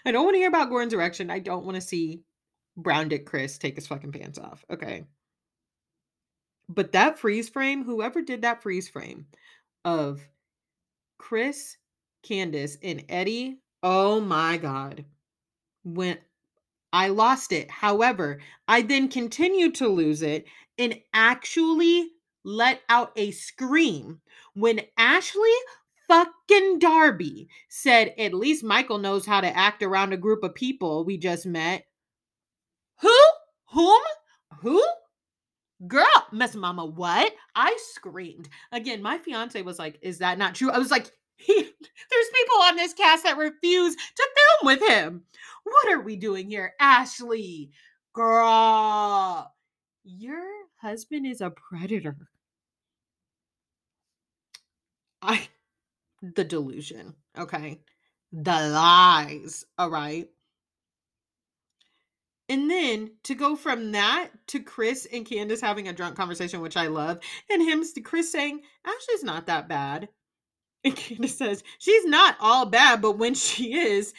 I 0.06 0.12
don't 0.12 0.24
want 0.24 0.36
to 0.36 0.40
hear 0.40 0.48
about 0.48 0.70
Gordon's 0.70 0.94
erection. 0.94 1.30
I 1.30 1.40
don't 1.40 1.66
want 1.66 1.76
to 1.76 1.82
see 1.82 2.24
Brown 2.78 3.10
Dick 3.10 3.26
Chris 3.26 3.58
take 3.58 3.76
his 3.76 3.88
fucking 3.88 4.12
pants 4.12 4.40
off. 4.40 4.66
Okay. 4.70 5.06
But 6.68 6.94
that 6.94 7.20
freeze 7.20 7.50
frame, 7.50 7.84
whoever 7.84 8.22
did 8.22 8.42
that 8.42 8.64
freeze 8.64 8.90
frame 8.90 9.28
of 9.84 10.28
Chris, 11.18 11.78
Candace, 12.24 12.78
and 12.82 13.06
Eddie 13.08 13.60
Oh 13.88 14.20
my 14.20 14.58
God. 14.58 15.06
When 15.84 16.18
I 16.92 17.10
lost 17.10 17.52
it. 17.52 17.70
However, 17.70 18.40
I 18.68 18.82
then 18.82 19.10
continued 19.10 19.76
to 19.76 19.88
lose 19.90 20.22
it 20.22 20.46
and 20.80 20.98
actually 21.14 22.10
let 22.46 22.82
out 22.88 23.12
a 23.18 23.32
scream 23.32 24.22
when 24.54 24.80
Ashley 24.98 25.52
fucking 26.08 26.80
Darby 26.80 27.50
said, 27.68 28.14
At 28.18 28.34
least 28.34 28.64
Michael 28.64 28.98
knows 28.98 29.26
how 29.26 29.42
to 29.42 29.58
act 29.58 29.84
around 29.84 30.14
a 30.14 30.18
group 30.18 30.44
of 30.44 30.56
people 30.56 31.04
we 31.04 31.18
just 31.18 31.46
met. 31.46 31.86
Who? 33.02 33.18
Whom? 33.72 34.02
Who? 34.62 34.84
Girl, 35.88 36.06
Miss 36.32 36.56
Mama, 36.56 36.86
what? 36.86 37.34
I 37.56 37.78
screamed. 37.92 38.50
Again, 38.72 39.02
my 39.02 39.18
fiance 39.18 39.62
was 39.62 39.78
like, 39.78 40.00
Is 40.02 40.20
that 40.20 40.38
not 40.38 40.56
true? 40.56 40.72
I 40.72 40.80
was 40.80 40.92
like, 40.92 41.12
he, 41.38 41.54
there's 41.54 42.30
people 42.34 42.62
on 42.64 42.76
this 42.78 42.94
cast 42.94 43.24
that 43.24 43.38
refuse 43.38 43.96
to 43.96 44.30
film 44.36 44.78
with 44.78 44.90
him. 44.90 45.24
What 45.64 45.92
are 45.92 46.02
we 46.02 46.16
doing 46.16 46.50
here, 46.50 46.74
Ashley? 46.80 47.72
Girl, 48.14 49.52
your 50.04 50.46
husband 50.82 51.28
is 51.28 51.42
a 51.42 51.50
predator. 51.50 52.16
I, 55.22 55.48
the 56.22 56.44
delusion, 56.44 57.16
okay? 57.38 57.82
The 58.32 58.70
lies, 58.70 59.66
all 59.78 59.90
right? 59.90 60.30
And 62.48 62.70
then 62.70 63.12
to 63.24 63.34
go 63.34 63.56
from 63.56 63.92
that 63.94 64.30
to 64.48 64.60
Chris 64.60 65.08
and 65.12 65.26
Candace 65.26 65.62
having 65.62 65.88
a 65.88 65.94
drunk 65.94 66.16
conversation, 66.16 66.62
which 66.62 66.78
I 66.78 66.88
love, 66.88 67.20
and 67.50 67.62
him, 67.62 67.84
to 67.96 68.02
Chris 68.02 68.32
saying, 68.32 68.62
Ashley's 68.86 69.24
not 69.24 69.48
that 69.48 69.68
bad. 69.68 70.10
And 70.84 70.96
Candace 70.96 71.38
says, 71.38 71.64
She's 71.80 72.06
not 72.06 72.36
all 72.40 72.68
bad, 72.68 73.02
but 73.02 73.18
when 73.18 73.34
she 73.34 73.74
is, 73.74 74.14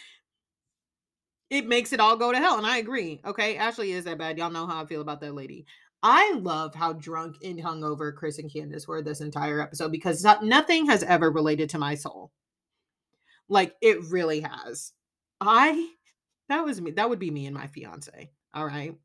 it 1.51 1.67
makes 1.67 1.93
it 1.93 2.01
all 2.01 2.17
go 2.17 2.33
to 2.33 2.39
hell. 2.39 2.59
And 2.59 2.67
I 2.67 2.79
agree. 2.79 3.21
Okay. 3.25 3.57
Ashley 3.57 3.93
is 3.93 4.05
that 4.05 4.19
bad. 4.19 4.37
Y'all 4.39 4.51
know 4.51 4.67
how 4.67 4.83
I 4.83 4.87
feel 4.87 5.01
about 5.01 5.21
that 5.21 5.35
lady. 5.35 5.65
I 6.03 6.35
love 6.35 6.75
how 6.75 6.93
drunk 6.93 7.37
and 7.43 7.59
hungover 7.59 8.15
Chris 8.15 8.39
and 8.39 8.53
Candace 8.53 8.87
were 8.87 9.03
this 9.03 9.21
entire 9.21 9.61
episode 9.61 9.93
because 9.93 10.25
nothing 10.43 10.87
has 10.87 11.03
ever 11.03 11.31
related 11.31 11.71
to 11.71 11.79
my 11.79 11.95
soul. 11.95 12.33
Like 13.49 13.75
it 13.81 14.03
really 14.05 14.41
has. 14.41 14.93
I, 15.41 15.91
that 16.49 16.65
was 16.65 16.81
me. 16.81 16.93
That 16.93 17.09
would 17.11 17.19
be 17.19 17.31
me 17.31 17.47
and 17.47 17.55
my 17.55 17.67
fiance. 17.67 18.31
All 18.55 18.67
right. 18.67 18.97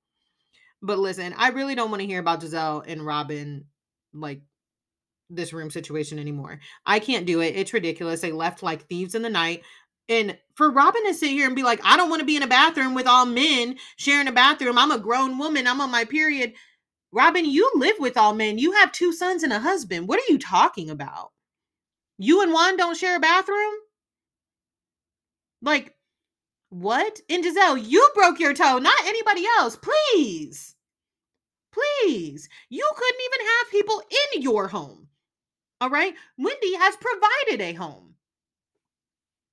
But 0.81 0.99
listen, 0.99 1.33
I 1.37 1.49
really 1.49 1.75
don't 1.75 1.91
want 1.91 2.01
to 2.01 2.07
hear 2.07 2.19
about 2.19 2.41
Gizelle 2.41 2.83
and 2.87 3.05
Robyn 3.05 3.65
like 4.13 4.41
this 5.29 5.53
room 5.53 5.69
situation 5.69 6.19
anymore. 6.19 6.59
I 6.85 6.99
can't 6.99 7.25
do 7.25 7.41
it. 7.41 7.55
It's 7.55 7.73
ridiculous. 7.73 8.21
They 8.21 8.31
left 8.31 8.63
like 8.63 8.87
thieves 8.87 9.15
in 9.15 9.21
the 9.21 9.29
night. 9.29 9.63
And 10.09 10.37
for 10.55 10.71
Robyn 10.71 11.05
to 11.05 11.13
sit 11.13 11.29
here 11.29 11.47
and 11.47 11.55
be 11.55 11.63
like, 11.63 11.79
I 11.83 11.95
don't 11.95 12.09
want 12.09 12.19
to 12.19 12.25
be 12.25 12.35
in 12.35 12.43
a 12.43 12.47
bathroom 12.47 12.95
with 12.95 13.07
all 13.07 13.25
men 13.25 13.77
sharing 13.95 14.27
a 14.27 14.31
bathroom. 14.31 14.77
I'm 14.77 14.91
a 14.91 14.99
grown 14.99 15.37
woman. 15.37 15.67
I'm 15.67 15.79
on 15.79 15.91
my 15.91 16.05
period. 16.05 16.53
Robyn, 17.13 17.45
you 17.45 17.71
live 17.75 17.95
with 17.99 18.17
all 18.17 18.33
men. 18.33 18.57
You 18.57 18.73
have 18.73 18.91
two 18.91 19.13
sons 19.13 19.43
and 19.43 19.53
a 19.53 19.59
husband. 19.59 20.07
What 20.07 20.19
are 20.19 20.31
you 20.31 20.39
talking 20.39 20.89
about? 20.89 21.31
You 22.17 22.41
and 22.41 22.51
Juan 22.51 22.77
don't 22.77 22.97
share 22.97 23.17
a 23.17 23.19
bathroom? 23.19 23.73
Like, 25.61 25.95
what? 26.71 27.19
And 27.29 27.43
Gizelle, 27.43 27.83
you 27.85 28.09
broke 28.15 28.39
your 28.39 28.53
toe, 28.53 28.77
not 28.77 29.05
anybody 29.05 29.45
else. 29.59 29.77
Please. 29.77 30.73
Please. 31.73 32.47
You 32.69 32.89
couldn't 32.95 33.21
even 33.25 33.47
have 33.47 33.71
people 33.71 34.01
in 34.33 34.41
your 34.41 34.69
home. 34.69 35.09
All 35.81 35.89
right. 35.89 36.13
Wendy 36.37 36.75
has 36.75 36.95
provided 36.95 37.61
a 37.61 37.73
home 37.73 38.13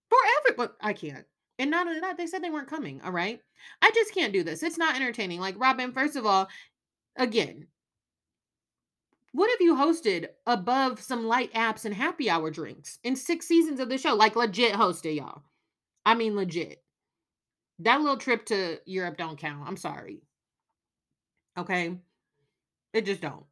for 0.08 0.18
everyone. 0.38 0.70
I 0.80 0.92
can't. 0.92 1.26
And 1.58 1.72
not 1.72 1.88
only 1.88 1.98
that, 1.98 2.16
they 2.16 2.28
said 2.28 2.40
they 2.40 2.50
weren't 2.50 2.70
coming. 2.70 3.00
All 3.04 3.10
right. 3.10 3.40
I 3.82 3.90
just 3.92 4.14
can't 4.14 4.32
do 4.32 4.44
this. 4.44 4.62
It's 4.62 4.78
not 4.78 4.94
entertaining. 4.94 5.40
Like, 5.40 5.58
Robyn, 5.58 5.92
first 5.92 6.14
of 6.14 6.24
all, 6.24 6.48
again, 7.16 7.66
what 9.32 9.50
have 9.50 9.60
you 9.60 9.74
hosted 9.74 10.28
above 10.46 11.00
some 11.00 11.26
light 11.26 11.52
apps 11.52 11.84
and 11.84 11.92
happy 11.92 12.30
hour 12.30 12.52
drinks 12.52 13.00
in 13.02 13.16
six 13.16 13.48
seasons 13.48 13.80
of 13.80 13.88
the 13.88 13.98
show? 13.98 14.14
Like, 14.14 14.36
legit 14.36 14.74
hosted, 14.74 15.16
y'all. 15.16 15.42
I 16.06 16.14
mean, 16.14 16.36
legit. 16.36 16.80
That 17.80 18.00
little 18.00 18.16
trip 18.16 18.46
to 18.46 18.78
Europe 18.86 19.16
don't 19.16 19.38
count. 19.38 19.66
I'm 19.66 19.76
sorry. 19.76 20.22
Okay. 21.56 21.96
It 22.92 23.06
just 23.06 23.20
don't. 23.20 23.44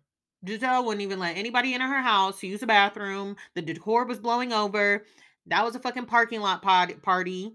Gizelle 0.45 0.85
wouldn't 0.85 1.03
even 1.03 1.19
let 1.19 1.37
anybody 1.37 1.75
into 1.75 1.87
her 1.87 2.03
house 2.03 2.41
to 2.41 2.47
use 2.47 2.61
the 2.61 2.67
bathroom. 2.67 3.37
The 3.55 3.63
decor 3.63 4.05
was 4.05 4.19
blowing 4.19 4.53
over. 4.53 5.05
That 5.47 5.65
was 5.65 5.75
a 5.77 5.81
fucking 5.81 6.07
parking 6.07 6.41
lot 6.41 6.63
pod- 6.63 7.03
party. 7.03 7.55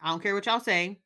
I 0.00 0.08
don't 0.08 0.22
care 0.22 0.34
what 0.34 0.46
y'all 0.46 0.60
say. 0.60 1.00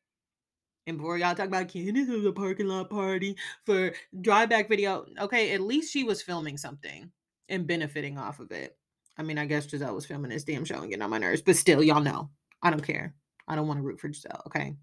And 0.87 0.97
before 0.97 1.17
y'all 1.17 1.35
talk 1.35 1.47
about 1.47 1.67
Candace 1.67 2.07
was 2.07 2.25
a 2.25 2.31
parking 2.31 2.67
lot 2.67 2.89
party 2.89 3.35
for 3.65 3.93
drive 4.21 4.49
back 4.49 4.69
video, 4.69 5.05
okay, 5.19 5.53
at 5.53 5.61
least 5.61 5.91
she 5.91 6.03
was 6.03 6.21
filming 6.21 6.57
something 6.57 7.11
and 7.49 7.67
benefiting 7.67 8.17
off 8.17 8.39
of 8.39 8.51
it. 8.51 8.77
I 9.17 9.23
mean, 9.23 9.37
I 9.37 9.45
guess 9.45 9.67
Gizelle 9.67 9.95
was 9.95 10.05
filming 10.05 10.31
this 10.31 10.43
damn 10.43 10.63
show 10.63 10.79
and 10.79 10.89
getting 10.89 11.01
on 11.01 11.09
my 11.09 11.17
nerves, 11.17 11.41
but 11.41 11.55
still, 11.55 11.83
y'all 11.83 12.01
know. 12.01 12.29
I 12.61 12.69
don't 12.69 12.83
care. 12.85 13.15
I 13.47 13.55
don't 13.55 13.67
want 13.67 13.79
to 13.79 13.83
root 13.83 13.99
for 13.99 14.09
Gizelle, 14.09 14.45
okay? 14.47 14.75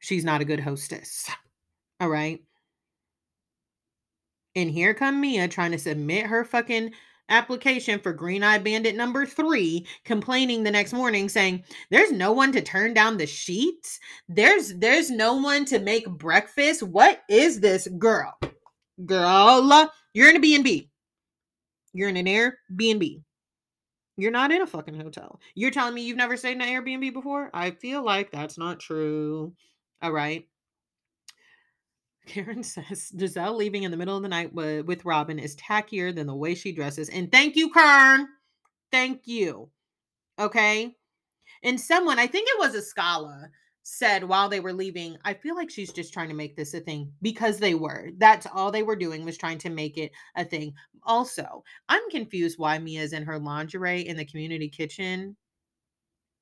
She's 0.00 0.24
not 0.24 0.40
a 0.40 0.44
good 0.44 0.60
hostess. 0.60 1.28
All 2.00 2.08
right. 2.08 2.40
And 4.54 4.70
here 4.70 4.94
come 4.94 5.20
Mia 5.20 5.46
trying 5.48 5.72
to 5.72 5.78
submit 5.78 6.26
her 6.26 6.44
fucking 6.44 6.92
application 7.28 8.00
for 8.00 8.12
Green 8.12 8.42
Eye 8.42 8.58
Bandit 8.58 8.96
number 8.96 9.26
three, 9.26 9.86
complaining 10.04 10.62
the 10.62 10.70
next 10.70 10.92
morning 10.92 11.28
saying, 11.28 11.62
There's 11.90 12.10
no 12.10 12.32
one 12.32 12.52
to 12.52 12.62
turn 12.62 12.94
down 12.94 13.16
the 13.16 13.26
sheets. 13.26 14.00
There's 14.28 14.74
there's 14.74 15.10
no 15.10 15.34
one 15.34 15.64
to 15.66 15.78
make 15.78 16.08
breakfast. 16.08 16.82
What 16.82 17.22
is 17.28 17.60
this 17.60 17.86
girl? 17.98 18.36
Girl, 19.04 19.92
you're 20.12 20.30
in 20.30 20.36
a 20.36 20.40
B&B. 20.40 20.90
You're 21.92 22.08
in 22.08 22.16
an 22.16 22.26
Airbnb. 22.26 23.22
You're 24.18 24.32
not 24.32 24.50
in 24.50 24.62
a 24.62 24.66
fucking 24.66 25.00
hotel. 25.00 25.40
You're 25.54 25.70
telling 25.70 25.94
me 25.94 26.02
you've 26.02 26.16
never 26.16 26.36
stayed 26.36 26.52
in 26.52 26.60
an 26.60 26.68
Airbnb 26.68 27.12
before? 27.12 27.50
I 27.54 27.70
feel 27.70 28.04
like 28.04 28.32
that's 28.32 28.58
not 28.58 28.80
true. 28.80 29.54
All 30.02 30.10
right. 30.10 30.44
Karen 32.26 32.62
says 32.64 33.12
Gizelle 33.16 33.56
leaving 33.56 33.84
in 33.84 33.92
the 33.92 33.96
middle 33.96 34.16
of 34.16 34.24
the 34.24 34.28
night 34.28 34.52
with, 34.52 35.04
Robyn 35.04 35.38
is 35.38 35.54
tackier 35.54 36.12
than 36.12 36.26
the 36.26 36.34
way 36.34 36.56
she 36.56 36.72
dresses. 36.72 37.08
And 37.08 37.30
thank 37.30 37.54
you, 37.54 37.70
Karen. 37.70 38.26
Thank 38.90 39.22
you. 39.26 39.70
Okay. 40.36 40.96
And 41.62 41.80
someone, 41.80 42.18
I 42.18 42.26
think 42.26 42.48
it 42.50 42.58
was 42.58 42.74
Askale, 42.74 43.48
said 43.90 44.22
while 44.22 44.50
they 44.50 44.60
were 44.60 44.72
leaving, 44.72 45.16
I 45.24 45.32
feel 45.32 45.56
like 45.56 45.70
she's 45.70 45.92
just 45.92 46.12
trying 46.12 46.28
to 46.28 46.34
make 46.34 46.56
this 46.56 46.74
a 46.74 46.80
thing 46.80 47.10
because 47.22 47.58
they 47.58 47.74
were. 47.74 48.10
That's 48.18 48.46
all 48.52 48.70
they 48.70 48.82
were 48.82 48.96
doing 48.96 49.24
was 49.24 49.38
trying 49.38 49.56
to 49.58 49.70
make 49.70 49.96
it 49.96 50.12
a 50.36 50.44
thing. 50.44 50.74
Also, 51.04 51.64
I'm 51.88 52.08
confused 52.10 52.58
why 52.58 52.78
Mia's 52.78 53.14
in 53.14 53.24
her 53.24 53.38
lingerie 53.38 54.06
in 54.06 54.18
the 54.18 54.26
community 54.26 54.68
kitchen 54.68 55.36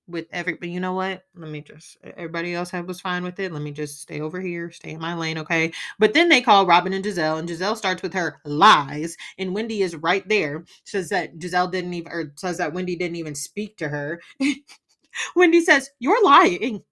with 0.08 0.26
everybody. 0.32 0.72
You 0.72 0.80
know 0.80 0.94
what? 0.94 1.22
Let 1.36 1.48
me 1.48 1.60
just. 1.60 1.98
Everybody 2.02 2.52
else 2.52 2.72
was 2.72 3.00
fine 3.00 3.22
with 3.22 3.38
it. 3.38 3.52
Let 3.52 3.62
me 3.62 3.70
just 3.70 4.00
stay 4.00 4.20
over 4.20 4.40
here, 4.40 4.72
stay 4.72 4.90
in 4.90 5.00
my 5.00 5.14
lane, 5.14 5.38
okay? 5.38 5.72
But 6.00 6.14
then 6.14 6.28
they 6.28 6.40
call 6.40 6.66
Robyn 6.66 6.94
and 6.94 7.04
Gizelle, 7.04 7.38
and 7.38 7.48
Gizelle 7.48 7.76
starts 7.76 8.02
with 8.02 8.12
her 8.14 8.40
lies, 8.44 9.16
and 9.38 9.54
Wendy 9.54 9.82
is 9.82 9.94
right 9.94 10.28
there. 10.28 10.64
Says 10.82 11.10
that 11.10 11.38
Gizelle 11.38 11.70
didn't 11.70 11.94
even, 11.94 12.10
or 12.10 12.32
says 12.34 12.58
that 12.58 12.72
Wendy 12.72 12.96
didn't 12.96 13.16
even 13.16 13.36
speak 13.36 13.76
to 13.76 13.88
her. 13.88 14.20
Wendy 15.36 15.60
says, 15.60 15.90
"You're 16.00 16.24
lying." 16.24 16.82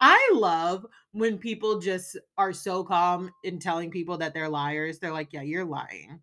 I 0.00 0.30
love 0.34 0.86
when 1.12 1.38
people 1.38 1.78
just 1.78 2.16
are 2.36 2.52
so 2.52 2.84
calm 2.84 3.30
in 3.44 3.58
telling 3.58 3.90
people 3.90 4.18
that 4.18 4.34
they're 4.34 4.48
liars. 4.48 4.98
They're 4.98 5.12
like, 5.12 5.32
yeah, 5.32 5.42
you're 5.42 5.64
lying. 5.64 6.20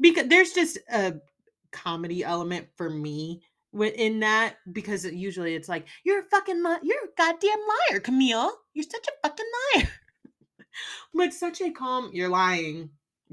Because 0.00 0.28
there's 0.28 0.52
just 0.52 0.78
a 0.92 1.14
comedy 1.72 2.24
element 2.24 2.68
for 2.76 2.90
me 2.90 3.42
in 3.72 4.20
that 4.20 4.56
because 4.72 5.04
usually 5.04 5.54
it's 5.54 5.68
like 5.68 5.86
you're 6.04 6.20
a 6.20 6.28
fucking 6.30 6.62
li- 6.62 6.78
you're 6.82 7.04
a 7.04 7.16
goddamn 7.16 7.58
liar 7.90 8.00
camille 8.00 8.52
you're 8.74 8.82
such 8.82 9.06
a 9.06 9.28
fucking 9.28 9.46
liar 9.76 9.88
but 11.14 11.32
such 11.32 11.60
a 11.60 11.70
calm 11.70 12.10
you're 12.12 12.28
lying 12.28 12.90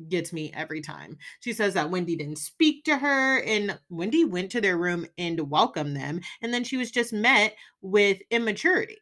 gets 0.09 0.31
me 0.31 0.51
every 0.55 0.79
time 0.79 1.17
she 1.39 1.51
says 1.51 1.73
that 1.73 1.89
wendy 1.89 2.15
didn't 2.15 2.37
speak 2.37 2.83
to 2.83 2.95
her 2.95 3.41
and 3.41 3.79
wendy 3.89 4.25
went 4.25 4.51
to 4.51 4.61
their 4.61 4.77
room 4.77 5.07
and 5.17 5.49
welcomed 5.49 5.95
them 5.95 6.21
and 6.43 6.53
then 6.53 6.63
she 6.63 6.77
was 6.77 6.91
just 6.91 7.11
met 7.11 7.55
with 7.81 8.19
immaturity 8.29 8.99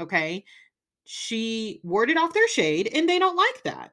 okay 0.00 0.44
she 1.04 1.80
warded 1.82 2.16
off 2.16 2.34
their 2.34 2.48
shade 2.48 2.90
and 2.92 3.08
they 3.08 3.18
don't 3.18 3.36
like 3.36 3.62
that 3.64 3.92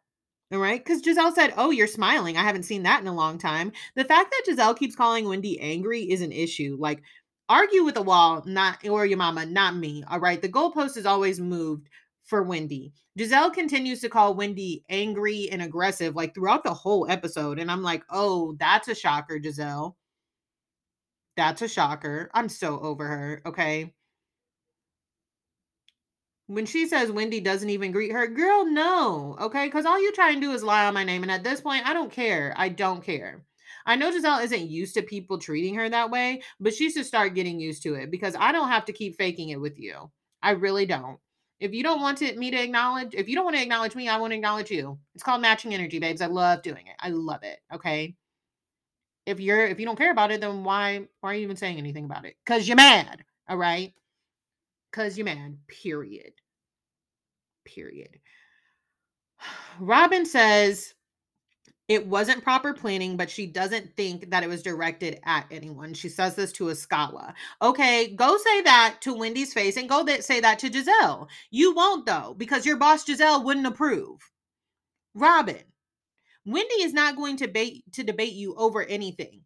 all 0.54 0.60
right. 0.60 0.84
Because 0.84 1.02
Gizelle 1.02 1.34
said, 1.34 1.54
Oh, 1.58 1.72
you're 1.72 1.88
smiling. 1.88 2.38
I 2.38 2.44
haven't 2.44 2.64
seen 2.64 2.84
that 2.84 3.02
in 3.02 3.08
a 3.08 3.14
long 3.14 3.40
time. 3.40 3.72
The 3.96 4.04
fact 4.04 4.32
that 4.32 4.44
Gizelle 4.48 4.78
keeps 4.78 4.96
calling 4.96 5.28
Wendy 5.28 5.60
angry 5.60 6.04
is 6.04 6.22
an 6.22 6.32
issue. 6.32 6.78
Like, 6.80 7.02
argue 7.50 7.84
with 7.84 7.96
the 7.96 8.04
wall, 8.04 8.44
not 8.46 8.86
or 8.88 9.06
your 9.06 9.18
mama, 9.18 9.48
not 9.48 9.76
me. 9.76 10.04
All 10.10 10.20
right. 10.20 10.42
The 10.42 10.50
goalpost 10.50 10.96
is 10.96 11.08
always 11.08 11.40
moved 11.40 11.90
for 12.24 12.44
Wendy. 12.44 12.94
Gizelle 13.18 13.52
continues 13.52 14.00
to 14.02 14.10
call 14.10 14.36
Wendy 14.36 14.84
angry 14.90 15.50
and 15.52 15.62
aggressive, 15.62 16.16
like 16.16 16.36
throughout 16.36 16.64
the 16.64 16.74
whole 16.74 17.10
episode. 17.10 17.58
And 17.58 17.72
I'm 17.72 17.82
like, 17.82 18.04
oh, 18.12 18.56
that's 18.60 18.88
a 18.88 18.96
shocker, 18.96 19.40
Gizelle. 19.40 19.96
That's 21.36 21.64
a 21.64 21.68
shocker. 21.68 22.30
I'm 22.34 22.48
so 22.48 22.80
over 22.80 23.08
her. 23.08 23.42
Okay 23.48 23.92
when 26.54 26.68
she 26.68 26.88
says 26.88 27.12
Wendy 27.12 27.40
doesn't 27.40 27.70
even 27.70 27.92
greet 27.92 28.12
her, 28.12 28.28
girl, 28.28 28.66
no. 28.66 29.36
Okay. 29.42 29.68
Cause 29.70 29.86
all 29.86 30.00
you 30.00 30.12
try 30.12 30.30
and 30.30 30.42
do 30.42 30.52
is 30.52 30.64
lie 30.64 30.86
on 30.86 30.94
my 30.94 31.04
name. 31.04 31.24
And 31.24 31.32
at 31.32 31.44
this 31.44 31.62
point, 31.62 31.88
I 31.88 31.94
don't 31.94 32.12
care. 32.12 32.54
I 32.56 32.70
don't 32.70 33.04
care. 33.04 33.44
I 33.88 33.96
know 33.96 34.12
Gizelle 34.12 34.44
isn't 34.44 34.70
used 34.70 34.94
to 34.94 35.02
people 35.02 35.40
treating 35.40 35.76
her 35.76 35.90
that 35.90 36.12
way, 36.12 36.44
but 36.60 36.74
she 36.74 36.92
should 36.92 37.08
start 37.08 37.34
getting 37.34 37.60
used 37.60 37.82
to 37.84 37.96
it 37.96 38.12
because 38.12 38.36
I 38.40 38.52
don't 38.52 38.70
have 38.70 38.86
to 38.86 38.94
keep 38.94 39.18
faking 39.18 39.50
it 39.50 39.60
with 39.60 39.80
you. 39.80 40.12
I 40.42 40.52
really 40.52 40.86
don't. 40.86 41.18
If 41.60 41.74
you 41.74 41.82
don't 41.82 42.02
want 42.02 42.20
to, 42.20 42.36
me 42.38 42.52
to 42.52 42.62
acknowledge, 42.62 43.16
if 43.16 43.28
you 43.28 43.36
don't 43.36 43.46
want 43.46 43.56
to 43.58 43.62
acknowledge 43.62 43.96
me, 43.96 44.08
I 44.08 44.18
won't 44.18 44.34
acknowledge 44.34 44.70
you. 44.70 45.00
It's 45.16 45.24
called 45.24 45.42
matching 45.42 45.74
energy, 45.74 46.00
babes. 46.00 46.22
I 46.22 46.28
love 46.28 46.62
doing 46.62 46.88
it. 46.88 46.96
I 47.00 47.10
love 47.10 47.44
it. 47.44 47.60
Okay. 47.74 48.16
If 49.26 49.40
you're 49.40 49.66
if 49.66 49.80
you 49.80 49.86
don't 49.86 49.98
care 49.98 50.12
about 50.12 50.32
it, 50.32 50.42
then 50.42 50.64
why 50.64 51.08
why 51.22 51.32
are 51.32 51.34
you 51.34 51.42
even 51.42 51.56
saying 51.56 51.78
anything 51.78 52.06
about 52.06 52.26
it? 52.26 52.36
Because 52.46 52.68
you're 52.68 52.78
mad. 52.78 53.24
All 53.48 53.58
right. 53.58 53.94
Because 54.92 55.18
you're 55.18 55.26
mad. 55.26 55.58
Period 55.68 56.34
period. 57.66 58.20
Robyn 59.80 60.26
says 60.26 60.94
it 61.90 62.08
wasn't 62.08 62.44
proper 62.44 62.74
planning, 62.74 63.18
but 63.18 63.30
she 63.30 63.46
doesn't 63.46 63.96
think 63.98 64.30
that 64.30 64.44
it 64.44 64.48
was 64.48 64.64
directed 64.64 65.20
at 65.26 65.46
anyone. 65.52 65.94
She 65.94 66.08
says 66.08 66.36
this 66.36 66.52
to 66.54 66.70
Askale. 66.70 67.34
Okay, 67.62 68.16
go 68.16 68.38
say 68.38 68.62
that 68.62 68.98
to 69.02 69.14
Wendy's 69.14 69.54
face 69.54 69.76
and 69.76 69.90
go 69.90 70.06
say 70.22 70.40
that 70.40 70.60
to 70.60 70.70
Gizelle. 70.70 71.28
You 71.52 71.76
won't, 71.76 72.06
though, 72.06 72.36
because 72.38 72.66
your 72.66 72.78
boss 72.78 73.04
Gizelle 73.04 73.44
wouldn't 73.44 73.68
approve. 73.68 74.20
Robyn, 75.14 75.64
Wendy 76.46 76.76
is 76.76 76.94
not 76.94 77.18
going 77.18 77.38
to, 77.38 77.48
bait, 77.48 77.84
to 77.94 78.04
debate 78.04 78.34
you 78.34 78.56
over 78.56 78.84
anything. 78.84 79.42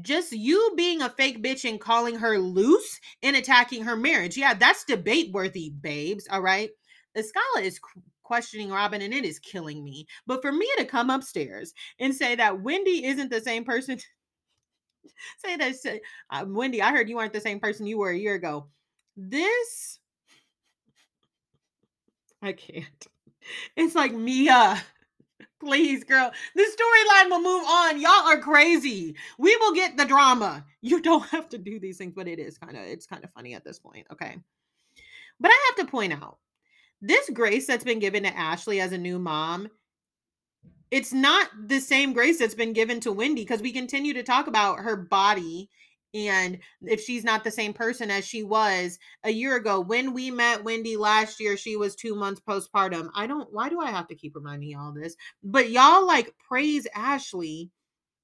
Just 0.00 0.32
you 0.32 0.74
being 0.76 1.02
a 1.02 1.10
fake 1.10 1.42
bitch 1.42 1.68
and 1.68 1.80
calling 1.80 2.16
her 2.16 2.38
loose 2.38 3.00
and 3.22 3.34
attacking 3.34 3.82
her 3.84 3.96
marriage. 3.96 4.36
Yeah, 4.36 4.54
that's 4.54 4.84
debate 4.84 5.32
worthy, 5.32 5.70
babes. 5.70 6.28
All 6.30 6.42
right. 6.42 6.70
Askale 7.18 7.64
is 7.64 7.80
questioning 8.22 8.70
Robyn 8.70 9.02
and 9.02 9.14
it 9.14 9.24
is 9.24 9.38
killing 9.38 9.82
me. 9.82 10.06
But 10.26 10.42
for 10.42 10.52
me 10.52 10.68
to 10.76 10.84
come 10.84 11.10
upstairs 11.10 11.72
and 11.98 12.14
say 12.14 12.34
that 12.36 12.62
Wendy 12.62 13.06
isn't 13.06 13.30
the 13.30 13.40
same 13.40 13.64
person, 13.64 13.98
say 15.38 15.56
that, 15.56 15.76
say, 15.76 16.00
uh, 16.30 16.44
Wendy, 16.46 16.82
I 16.82 16.92
heard 16.92 17.08
you 17.08 17.16
weren't 17.16 17.32
the 17.32 17.40
same 17.40 17.58
person 17.58 17.86
you 17.86 17.98
were 17.98 18.10
a 18.10 18.18
year 18.18 18.34
ago. 18.34 18.66
This, 19.16 19.98
I 22.42 22.52
can't. 22.52 23.06
It's 23.76 23.94
like 23.94 24.12
Mia. 24.12 24.82
Please, 25.60 26.04
girl. 26.04 26.30
The 26.54 26.62
storyline 26.62 27.30
will 27.30 27.42
move 27.42 27.64
on. 27.66 28.00
Y'all 28.00 28.28
are 28.28 28.38
crazy. 28.38 29.16
We 29.38 29.56
will 29.56 29.74
get 29.74 29.96
the 29.96 30.04
drama. 30.04 30.64
You 30.82 31.02
don't 31.02 31.26
have 31.30 31.48
to 31.48 31.58
do 31.58 31.80
these 31.80 31.96
things, 31.96 32.12
but 32.14 32.28
it 32.28 32.38
is 32.38 32.58
kind 32.58 32.76
of 32.76 32.84
it's 32.84 33.06
kind 33.06 33.24
of 33.24 33.32
funny 33.32 33.54
at 33.54 33.64
this 33.64 33.78
point. 33.78 34.06
Okay. 34.12 34.36
But 35.40 35.50
I 35.50 35.72
have 35.76 35.86
to 35.86 35.90
point 35.90 36.12
out 36.12 36.38
this 37.00 37.30
grace 37.30 37.66
that's 37.66 37.84
been 37.84 37.98
given 37.98 38.24
to 38.24 38.36
Ashley 38.36 38.80
as 38.80 38.92
a 38.92 38.98
new 38.98 39.18
mom, 39.18 39.68
it's 40.90 41.12
not 41.12 41.48
the 41.66 41.80
same 41.80 42.12
grace 42.12 42.38
that's 42.38 42.54
been 42.54 42.72
given 42.72 43.00
to 43.00 43.12
Wendy 43.12 43.42
because 43.42 43.60
we 43.60 43.72
continue 43.72 44.14
to 44.14 44.22
talk 44.22 44.46
about 44.46 44.80
her 44.80 44.96
body 44.96 45.68
and 46.14 46.58
if 46.82 47.02
she's 47.02 47.22
not 47.22 47.44
the 47.44 47.50
same 47.50 47.74
person 47.74 48.10
as 48.10 48.26
she 48.26 48.42
was 48.42 48.98
a 49.24 49.30
year 49.30 49.56
ago. 49.56 49.80
When 49.80 50.14
we 50.14 50.30
met 50.30 50.64
wendy 50.64 50.96
last 50.96 51.38
year 51.38 51.56
she 51.56 51.76
was 51.76 51.94
two 51.94 52.14
months 52.14 52.40
postpartum. 52.40 53.10
I 53.14 53.26
don't 53.26 53.52
why 53.52 53.68
do 53.68 53.80
i 53.80 53.90
have 53.90 54.08
to 54.08 54.14
keep 54.14 54.34
reminding 54.34 54.70
y'all 54.70 54.92
this? 54.92 55.14
But 55.42 55.70
y'all 55.70 56.06
like 56.06 56.34
praise 56.48 56.86
ashley 56.94 57.70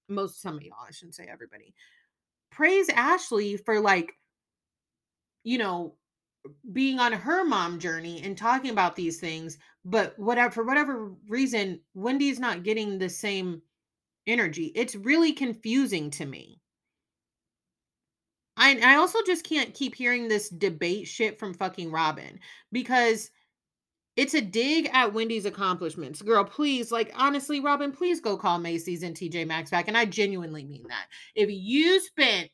most 0.08 0.40
some 0.40 0.56
of 0.56 0.62
y'all 0.62 0.76
i 0.86 0.90
shouldn't 0.90 1.14
say 1.14 1.26
everybody 1.30 1.74
praise 2.50 2.88
ashley 2.90 3.56
for 3.56 3.80
like 3.80 4.12
you 5.44 5.58
know 5.58 5.94
being 6.72 6.98
on 6.98 7.12
her 7.12 7.44
mom 7.44 7.78
journey 7.78 8.22
and 8.22 8.36
talking 8.36 8.70
about 8.70 8.96
these 8.96 9.18
things 9.18 9.58
but 9.84 10.18
whatever 10.18 10.50
for 10.50 10.64
whatever 10.64 11.12
reason 11.28 11.80
wendy's 11.94 12.38
not 12.38 12.62
getting 12.62 12.98
the 12.98 13.08
same 13.08 13.62
energy 14.26 14.72
it's 14.74 14.94
really 14.94 15.32
confusing 15.32 16.10
to 16.10 16.24
me 16.26 16.60
i 18.56 18.78
i 18.82 18.96
also 18.96 19.18
just 19.26 19.44
can't 19.44 19.74
keep 19.74 19.94
hearing 19.94 20.28
this 20.28 20.48
debate 20.48 21.06
shit 21.06 21.38
from 21.38 21.54
fucking 21.54 21.90
robyn 21.90 22.38
because 22.72 23.30
it's 24.16 24.34
a 24.34 24.40
dig 24.40 24.88
at 24.92 25.12
Wendy's 25.12 25.44
accomplishments. 25.44 26.22
Girl, 26.22 26.44
please, 26.44 26.92
like, 26.92 27.12
honestly, 27.16 27.60
robyn 27.60 27.92
please 27.92 28.20
go 28.20 28.36
call 28.36 28.58
Macy's 28.58 29.02
and 29.02 29.16
TJ 29.16 29.46
Maxx 29.46 29.70
back. 29.70 29.88
And 29.88 29.96
I 29.96 30.04
genuinely 30.04 30.64
mean 30.64 30.84
that. 30.88 31.06
If 31.34 31.50
you 31.50 32.00
spent 32.00 32.50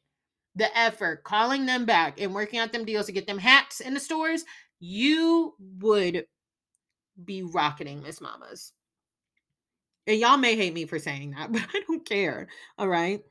the 0.61 0.79
effort 0.79 1.25
calling 1.25 1.65
them 1.65 1.87
back 1.87 2.21
and 2.21 2.35
working 2.35 2.59
out 2.59 2.71
them 2.71 2.85
deals 2.85 3.07
to 3.07 3.13
get 3.13 3.27
them 3.27 3.39
hats 3.39 3.81
in 3.81 3.95
the 3.95 4.01
stores, 4.01 4.45
you 4.79 5.55
would 5.79 6.27
be 7.25 7.43
rocketing 7.43 8.03
Miss 8.03 8.21
Mamas. 8.21 8.73
And 10.07 10.21
y'all 10.21 10.37
may 10.37 10.57
hate 10.57 10.75
me 10.75 10.85
for 10.85 10.99
saying 10.99 11.31
that, 11.31 11.51
but 11.53 11.63
I 11.73 11.81
don't 11.89 12.07
care. 12.07 12.49
All 12.77 12.87
right. 12.87 13.23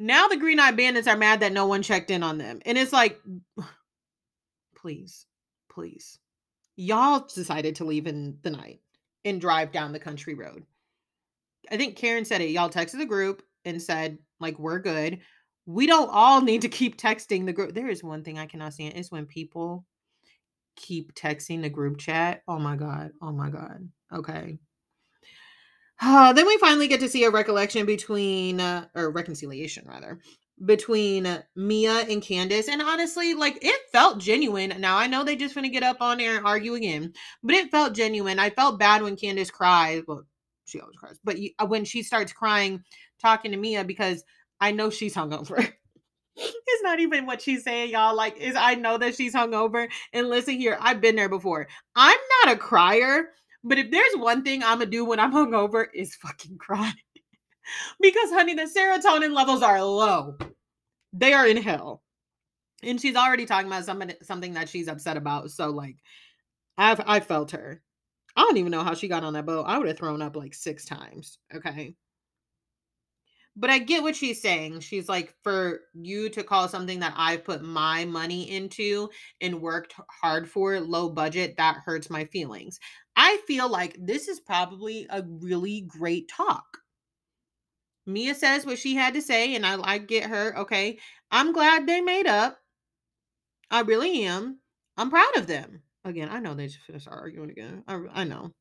Now 0.00 0.26
the 0.26 0.36
Green 0.36 0.58
Eye 0.58 0.72
Bandits 0.72 1.06
are 1.06 1.16
mad 1.16 1.40
that 1.40 1.52
no 1.52 1.68
one 1.68 1.82
checked 1.82 2.10
in 2.10 2.24
on 2.24 2.36
them. 2.36 2.60
And 2.66 2.76
it's 2.76 2.92
like, 2.92 3.20
please, 4.76 5.24
please. 5.70 6.18
Y'all 6.74 7.28
decided 7.32 7.76
to 7.76 7.84
leave 7.84 8.08
in 8.08 8.38
the 8.42 8.50
night 8.50 8.80
and 9.24 9.40
drive 9.40 9.70
down 9.70 9.92
the 9.92 10.00
country 10.00 10.34
road. 10.34 10.64
I 11.70 11.76
think 11.76 11.96
Karen 11.96 12.24
said 12.24 12.40
it. 12.40 12.50
Y'all 12.50 12.70
texted 12.70 12.98
the 12.98 13.06
group 13.06 13.42
and 13.64 13.80
said, 13.80 14.18
like, 14.40 14.58
we're 14.58 14.80
good 14.80 15.20
we 15.66 15.86
don't 15.86 16.10
all 16.10 16.40
need 16.40 16.62
to 16.62 16.68
keep 16.68 16.96
texting 16.96 17.44
the 17.44 17.52
group. 17.52 17.74
There 17.74 17.88
is 17.88 18.02
one 18.02 18.22
thing 18.22 18.38
I 18.38 18.46
cannot 18.46 18.74
stand 18.74 18.94
is 18.94 19.10
when 19.10 19.26
people 19.26 19.84
keep 20.76 21.14
texting 21.14 21.60
the 21.60 21.68
group 21.68 21.98
chat. 21.98 22.42
Oh 22.46 22.58
my 22.58 22.76
God. 22.76 23.10
Oh 23.20 23.32
my 23.32 23.50
God. 23.50 23.88
Okay. 24.14 24.58
Uh, 26.00 26.32
then 26.32 26.46
we 26.46 26.58
finally 26.58 26.88
get 26.88 27.00
to 27.00 27.08
see 27.08 27.24
a 27.24 27.30
recollection 27.30 27.86
between, 27.86 28.60
uh, 28.60 28.86
or 28.94 29.10
reconciliation 29.10 29.84
rather, 29.88 30.20
between 30.64 31.42
Mia 31.56 32.00
and 32.08 32.22
Candace. 32.22 32.68
And 32.68 32.82
honestly, 32.82 33.34
like 33.34 33.58
it 33.62 33.80
felt 33.90 34.18
genuine. 34.18 34.74
Now 34.78 34.98
I 34.98 35.06
know 35.06 35.24
they 35.24 35.36
just 35.36 35.54
gonna 35.54 35.68
get 35.68 35.82
up 35.82 36.00
on 36.00 36.18
there 36.18 36.36
and 36.36 36.46
argue 36.46 36.74
again, 36.74 37.12
but 37.42 37.54
it 37.54 37.70
felt 37.70 37.94
genuine. 37.94 38.38
I 38.38 38.50
felt 38.50 38.78
bad 38.78 39.02
when 39.02 39.16
Candace 39.16 39.50
cried. 39.50 40.02
Well, 40.06 40.24
she 40.66 40.80
always 40.80 40.96
cries, 40.96 41.18
but 41.24 41.38
you, 41.38 41.50
uh, 41.58 41.66
when 41.66 41.84
she 41.84 42.02
starts 42.02 42.32
crying, 42.32 42.84
talking 43.20 43.50
to 43.52 43.56
Mia 43.56 43.82
because 43.82 44.22
I 44.60 44.72
know 44.72 44.90
she's 44.90 45.14
hungover. 45.14 45.58
it's 46.36 46.82
not 46.82 47.00
even 47.00 47.26
what 47.26 47.42
she's 47.42 47.64
saying, 47.64 47.90
y'all. 47.90 48.14
Like, 48.14 48.36
is 48.38 48.56
I 48.56 48.74
know 48.74 48.98
that 48.98 49.14
she's 49.14 49.34
hungover. 49.34 49.88
And 50.12 50.28
listen 50.28 50.54
here, 50.54 50.76
I've 50.80 51.00
been 51.00 51.16
there 51.16 51.28
before. 51.28 51.66
I'm 51.94 52.18
not 52.44 52.54
a 52.54 52.58
crier, 52.58 53.30
but 53.64 53.78
if 53.78 53.90
there's 53.90 54.14
one 54.16 54.42
thing 54.42 54.62
I'm 54.62 54.78
gonna 54.78 54.90
do 54.90 55.04
when 55.04 55.20
I'm 55.20 55.32
hungover, 55.32 55.86
is 55.94 56.14
fucking 56.16 56.58
cry. 56.58 56.92
because, 58.00 58.30
honey, 58.30 58.54
the 58.54 58.62
serotonin 58.62 59.34
levels 59.34 59.62
are 59.62 59.82
low. 59.82 60.36
They 61.12 61.32
are 61.32 61.46
in 61.46 61.56
hell. 61.56 62.02
And 62.82 63.00
she's 63.00 63.16
already 63.16 63.46
talking 63.46 63.68
about 63.68 63.84
something 63.84 64.12
something 64.22 64.54
that 64.54 64.68
she's 64.68 64.88
upset 64.88 65.16
about. 65.16 65.50
So, 65.50 65.70
like, 65.70 65.96
I've 66.76 67.00
I 67.06 67.20
felt 67.20 67.52
her. 67.52 67.82
I 68.36 68.42
don't 68.42 68.58
even 68.58 68.70
know 68.70 68.84
how 68.84 68.94
she 68.94 69.08
got 69.08 69.24
on 69.24 69.32
that 69.32 69.46
boat. 69.46 69.64
I 69.66 69.78
would 69.78 69.88
have 69.88 69.96
thrown 69.96 70.20
up 70.20 70.36
like 70.36 70.52
six 70.54 70.84
times. 70.84 71.38
Okay. 71.54 71.94
But 73.56 73.70
I 73.70 73.78
get 73.78 74.02
what 74.02 74.14
she's 74.14 74.42
saying. 74.42 74.80
She's 74.80 75.08
like, 75.08 75.34
for 75.42 75.80
you 75.94 76.28
to 76.30 76.42
call 76.42 76.68
something 76.68 77.00
that 77.00 77.14
I've 77.16 77.44
put 77.44 77.62
my 77.62 78.04
money 78.04 78.50
into 78.50 79.08
and 79.40 79.62
worked 79.62 79.94
hard 80.22 80.48
for 80.48 80.78
low 80.78 81.08
budget, 81.08 81.56
that 81.56 81.78
hurts 81.84 82.10
my 82.10 82.26
feelings. 82.26 82.78
I 83.16 83.38
feel 83.46 83.68
like 83.68 83.96
this 83.98 84.28
is 84.28 84.40
probably 84.40 85.06
a 85.08 85.24
really 85.26 85.80
great 85.88 86.28
talk. 86.28 86.64
Mia 88.06 88.34
says 88.34 88.66
what 88.66 88.78
she 88.78 88.94
had 88.94 89.14
to 89.14 89.22
say, 89.22 89.54
and 89.56 89.66
I, 89.66 89.78
I 89.82 89.98
get 89.98 90.24
her. 90.24 90.56
Okay. 90.58 90.98
I'm 91.30 91.52
glad 91.52 91.86
they 91.86 92.00
made 92.00 92.26
up. 92.26 92.58
I 93.70 93.80
really 93.80 94.22
am. 94.24 94.60
I'm 94.96 95.10
proud 95.10 95.36
of 95.36 95.46
them. 95.46 95.82
Again, 96.04 96.28
I 96.30 96.38
know 96.38 96.54
they 96.54 96.66
just 96.66 96.84
finished 96.86 97.08
arguing 97.10 97.50
again. 97.50 97.82
I, 97.88 98.00
I 98.14 98.24
know. 98.24 98.52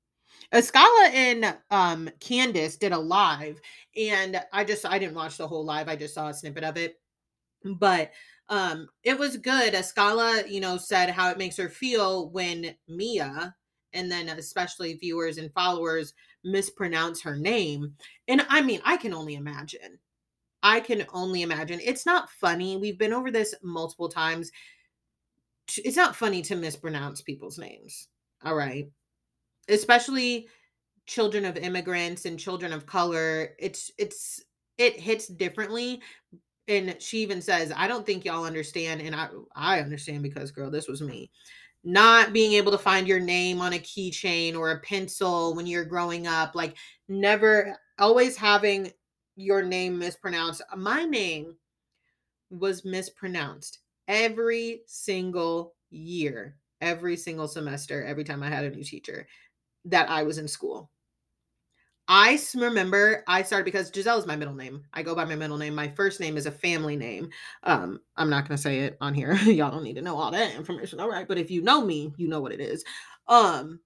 Askale 0.51 1.11
and 1.13 1.57
um 1.71 2.09
Candace 2.19 2.77
did 2.77 2.91
a 2.91 2.97
live, 2.97 3.59
and 3.95 4.41
I 4.53 4.63
just 4.63 4.85
I 4.85 4.99
didn't 4.99 5.15
watch 5.15 5.37
the 5.37 5.47
whole 5.47 5.65
live. 5.65 5.87
I 5.87 5.95
just 5.95 6.13
saw 6.13 6.29
a 6.29 6.33
snippet 6.33 6.63
of 6.63 6.77
it, 6.77 6.99
but 7.63 8.11
um 8.49 8.87
it 9.03 9.17
was 9.17 9.37
good. 9.37 9.73
Askale, 9.73 10.47
you 10.47 10.61
know, 10.61 10.77
said 10.77 11.09
how 11.09 11.29
it 11.29 11.37
makes 11.37 11.57
her 11.57 11.69
feel 11.69 12.29
when 12.29 12.75
Mia 12.87 13.55
and 13.93 14.11
then 14.11 14.29
especially 14.29 14.93
viewers 14.95 15.37
and 15.37 15.53
followers 15.53 16.13
mispronounce 16.43 17.21
her 17.21 17.35
name. 17.35 17.93
And 18.27 18.45
I 18.49 18.61
mean, 18.61 18.81
I 18.85 18.97
can 18.97 19.13
only 19.13 19.35
imagine. 19.35 19.99
I 20.61 20.79
can 20.79 21.05
only 21.13 21.43
imagine. 21.43 21.79
It's 21.83 22.05
not 22.05 22.29
funny. 22.29 22.75
We've 22.77 22.97
been 22.97 23.13
over 23.13 23.31
this 23.31 23.55
multiple 23.63 24.09
times. 24.09 24.51
It's 25.77 25.97
not 25.97 26.15
funny 26.15 26.41
to 26.43 26.55
mispronounce 26.55 27.21
people's 27.21 27.57
names. 27.57 28.09
All 28.43 28.55
right 28.55 28.87
especially 29.69 30.47
children 31.05 31.45
of 31.45 31.57
immigrants 31.57 32.25
and 32.25 32.39
children 32.39 32.73
of 32.73 32.85
color 32.85 33.49
it's 33.59 33.91
it's 33.97 34.43
it 34.77 34.99
hits 34.99 35.27
differently 35.27 36.01
and 36.67 36.95
she 36.99 37.19
even 37.19 37.41
says 37.41 37.71
i 37.75 37.87
don't 37.87 38.05
think 38.05 38.25
y'all 38.25 38.43
understand 38.43 39.01
and 39.01 39.15
i 39.15 39.29
i 39.55 39.79
understand 39.79 40.23
because 40.23 40.51
girl 40.51 40.69
this 40.69 40.87
was 40.87 41.01
me. 41.01 41.29
Not 41.87 42.33
being 42.33 42.53
able 42.53 42.71
to 42.71 42.79
find 42.79 43.07
your 43.07 43.19
name 43.19 43.61
on 43.61 43.73
a 43.73 43.77
keychain 43.77 44.57
or 44.57 44.71
a 44.71 44.79
pencil 44.79 45.55
when 45.55 45.67
you're 45.67 45.85
growing 45.85 46.25
up 46.25 46.55
like 46.55 46.75
never 47.07 47.77
always 47.99 48.35
having 48.35 48.91
your 49.35 49.61
name 49.61 49.99
mispronounced. 49.99 50.63
My 50.75 51.03
name 51.03 51.55
was 52.49 52.85
mispronounced 52.85 53.79
every 54.07 54.81
single 54.87 55.75
year 55.91 56.57
every 56.81 57.15
single 57.15 57.47
semester 57.47 58.03
every 58.03 58.23
time 58.23 58.43
i 58.43 58.49
had 58.49 58.65
a 58.65 58.69
new 58.69 58.83
teacher 58.83 59.25
that 59.85 60.09
I 60.09 60.23
was 60.23 60.37
in 60.37 60.47
school. 60.47 60.89
I 62.07 62.39
remember 62.55 63.23
I 63.27 63.41
started 63.41 63.65
because 63.65 63.91
Giselle 63.93 64.19
is 64.19 64.27
my 64.27 64.35
middle 64.35 64.53
name. 64.53 64.83
I 64.93 65.01
go 65.01 65.15
by 65.15 65.25
my 65.25 65.35
middle 65.35 65.57
name. 65.57 65.73
My 65.73 65.87
first 65.87 66.19
name 66.19 66.37
is 66.37 66.45
a 66.45 66.51
family 66.51 66.95
name. 66.95 67.29
Um, 67.63 67.99
I'm 68.15 68.29
not 68.29 68.47
gonna 68.47 68.59
say 68.59 68.81
it 68.81 68.97
on 69.01 69.13
here. 69.13 69.33
Y'all 69.45 69.71
don't 69.71 69.83
need 69.83 69.95
to 69.95 70.03
know 70.03 70.17
all 70.17 70.31
that 70.31 70.55
information. 70.55 70.99
All 70.99 71.09
right, 71.09 71.27
but 71.27 71.39
if 71.39 71.49
you 71.49 71.63
know 71.63 71.83
me, 71.83 72.13
you 72.17 72.27
know 72.27 72.41
what 72.41 72.51
it 72.51 72.59
is. 72.59 72.83
Um, 73.27 73.79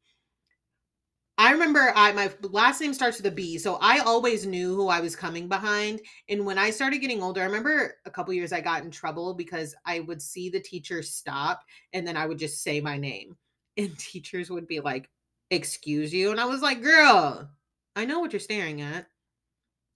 I 1.38 1.52
remember 1.52 1.94
I 1.96 2.12
my 2.12 2.30
last 2.42 2.82
name 2.82 2.94
starts 2.94 3.16
with 3.16 3.26
a 3.28 3.32
B, 3.32 3.58
so 3.58 3.78
I 3.80 4.00
always 4.00 4.46
knew 4.46 4.76
who 4.76 4.90
I 4.90 5.00
was 5.00 5.16
coming 5.16 5.48
behind. 5.48 6.02
And 6.28 6.46
when 6.46 6.58
I 6.58 6.70
started 6.72 6.98
getting 6.98 7.24
older, 7.24 7.42
I 7.42 7.46
remember 7.46 7.96
a 8.06 8.12
couple 8.12 8.34
years 8.34 8.52
I 8.52 8.60
got 8.60 8.84
in 8.84 8.92
trouble 8.92 9.34
because 9.34 9.74
I 9.86 10.02
would 10.02 10.22
see 10.22 10.50
the 10.50 10.60
teacher 10.60 11.02
stop 11.02 11.64
and 11.94 12.06
then 12.06 12.18
I 12.18 12.26
would 12.26 12.38
just 12.38 12.62
say 12.62 12.82
my 12.82 12.98
name. 12.98 13.38
And 13.78 13.98
teachers 13.98 14.50
would 14.50 14.68
be 14.68 14.82
like, 14.82 15.10
excuse 15.52 16.14
you. 16.14 16.32
And 16.32 16.40
I 16.40 16.46
was 16.46 16.62
like, 16.62 16.82
girl, 16.82 17.50
I 17.96 18.06
know 18.06 18.20
what 18.20 18.34
you're 18.34 18.40
staring 18.40 18.82
at. 18.82 19.08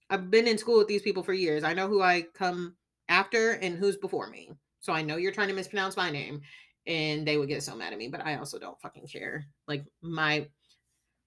I've 0.09 0.29
been 0.29 0.47
in 0.47 0.57
school 0.57 0.77
with 0.77 0.87
these 0.87 1.01
people 1.01 1.23
for 1.23 1.33
years. 1.33 1.63
I 1.63 1.73
know 1.73 1.87
who 1.87 2.01
I 2.01 2.25
come 2.33 2.75
after 3.09 3.51
and 3.51 3.77
who's 3.77 3.97
before 3.97 4.29
me. 4.29 4.51
So 4.79 4.93
I 4.93 5.01
know 5.01 5.15
you're 5.15 5.31
trying 5.31 5.47
to 5.47 5.53
mispronounce 5.53 5.97
my 5.97 6.11
name. 6.11 6.41
And 6.85 7.25
they 7.25 7.37
would 7.37 7.47
get 7.47 7.63
so 7.63 7.75
mad 7.75 7.93
at 7.93 7.99
me, 7.99 8.09
but 8.09 8.25
I 8.25 8.35
also 8.35 8.59
don't 8.59 8.79
fucking 8.81 9.07
care. 9.07 9.45
Like 9.67 9.85
my 10.01 10.47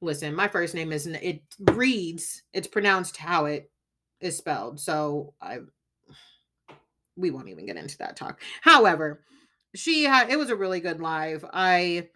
listen, 0.02 0.34
my 0.34 0.48
first 0.48 0.74
name 0.74 0.92
isn't 0.92 1.14
it 1.14 1.42
reads, 1.72 2.42
it's 2.52 2.68
pronounced 2.68 3.16
how 3.16 3.46
it 3.46 3.70
is 4.20 4.36
spelled. 4.36 4.78
So 4.78 5.32
I 5.40 5.60
we 7.16 7.30
won't 7.30 7.48
even 7.48 7.64
get 7.64 7.78
into 7.78 7.96
that 7.98 8.16
talk. 8.16 8.42
However, 8.60 9.22
she 9.74 10.04
had 10.04 10.30
it 10.30 10.38
was 10.38 10.50
a 10.50 10.56
really 10.56 10.80
good 10.80 11.00
live. 11.00 11.44
I 11.52 12.08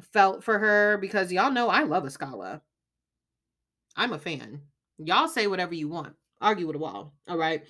felt 0.00 0.44
for 0.44 0.58
her 0.58 0.98
because 0.98 1.32
y'all 1.32 1.50
know 1.50 1.68
I 1.68 1.82
love 1.82 2.04
Askale. 2.04 2.60
I'm 3.96 4.12
a 4.12 4.18
fan. 4.18 4.62
Y'all 4.98 5.28
say 5.28 5.46
whatever 5.46 5.74
you 5.74 5.88
want. 5.88 6.14
Argue 6.40 6.66
with 6.66 6.76
a 6.76 6.78
wall. 6.78 7.14
All 7.28 7.36
right. 7.36 7.62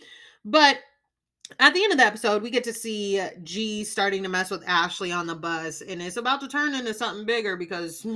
But 0.44 0.78
at 1.58 1.74
the 1.74 1.82
end 1.82 1.92
of 1.92 1.98
the 1.98 2.04
episode, 2.04 2.42
we 2.42 2.50
get 2.50 2.64
to 2.64 2.72
see 2.72 3.20
G 3.42 3.84
starting 3.84 4.22
to 4.22 4.28
mess 4.28 4.50
with 4.50 4.62
Ashley 4.66 5.10
on 5.10 5.26
the 5.26 5.34
bus, 5.34 5.80
and 5.80 6.00
it's 6.00 6.16
about 6.16 6.40
to 6.42 6.48
turn 6.48 6.74
into 6.74 6.94
something 6.94 7.26
bigger 7.26 7.56
because 7.56 8.06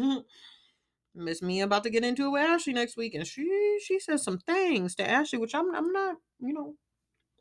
Miss 1.15 1.43
Mia 1.43 1.65
about 1.65 1.83
to 1.85 1.91
get 1.91 2.05
into 2.05 2.27
it 2.27 2.31
with 2.31 2.43
Ashley 2.43 2.73
next 2.73 2.97
week, 2.97 3.15
and 3.15 3.27
she 3.27 3.79
she 3.85 3.99
says 3.99 4.23
some 4.23 4.39
things 4.39 4.95
to 4.97 5.09
Ashley, 5.09 5.39
which 5.39 5.55
I'm 5.55 5.75
I'm 5.75 5.93
not 5.93 6.17
you 6.41 6.53
know 6.53 6.75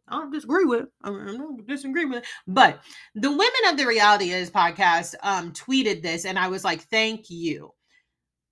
I 0.07 0.17
don't 0.17 0.31
disagree 0.31 0.65
with. 0.65 0.87
I 1.03 1.09
don't 1.09 1.65
disagree 1.67 2.05
with. 2.05 2.25
But 2.47 2.81
the 3.15 3.29
Women 3.29 3.69
of 3.69 3.77
the 3.77 3.87
Reality 3.87 4.31
Is 4.31 4.51
podcast 4.51 5.15
um 5.23 5.53
tweeted 5.53 6.01
this, 6.01 6.25
and 6.25 6.37
I 6.37 6.47
was 6.47 6.63
like, 6.63 6.81
"Thank 6.89 7.29
you." 7.29 7.71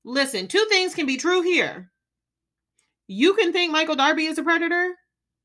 Listen, 0.04 0.48
two 0.48 0.66
things 0.70 0.96
can 0.96 1.06
be 1.06 1.18
true 1.18 1.42
here. 1.42 1.92
You 3.08 3.34
can 3.34 3.52
think 3.52 3.72
Michael 3.72 3.96
Darby 3.96 4.26
is 4.26 4.38
a 4.38 4.44
predator 4.44 4.96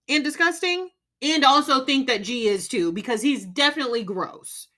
and 0.09 0.23
disgusting, 0.23 0.89
and 1.21 1.45
also 1.45 1.85
think 1.85 2.07
that 2.07 2.23
G 2.23 2.47
is 2.47 2.69
too, 2.69 2.93
because 2.93 3.21
he's 3.21 3.45
definitely 3.45 4.05
gross. 4.05 4.69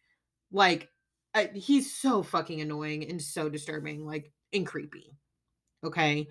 Like, 0.50 0.88
uh, 1.34 1.44
he's 1.54 1.94
so 1.94 2.22
fucking 2.22 2.60
annoying 2.60 3.08
and 3.08 3.20
so 3.20 3.48
disturbing, 3.48 4.06
like, 4.06 4.32
and 4.52 4.66
creepy. 4.66 5.16
Okay. 5.84 6.28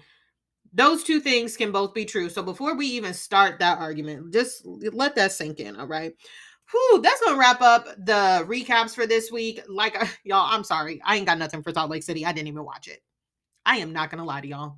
Those 0.77 1.03
two 1.03 1.19
things 1.19 1.57
can 1.57 1.71
both 1.71 1.95
be 1.95 2.05
true. 2.05 2.29
So 2.29 2.43
before 2.43 2.75
we 2.75 2.85
even 2.85 3.11
start 3.11 3.57
that 3.59 3.79
argument, 3.79 4.31
just 4.31 4.61
let 4.63 5.15
that 5.15 5.31
sink 5.31 5.59
in. 5.59 5.75
All 5.75 5.87
right. 5.87 6.13
Whew, 6.71 7.01
that's 7.01 7.19
gonna 7.21 7.37
wrap 7.37 7.61
up 7.61 7.87
the 7.97 8.45
recaps 8.47 8.93
for 8.93 9.07
this 9.07 9.31
week. 9.31 9.59
Like 9.67 9.95
y'all, 10.23 10.47
I'm 10.47 10.63
sorry, 10.63 11.01
I 11.03 11.15
ain't 11.17 11.25
got 11.25 11.39
nothing 11.39 11.63
for 11.63 11.73
Salt 11.73 11.89
Lake 11.89 12.03
City. 12.03 12.25
I 12.25 12.31
didn't 12.31 12.49
even 12.49 12.63
watch 12.63 12.87
it. 12.87 12.99
I 13.65 13.77
am 13.77 13.91
not 13.91 14.11
gonna 14.11 14.23
lie 14.23 14.41
to 14.41 14.47
y'all. 14.47 14.77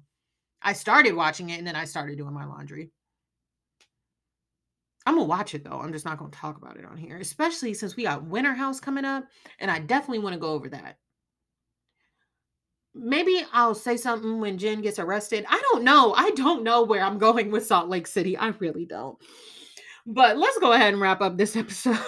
I 0.62 0.72
started 0.72 1.16
watching 1.16 1.50
it 1.50 1.58
and 1.58 1.68
then 1.68 1.76
I 1.76 1.84
started 1.84 2.18
doing 2.18 2.34
my 2.34 2.46
laundry. 2.46 2.92
I'm 5.06 5.16
gonna 5.16 5.26
watch 5.26 5.54
it 5.54 5.66
though. 5.66 5.82
I'm 5.82 5.92
just 5.92 6.06
not 6.06 6.18
gonna 6.18 6.32
talk 6.32 6.56
about 6.56 6.78
it 6.78 6.86
on 6.86 6.96
here, 6.96 7.18
especially 7.18 7.74
since 7.74 7.98
we 7.98 8.04
got 8.04 8.24
Winter 8.24 8.54
House 8.54 8.80
coming 8.80 9.06
up, 9.06 9.26
and 9.60 9.70
I 9.70 9.80
definitely 9.80 10.20
want 10.20 10.34
to 10.34 10.40
go 10.40 10.54
over 10.54 10.70
that 10.70 10.98
maybe 12.94 13.44
I'll 13.54 13.76
say 13.76 13.98
something 13.98 14.40
when 14.40 14.58
Jen 14.58 14.82
gets 14.82 15.00
arrested. 15.00 15.46
I 15.50 15.62
don't 15.72 15.84
know. 15.84 16.14
I 16.14 16.32
don't 16.32 16.64
know 16.64 16.84
where 16.84 17.04
I'm 17.04 17.18
going 17.18 17.52
with 17.52 17.66
Salt 17.66 17.90
Lake 17.90 18.08
City. 18.08 18.38
I 18.38 18.50
really 18.60 18.86
don't. 18.86 19.18
But 20.06 20.38
let's 20.38 20.58
go 20.60 20.74
ahead 20.74 20.94
and 20.94 21.02
wrap 21.02 21.22
up 21.22 21.38
this 21.38 21.56
episode. 21.56 22.00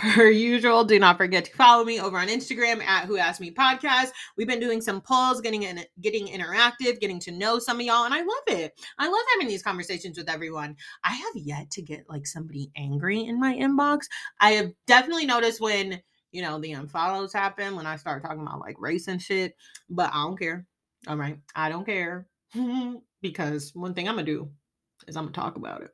Per 0.00 0.30
usual, 0.30 0.82
do 0.82 0.98
not 0.98 1.18
forget 1.18 1.44
to 1.44 1.52
follow 1.52 1.84
me 1.84 2.00
over 2.00 2.16
on 2.16 2.28
Instagram 2.28 2.82
at 2.82 3.04
Who 3.04 3.18
Asked 3.18 3.42
Me 3.42 3.50
Podcast. 3.50 4.12
We've 4.34 4.48
been 4.48 4.58
doing 4.58 4.80
some 4.80 5.02
polls, 5.02 5.42
getting 5.42 5.64
in, 5.64 5.84
getting 6.00 6.26
interactive, 6.26 6.98
getting 7.00 7.20
to 7.20 7.30
know 7.30 7.58
some 7.58 7.78
of 7.78 7.84
y'all, 7.84 8.04
and 8.04 8.14
I 8.14 8.20
love 8.20 8.42
it. 8.46 8.80
I 8.98 9.08
love 9.08 9.20
having 9.34 9.46
these 9.46 9.62
conversations 9.62 10.16
with 10.16 10.30
everyone. 10.30 10.74
I 11.04 11.12
have 11.12 11.34
yet 11.34 11.70
to 11.72 11.82
get 11.82 12.08
like 12.08 12.26
somebody 12.26 12.70
angry 12.76 13.26
in 13.26 13.38
my 13.38 13.54
inbox. 13.54 14.06
I 14.40 14.52
have 14.52 14.72
definitely 14.86 15.26
noticed 15.26 15.60
when 15.60 16.00
you 16.32 16.42
know, 16.42 16.58
the 16.58 16.72
unfollows 16.72 17.32
happen 17.32 17.76
when 17.76 17.86
I 17.86 17.96
start 17.96 18.22
talking 18.22 18.42
about 18.42 18.60
like 18.60 18.80
race 18.80 19.08
and 19.08 19.20
shit. 19.20 19.56
But 19.88 20.10
I 20.12 20.24
don't 20.24 20.38
care. 20.38 20.66
All 21.08 21.16
right. 21.16 21.38
I 21.54 21.68
don't 21.68 21.86
care. 21.86 22.26
because 23.22 23.72
one 23.74 23.94
thing 23.94 24.08
I'm 24.08 24.16
gonna 24.16 24.26
do 24.26 24.50
is 25.06 25.16
I'm 25.16 25.24
gonna 25.24 25.32
talk 25.32 25.56
about 25.56 25.82
it. 25.82 25.90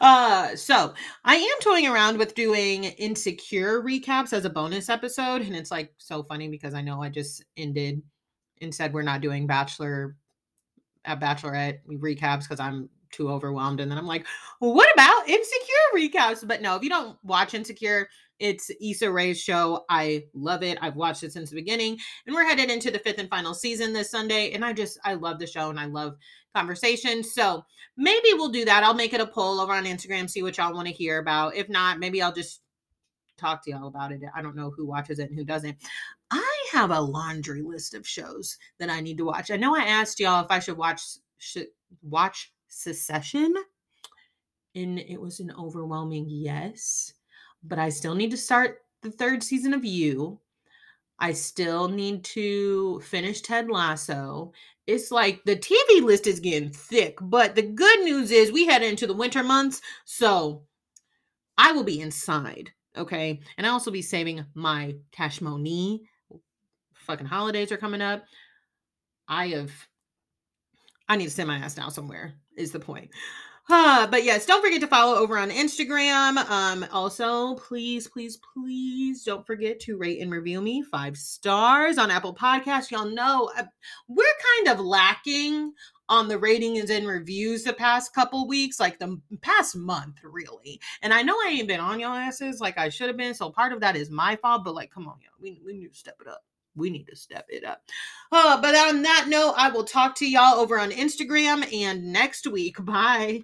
Uh 0.00 0.56
so 0.56 0.94
I 1.24 1.36
am 1.36 1.60
toying 1.60 1.86
around 1.86 2.18
with 2.18 2.34
doing 2.34 2.84
insecure 2.84 3.82
recaps 3.82 4.32
as 4.32 4.44
a 4.44 4.50
bonus 4.50 4.88
episode, 4.88 5.42
and 5.42 5.54
it's 5.54 5.70
like 5.70 5.92
so 5.98 6.22
funny 6.22 6.48
because 6.48 6.74
I 6.74 6.80
know 6.80 7.02
I 7.02 7.08
just 7.08 7.44
ended 7.56 8.02
and 8.60 8.74
said 8.74 8.92
we're 8.92 9.02
not 9.02 9.20
doing 9.20 9.46
bachelor 9.46 10.16
at 11.04 11.20
bachelorette 11.20 11.80
recaps 11.86 12.42
because 12.42 12.60
I'm 12.60 12.88
too 13.14 13.30
overwhelmed. 13.30 13.80
And 13.80 13.90
then 13.90 13.98
I'm 13.98 14.06
like, 14.06 14.26
well, 14.60 14.74
what 14.74 14.92
about 14.92 15.28
insecure 15.28 15.74
recaps? 15.94 16.46
But 16.46 16.60
no, 16.60 16.76
if 16.76 16.82
you 16.82 16.90
don't 16.90 17.16
watch 17.22 17.54
Insecure, 17.54 18.08
it's 18.38 18.70
Issa 18.80 19.10
Rae's 19.10 19.40
show. 19.40 19.84
I 19.88 20.24
love 20.34 20.62
it. 20.62 20.78
I've 20.80 20.96
watched 20.96 21.22
it 21.22 21.32
since 21.32 21.50
the 21.50 21.56
beginning. 21.56 21.98
And 22.26 22.34
we're 22.34 22.44
headed 22.44 22.70
into 22.70 22.90
the 22.90 22.98
fifth 22.98 23.18
and 23.18 23.30
final 23.30 23.54
season 23.54 23.92
this 23.92 24.10
Sunday. 24.10 24.52
And 24.52 24.64
I 24.64 24.72
just, 24.72 24.98
I 25.04 25.14
love 25.14 25.38
the 25.38 25.46
show 25.46 25.70
and 25.70 25.78
I 25.78 25.86
love 25.86 26.16
conversation. 26.54 27.22
So 27.22 27.64
maybe 27.96 28.28
we'll 28.32 28.50
do 28.50 28.64
that. 28.64 28.84
I'll 28.84 28.94
make 28.94 29.12
it 29.12 29.20
a 29.20 29.26
poll 29.26 29.60
over 29.60 29.72
on 29.72 29.84
Instagram, 29.84 30.28
see 30.28 30.42
what 30.42 30.56
y'all 30.58 30.74
want 30.74 30.88
to 30.88 30.94
hear 30.94 31.18
about. 31.18 31.56
If 31.56 31.68
not, 31.68 31.98
maybe 31.98 32.22
I'll 32.22 32.32
just 32.32 32.60
talk 33.36 33.64
to 33.64 33.70
y'all 33.70 33.88
about 33.88 34.12
it. 34.12 34.22
I 34.34 34.42
don't 34.42 34.56
know 34.56 34.70
who 34.70 34.86
watches 34.86 35.18
it 35.18 35.30
and 35.30 35.38
who 35.38 35.44
doesn't. 35.44 35.76
I 36.30 36.66
have 36.72 36.90
a 36.90 37.00
laundry 37.00 37.62
list 37.62 37.94
of 37.94 38.06
shows 38.06 38.58
that 38.78 38.90
I 38.90 39.00
need 39.00 39.18
to 39.18 39.24
watch. 39.24 39.50
I 39.50 39.56
know 39.56 39.76
I 39.76 39.84
asked 39.84 40.20
y'all 40.20 40.44
if 40.44 40.50
I 40.50 40.58
should 40.58 40.76
watch 40.76 41.02
should 41.38 41.66
watch 42.02 42.52
Succession 42.68 43.54
And 44.74 44.98
it 44.98 45.20
was 45.20 45.40
an 45.40 45.52
overwhelming 45.56 46.26
yes. 46.28 47.12
But 47.64 47.78
I 47.78 47.88
still 47.88 48.14
need 48.14 48.30
to 48.30 48.36
start 48.36 48.82
the 49.02 49.10
third 49.10 49.42
season 49.42 49.74
of 49.74 49.84
You. 49.84 50.40
I 51.18 51.32
still 51.32 51.88
need 51.88 52.24
to 52.24 53.00
finish 53.00 53.40
Ted 53.40 53.70
Lasso. 53.70 54.52
It's 54.86 55.10
like 55.10 55.42
the 55.44 55.56
TV 55.56 56.02
list 56.02 56.26
is 56.26 56.40
getting 56.40 56.70
thick, 56.70 57.16
but 57.20 57.54
the 57.54 57.62
good 57.62 58.00
news 58.00 58.30
is 58.30 58.52
we 58.52 58.66
head 58.66 58.82
into 58.82 59.06
the 59.06 59.14
winter 59.14 59.42
months. 59.42 59.80
So 60.04 60.64
I 61.56 61.72
will 61.72 61.84
be 61.84 62.00
inside. 62.00 62.70
Okay. 62.96 63.40
And 63.56 63.66
I'll 63.66 63.74
also 63.74 63.90
be 63.90 64.02
saving 64.02 64.44
my 64.54 64.96
cash 65.12 65.40
money. 65.40 66.02
Fucking 66.94 67.26
holidays 67.26 67.72
are 67.72 67.76
coming 67.76 68.02
up. 68.02 68.24
I 69.26 69.48
have, 69.48 69.72
I 71.08 71.16
need 71.16 71.24
to 71.24 71.30
send 71.30 71.48
my 71.48 71.58
ass 71.58 71.74
down 71.74 71.90
somewhere, 71.90 72.34
is 72.56 72.72
the 72.72 72.80
point. 72.80 73.10
Uh, 73.70 74.06
but 74.06 74.24
yes, 74.24 74.44
don't 74.44 74.62
forget 74.62 74.80
to 74.82 74.86
follow 74.86 75.16
over 75.16 75.38
on 75.38 75.50
Instagram. 75.50 76.36
Um, 76.50 76.84
also, 76.92 77.54
please, 77.54 78.06
please, 78.06 78.38
please 78.52 79.24
don't 79.24 79.46
forget 79.46 79.80
to 79.80 79.96
rate 79.96 80.20
and 80.20 80.30
review 80.30 80.60
me 80.60 80.82
five 80.82 81.16
stars 81.16 81.96
on 81.96 82.10
Apple 82.10 82.34
Podcasts. 82.34 82.90
Y'all 82.90 83.08
know 83.08 83.50
uh, 83.56 83.64
we're 84.06 84.26
kind 84.56 84.68
of 84.68 84.84
lacking 84.84 85.72
on 86.10 86.28
the 86.28 86.38
ratings 86.38 86.90
and 86.90 87.06
reviews 87.06 87.64
the 87.64 87.72
past 87.72 88.14
couple 88.14 88.46
weeks, 88.46 88.78
like 88.78 88.98
the 88.98 89.18
past 89.40 89.74
month, 89.74 90.16
really. 90.22 90.80
And 91.02 91.14
I 91.14 91.22
know 91.22 91.34
I 91.34 91.48
ain't 91.48 91.68
been 91.68 91.80
on 91.80 91.98
y'all 91.98 92.12
asses 92.12 92.60
like 92.60 92.76
I 92.76 92.90
should 92.90 93.08
have 93.08 93.16
been. 93.16 93.34
So 93.34 93.50
part 93.50 93.72
of 93.72 93.80
that 93.80 93.96
is 93.96 94.10
my 94.10 94.36
fault, 94.36 94.64
but 94.64 94.74
like, 94.74 94.90
come 94.90 95.08
on, 95.08 95.16
y'all. 95.22 95.32
We, 95.40 95.60
we 95.64 95.72
need 95.72 95.92
to 95.92 95.98
step 95.98 96.16
it 96.20 96.28
up. 96.28 96.44
We 96.76 96.90
need 96.90 97.06
to 97.08 97.16
step 97.16 97.46
it 97.48 97.64
up. 97.64 97.82
Uh, 98.32 98.60
but 98.60 98.74
on 98.74 99.02
that 99.02 99.26
note, 99.28 99.54
I 99.56 99.70
will 99.70 99.84
talk 99.84 100.14
to 100.16 100.28
y'all 100.28 100.58
over 100.58 100.78
on 100.78 100.90
Instagram 100.90 101.72
and 101.72 102.12
next 102.12 102.46
week. 102.46 102.76
Bye. 102.84 103.42